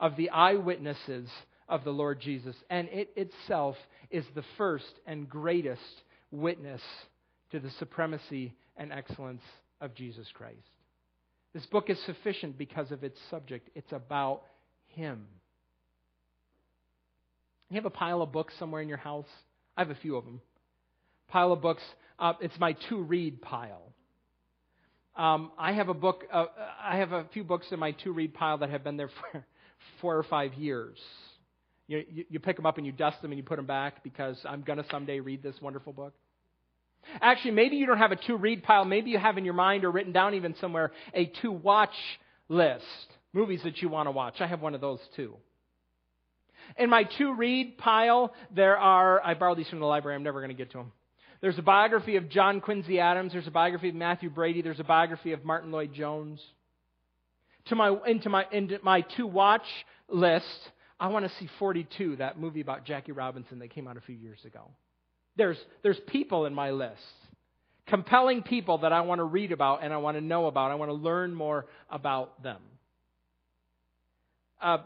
of 0.00 0.16
the 0.16 0.30
eyewitnesses 0.30 1.28
of 1.68 1.84
the 1.84 1.90
Lord 1.90 2.20
Jesus. 2.20 2.56
And 2.70 2.88
it 2.88 3.10
itself 3.16 3.76
is 4.10 4.24
the 4.34 4.44
first 4.56 5.00
and 5.06 5.28
greatest 5.28 5.82
witness 6.30 6.82
to 7.52 7.60
the 7.60 7.70
supremacy 7.78 8.54
and 8.76 8.92
excellence 8.92 9.42
of 9.80 9.94
Jesus 9.94 10.26
Christ. 10.34 10.56
This 11.54 11.66
book 11.66 11.90
is 11.90 11.98
sufficient 12.04 12.58
because 12.58 12.90
of 12.90 13.04
its 13.04 13.18
subject. 13.30 13.70
It's 13.74 13.92
about 13.92 14.42
Him. 14.88 15.26
You 17.70 17.76
have 17.76 17.86
a 17.86 17.90
pile 17.90 18.22
of 18.22 18.32
books 18.32 18.54
somewhere 18.58 18.82
in 18.82 18.88
your 18.88 18.98
house? 18.98 19.26
I 19.76 19.82
have 19.82 19.90
a 19.90 19.94
few 19.94 20.16
of 20.16 20.24
them. 20.24 20.40
Pile 21.28 21.52
of 21.52 21.60
books. 21.60 21.82
Uh, 22.18 22.32
it's 22.40 22.58
my 22.58 22.72
to 22.88 23.02
read 23.02 23.40
pile. 23.42 23.92
Um, 25.16 25.50
I 25.58 25.72
have 25.72 25.88
a 25.88 25.94
book. 25.94 26.24
Uh, 26.32 26.46
I 26.82 26.98
have 26.98 27.12
a 27.12 27.26
few 27.32 27.44
books 27.44 27.66
in 27.70 27.78
my 27.78 27.92
to 27.92 28.12
read 28.12 28.34
pile 28.34 28.58
that 28.58 28.70
have 28.70 28.84
been 28.84 28.96
there 28.96 29.10
for 29.32 29.44
four 30.00 30.16
or 30.16 30.22
five 30.22 30.54
years. 30.54 30.98
You, 31.88 32.04
you, 32.12 32.24
you 32.30 32.38
pick 32.38 32.56
them 32.56 32.66
up 32.66 32.76
and 32.76 32.86
you 32.86 32.92
dust 32.92 33.20
them 33.22 33.32
and 33.32 33.38
you 33.38 33.42
put 33.42 33.56
them 33.56 33.66
back 33.66 34.04
because 34.04 34.36
I'm 34.44 34.62
going 34.62 34.78
to 34.78 34.84
someday 34.90 35.20
read 35.20 35.42
this 35.42 35.56
wonderful 35.60 35.92
book. 35.92 36.14
Actually, 37.20 37.52
maybe 37.52 37.76
you 37.76 37.86
don't 37.86 37.98
have 37.98 38.12
a 38.12 38.16
to 38.16 38.36
read 38.36 38.62
pile. 38.62 38.84
Maybe 38.84 39.10
you 39.10 39.18
have 39.18 39.38
in 39.38 39.44
your 39.44 39.54
mind 39.54 39.84
or 39.84 39.90
written 39.90 40.12
down 40.12 40.34
even 40.34 40.54
somewhere 40.60 40.92
a 41.14 41.26
to 41.42 41.50
watch 41.50 41.94
list. 42.48 42.84
Movies 43.32 43.60
that 43.64 43.82
you 43.82 43.88
want 43.88 44.06
to 44.06 44.10
watch. 44.10 44.40
I 44.40 44.46
have 44.46 44.60
one 44.60 44.74
of 44.74 44.80
those 44.80 45.00
too. 45.16 45.34
In 46.76 46.90
my 46.90 47.04
to 47.04 47.34
read 47.34 47.78
pile, 47.78 48.34
there 48.54 48.76
are, 48.76 49.22
I 49.24 49.34
borrowed 49.34 49.58
these 49.58 49.68
from 49.68 49.80
the 49.80 49.86
library, 49.86 50.16
I'm 50.16 50.22
never 50.22 50.40
going 50.40 50.50
to 50.50 50.56
get 50.56 50.70
to 50.72 50.78
them. 50.78 50.92
There's 51.40 51.58
a 51.58 51.62
biography 51.62 52.16
of 52.16 52.28
John 52.28 52.60
Quincy 52.60 53.00
Adams, 53.00 53.32
there's 53.32 53.46
a 53.46 53.52
biography 53.52 53.88
of 53.88 53.94
Mathew 53.94 54.28
Brady, 54.28 54.60
there's 54.60 54.80
a 54.80 54.84
biography 54.84 55.32
of 55.32 55.44
Martyn 55.44 55.70
Lloyd-Jones. 55.70 56.42
To 57.66 57.76
my, 57.76 57.96
into 58.06 58.28
my, 58.28 58.44
into 58.50 58.78
my 58.82 59.02
to 59.16 59.26
watch 59.26 59.66
list, 60.08 60.44
I 61.00 61.08
want 61.08 61.26
to 61.26 61.32
see 61.38 61.48
42, 61.58 62.16
that 62.16 62.38
movie 62.40 62.60
about 62.60 62.84
Jackie 62.84 63.12
Robinson 63.12 63.60
that 63.60 63.70
came 63.70 63.86
out 63.86 63.96
a 63.96 64.00
few 64.00 64.16
years 64.16 64.38
ago. 64.44 64.70
There's, 65.36 65.58
there's 65.82 65.98
people 66.08 66.46
in 66.46 66.54
my 66.54 66.72
list. 66.72 66.96
Compelling 67.86 68.42
people 68.42 68.78
that 68.78 68.92
I 68.92 69.02
want 69.02 69.20
to 69.20 69.24
read 69.24 69.52
about 69.52 69.82
and 69.82 69.92
I 69.92 69.98
want 69.98 70.16
to 70.16 70.20
know 70.20 70.46
about. 70.46 70.70
I 70.72 70.74
want 70.74 70.90
to 70.90 70.94
learn 70.94 71.32
more 71.32 71.66
about 71.88 72.42
them. 72.42 72.60
Uh, 74.60 74.78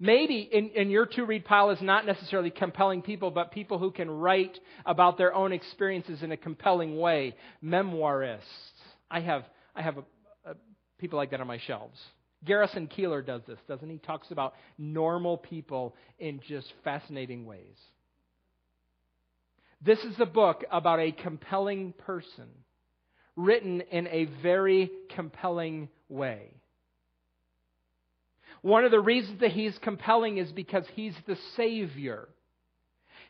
maybe 0.00 0.48
in, 0.50 0.70
in 0.70 0.90
your 0.90 1.04
to 1.04 1.24
read 1.24 1.44
pile 1.44 1.70
is 1.70 1.80
not 1.82 2.06
necessarily 2.06 2.50
compelling 2.50 3.02
people, 3.02 3.30
but 3.30 3.52
people 3.52 3.78
who 3.78 3.90
can 3.90 4.10
write 4.10 4.58
about 4.86 5.18
their 5.18 5.34
own 5.34 5.52
experiences 5.52 6.22
in 6.22 6.32
a 6.32 6.36
compelling 6.36 6.98
way. 6.98 7.36
Memoirists. 7.62 8.40
I 9.10 9.20
have, 9.20 9.44
I 9.76 9.82
have 9.82 9.98
a, 9.98 10.50
a, 10.50 10.54
people 10.98 11.18
like 11.18 11.30
that 11.32 11.40
on 11.40 11.46
my 11.46 11.58
shelves. 11.66 11.98
Garrison 12.44 12.88
Keillor 12.88 13.24
does 13.24 13.42
this, 13.46 13.58
doesn't 13.68 13.88
he? 13.88 13.98
Talks 13.98 14.30
about 14.30 14.54
normal 14.78 15.36
people 15.36 15.94
in 16.18 16.40
just 16.48 16.72
fascinating 16.84 17.44
ways. 17.44 17.76
This 19.82 19.98
is 20.00 20.14
a 20.18 20.26
book 20.26 20.64
about 20.70 21.00
a 21.00 21.12
compelling 21.12 21.92
person, 21.92 22.48
written 23.36 23.80
in 23.80 24.06
a 24.08 24.26
very 24.42 24.90
compelling 25.14 25.88
way. 26.08 26.50
One 28.62 28.84
of 28.84 28.90
the 28.90 29.00
reasons 29.00 29.40
that 29.40 29.52
he's 29.52 29.76
compelling 29.78 30.36
is 30.36 30.52
because 30.52 30.84
he's 30.94 31.14
the 31.26 31.36
Savior. 31.56 32.28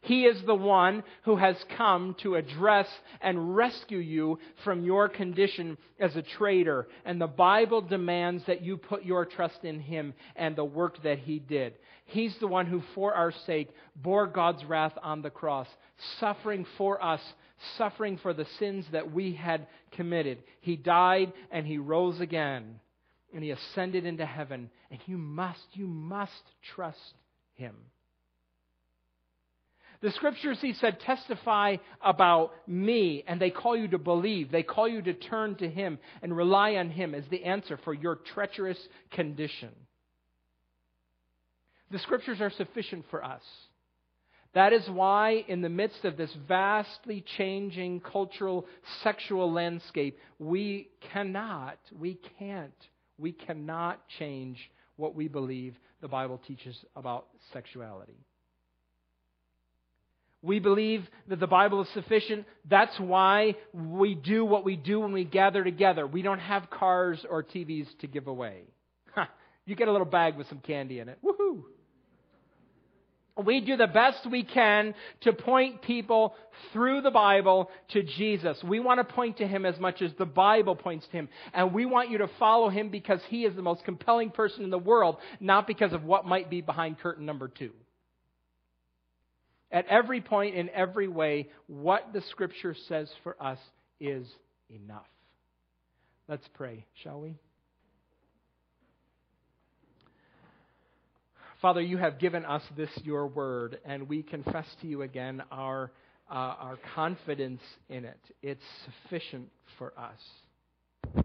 He 0.03 0.25
is 0.25 0.43
the 0.47 0.55
one 0.55 1.03
who 1.25 1.37
has 1.37 1.57
come 1.77 2.17
to 2.23 2.37
address 2.37 2.89
and 3.21 3.55
rescue 3.55 3.99
you 3.99 4.39
from 4.65 4.83
your 4.83 5.11
condition 5.11 5.77
as 5.99 6.17
a 6.17 6.23
traitor. 6.23 6.89
And 7.05 7.21
the 7.21 7.27
Bible 7.27 7.83
demands 7.83 8.45
that 8.47 8.63
you 8.63 8.79
put 8.79 9.05
your 9.05 9.27
trust 9.27 9.63
in 9.63 9.79
Him 9.79 10.15
and 10.37 10.57
the 10.57 10.65
work 10.65 11.03
that 11.03 11.19
He 11.19 11.39
did. 11.39 11.75
He's 12.07 12.35
the 12.41 12.47
one 12.47 12.67
who, 12.67 12.83
for 12.95 13.13
our 13.15 13.33
sake, 13.47 13.69
bore 13.95 14.27
God's 14.27 14.65
wrath 14.65 14.95
on 15.03 15.21
the 15.21 15.31
cross, 15.31 15.69
suffering 16.19 16.65
for 16.79 17.03
us, 17.05 17.21
suffering 17.77 18.19
for 18.23 18.33
the 18.33 18.47
sins 18.59 18.87
that 18.93 19.13
we 19.13 19.35
had 19.35 19.67
committed. 19.93 20.39
He 20.63 20.77
died 20.77 21.33
and 21.51 21.67
He 21.67 21.77
rose 21.77 22.21
again. 22.21 22.81
And 23.35 23.45
He 23.45 23.51
ascended 23.51 24.07
into 24.07 24.25
heaven. 24.25 24.71
And 24.91 24.99
you 25.05 25.19
must, 25.19 25.61
you 25.75 25.87
must 25.87 26.43
trust 26.75 27.15
Him. 27.55 27.77
The 30.03 30.13
scriptures, 30.13 30.59
he 30.63 30.73
said, 30.73 31.01
testify 31.01 31.77
about 32.03 32.53
me, 32.67 33.23
and 33.27 33.39
they 33.39 33.51
call 33.51 33.77
you 33.77 33.89
to 33.89 33.99
believe. 33.99 34.51
They 34.51 34.63
call 34.63 34.89
you 34.89 35.03
to 35.03 35.13
turn 35.13 35.57
to 35.57 35.69
him 35.69 35.99
and 36.23 36.35
rely 36.35 36.77
on 36.77 36.89
him 36.89 37.15
as 37.15 37.25
the 37.31 37.45
answer 37.45 37.79
for 37.85 37.93
your 37.93 38.17
treacherous 38.17 38.79
condition. 39.11 39.71
The 41.91 41.99
scriptures 41.99 42.41
are 42.41 42.51
sufficient 42.51 43.05
for 43.11 43.23
us. 43.23 43.43
That 44.55 44.73
is 44.73 44.89
why, 44.89 45.45
in 45.47 45.61
the 45.61 45.69
midst 45.69 46.05
of 46.05 46.17
this 46.17 46.35
vastly 46.49 47.25
changing 47.37 48.01
cultural, 48.01 48.67
sexual 49.05 49.53
landscape, 49.53 50.19
we 50.39 50.89
cannot, 51.13 51.79
we 51.97 52.19
can't, 52.39 52.73
we 53.19 53.33
cannot 53.33 54.01
change 54.19 54.59
what 54.97 55.15
we 55.15 55.29
believe 55.29 55.77
the 56.01 56.09
Bible 56.09 56.41
teaches 56.47 56.77
about 56.97 57.27
sexuality. 57.53 58.19
We 60.43 60.59
believe 60.59 61.07
that 61.29 61.39
the 61.39 61.47
Bible 61.47 61.83
is 61.83 61.89
sufficient. 61.91 62.47
That's 62.69 62.99
why 62.99 63.57
we 63.75 64.15
do 64.15 64.45
what 64.45 64.65
we 64.65 64.77
do 64.77 65.01
when 65.01 65.13
we 65.13 65.25
gather 65.25 65.63
together. 65.63 66.07
We 66.07 66.23
don't 66.23 66.39
have 66.39 66.71
cars 66.71 67.25
or 67.29 67.43
TVs 67.43 67.87
to 67.99 68.07
give 68.07 68.27
away. 68.27 68.63
you 69.67 69.77
get 69.77 69.89
a 69.89 69.93
little 69.93 70.07
bag 70.07 70.37
with 70.37 70.49
some 70.49 70.61
candy 70.61 70.99
in 70.99 71.09
it. 71.11 71.19
Woohoo! 71.23 71.63
We 73.45 73.61
do 73.61 73.77
the 73.77 73.87
best 73.87 74.29
we 74.31 74.43
can 74.43 74.95
to 75.23 75.33
point 75.33 75.83
people 75.83 76.35
through 76.73 77.03
the 77.03 77.11
Bible 77.11 77.71
to 77.91 78.03
Jesus. 78.03 78.63
We 78.63 78.81
want 78.81 78.99
to 78.99 79.15
point 79.15 79.39
to 79.39 79.47
Him 79.47 79.65
as 79.65 79.79
much 79.79 80.03
as 80.03 80.11
the 80.19 80.27
Bible 80.27 80.77
points 80.77 81.07
to 81.07 81.13
Him. 81.13 81.29
And 81.55 81.73
we 81.73 81.87
want 81.87 82.11
you 82.11 82.19
to 82.19 82.29
follow 82.39 82.69
Him 82.69 82.91
because 82.91 83.21
He 83.29 83.45
is 83.45 83.55
the 83.55 83.63
most 83.63 83.85
compelling 83.85 84.31
person 84.31 84.65
in 84.65 84.71
the 84.71 84.79
world, 84.79 85.17
not 85.39 85.67
because 85.67 85.93
of 85.93 86.05
what 86.05 86.27
might 86.27 86.51
be 86.51 86.61
behind 86.61 86.99
curtain 86.99 87.25
number 87.25 87.49
two. 87.49 87.71
At 89.73 89.87
every 89.87 90.21
point, 90.21 90.57
in 90.57 90.69
every 90.71 91.09
way, 91.09 91.49
what 91.67 92.13
the 92.13 92.23
Scripture 92.31 92.75
says 92.89 93.11
for 93.23 93.41
us 93.41 93.59
is 94.01 94.27
enough. 94.69 95.07
Let's 96.29 96.49
pray, 96.55 96.87
shall 97.03 97.21
we? 97.21 97.37
Father, 101.63 101.83
you 101.83 101.99
have 101.99 102.19
given 102.19 102.45
us 102.47 102.63
this 102.77 102.91
your 103.05 103.27
word, 103.27 103.79
and 103.85 104.09
we 104.09 104.23
confess 104.23 104.65
to 104.81 104.87
you 104.87 105.03
again 105.03 105.43
our, 105.53 105.93
uh, 106.31 106.35
our 106.35 106.79
confidence 106.95 107.61
in 107.91 108.07
it. 108.07 108.21
It's 108.43 108.63
sufficient 109.03 109.51
for 109.77 109.93
us. 109.99 111.25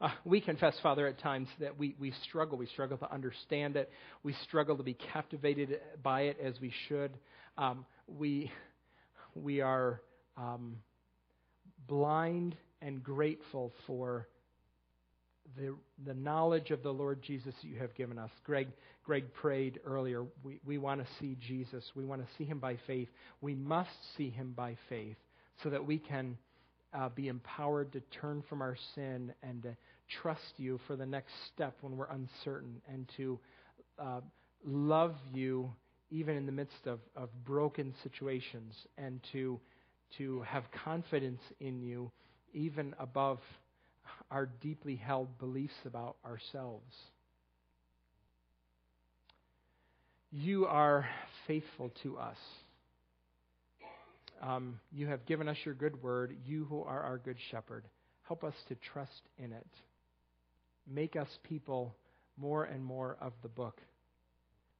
Uh, 0.00 0.08
we 0.24 0.40
confess, 0.40 0.74
Father, 0.82 1.06
at 1.06 1.18
times 1.18 1.48
that 1.60 1.78
we, 1.78 1.94
we 1.98 2.12
struggle. 2.28 2.56
We 2.56 2.66
struggle 2.66 2.96
to 2.98 3.12
understand 3.12 3.76
it. 3.76 3.90
We 4.22 4.34
struggle 4.44 4.76
to 4.78 4.82
be 4.82 4.94
captivated 4.94 5.78
by 6.02 6.22
it 6.22 6.38
as 6.42 6.54
we 6.60 6.72
should 6.88 7.12
um, 7.60 7.84
we, 8.06 8.50
we 9.34 9.60
are 9.60 10.00
um, 10.36 10.76
blind 11.86 12.56
and 12.80 13.02
grateful 13.02 13.72
for 13.86 14.28
the, 15.56 15.74
the 16.06 16.14
knowledge 16.14 16.70
of 16.70 16.82
the 16.82 16.92
Lord 16.92 17.22
Jesus 17.22 17.54
that 17.60 17.68
you 17.68 17.78
have 17.78 17.94
given 17.94 18.18
us. 18.18 18.30
Greg, 18.44 18.68
Greg 19.04 19.32
prayed 19.34 19.80
earlier. 19.84 20.24
We, 20.42 20.60
we 20.64 20.78
want 20.78 21.00
to 21.00 21.06
see 21.20 21.36
Jesus. 21.46 21.84
We 21.94 22.04
want 22.04 22.22
to 22.22 22.28
see 22.38 22.44
him 22.44 22.60
by 22.60 22.78
faith. 22.86 23.08
We 23.40 23.54
must 23.54 23.90
see 24.16 24.30
him 24.30 24.54
by 24.56 24.76
faith 24.88 25.16
so 25.62 25.70
that 25.70 25.84
we 25.84 25.98
can 25.98 26.38
uh, 26.92 27.08
be 27.08 27.28
empowered 27.28 27.92
to 27.92 28.00
turn 28.20 28.42
from 28.48 28.62
our 28.62 28.76
sin 28.94 29.32
and 29.42 29.62
to 29.62 29.76
trust 30.22 30.54
you 30.56 30.80
for 30.86 30.96
the 30.96 31.06
next 31.06 31.32
step 31.52 31.76
when 31.80 31.96
we're 31.96 32.10
uncertain 32.10 32.80
and 32.92 33.10
to 33.16 33.38
uh, 33.98 34.20
love 34.64 35.14
you 35.32 35.70
even 36.10 36.36
in 36.36 36.46
the 36.46 36.52
midst 36.52 36.86
of, 36.86 36.98
of 37.14 37.28
broken 37.44 37.94
situations, 38.02 38.74
and 38.98 39.20
to, 39.32 39.60
to 40.18 40.42
have 40.42 40.64
confidence 40.84 41.40
in 41.60 41.80
you, 41.80 42.10
even 42.52 42.94
above 42.98 43.38
our 44.30 44.46
deeply 44.60 44.96
held 44.96 45.38
beliefs 45.38 45.74
about 45.86 46.16
ourselves. 46.24 46.94
You 50.32 50.66
are 50.66 51.08
faithful 51.46 51.92
to 52.02 52.18
us. 52.18 52.38
Um, 54.40 54.80
you 54.90 55.06
have 55.06 55.26
given 55.26 55.48
us 55.48 55.56
your 55.64 55.74
good 55.74 56.02
word, 56.02 56.36
you 56.46 56.64
who 56.64 56.82
are 56.82 57.02
our 57.02 57.18
good 57.18 57.36
shepherd. 57.50 57.84
Help 58.22 58.44
us 58.44 58.54
to 58.68 58.74
trust 58.92 59.22
in 59.38 59.52
it. 59.52 59.66
Make 60.90 61.16
us 61.16 61.28
people 61.44 61.94
more 62.36 62.64
and 62.64 62.84
more 62.84 63.16
of 63.20 63.32
the 63.42 63.48
book 63.48 63.80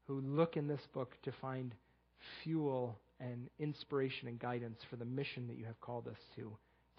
who 0.06 0.20
look 0.22 0.56
in 0.56 0.66
this 0.66 0.80
book 0.92 1.16
to 1.22 1.32
find 1.40 1.74
fuel 2.42 2.98
and 3.20 3.48
inspiration 3.58 4.26
and 4.28 4.40
guidance 4.40 4.78
for 4.88 4.96
the 4.96 5.04
mission 5.04 5.46
that 5.46 5.56
you 5.56 5.64
have 5.64 5.80
called 5.80 6.08
us 6.08 6.16
to, 6.34 6.50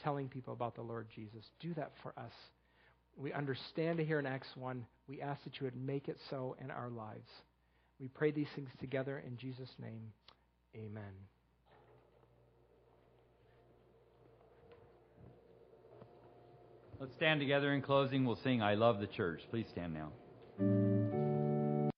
telling 0.04 0.30
people 0.30 0.54
about 0.54 0.76
the 0.76 0.82
Lord 0.82 1.08
Jesus. 1.14 1.44
Do 1.60 1.74
that 1.74 1.92
for 2.02 2.14
us. 2.18 2.32
We 3.18 3.34
understand 3.34 4.00
it 4.00 4.08
here 4.08 4.20
in 4.20 4.26
Acts 4.26 4.48
1. 4.56 4.86
We 5.08 5.22
ask 5.22 5.44
that 5.44 5.60
you 5.60 5.66
would 5.66 5.76
make 5.76 6.08
it 6.08 6.18
so 6.30 6.56
in 6.62 6.72
our 6.72 6.90
lives. 6.90 7.28
We 8.00 8.08
pray 8.08 8.32
these 8.32 8.48
things 8.56 8.70
together 8.80 9.22
in 9.28 9.36
Jesus' 9.36 9.76
name. 9.80 10.14
Amen. 10.76 11.31
Let's 17.02 17.16
stand 17.16 17.40
together 17.40 17.74
in 17.74 17.82
closing. 17.82 18.26
We'll 18.26 18.36
sing 18.44 18.62
I 18.62 18.76
Love 18.76 19.00
the 19.00 19.08
Church. 19.08 19.42
Please 19.50 19.66
stand 19.72 19.92
now. 19.92 20.91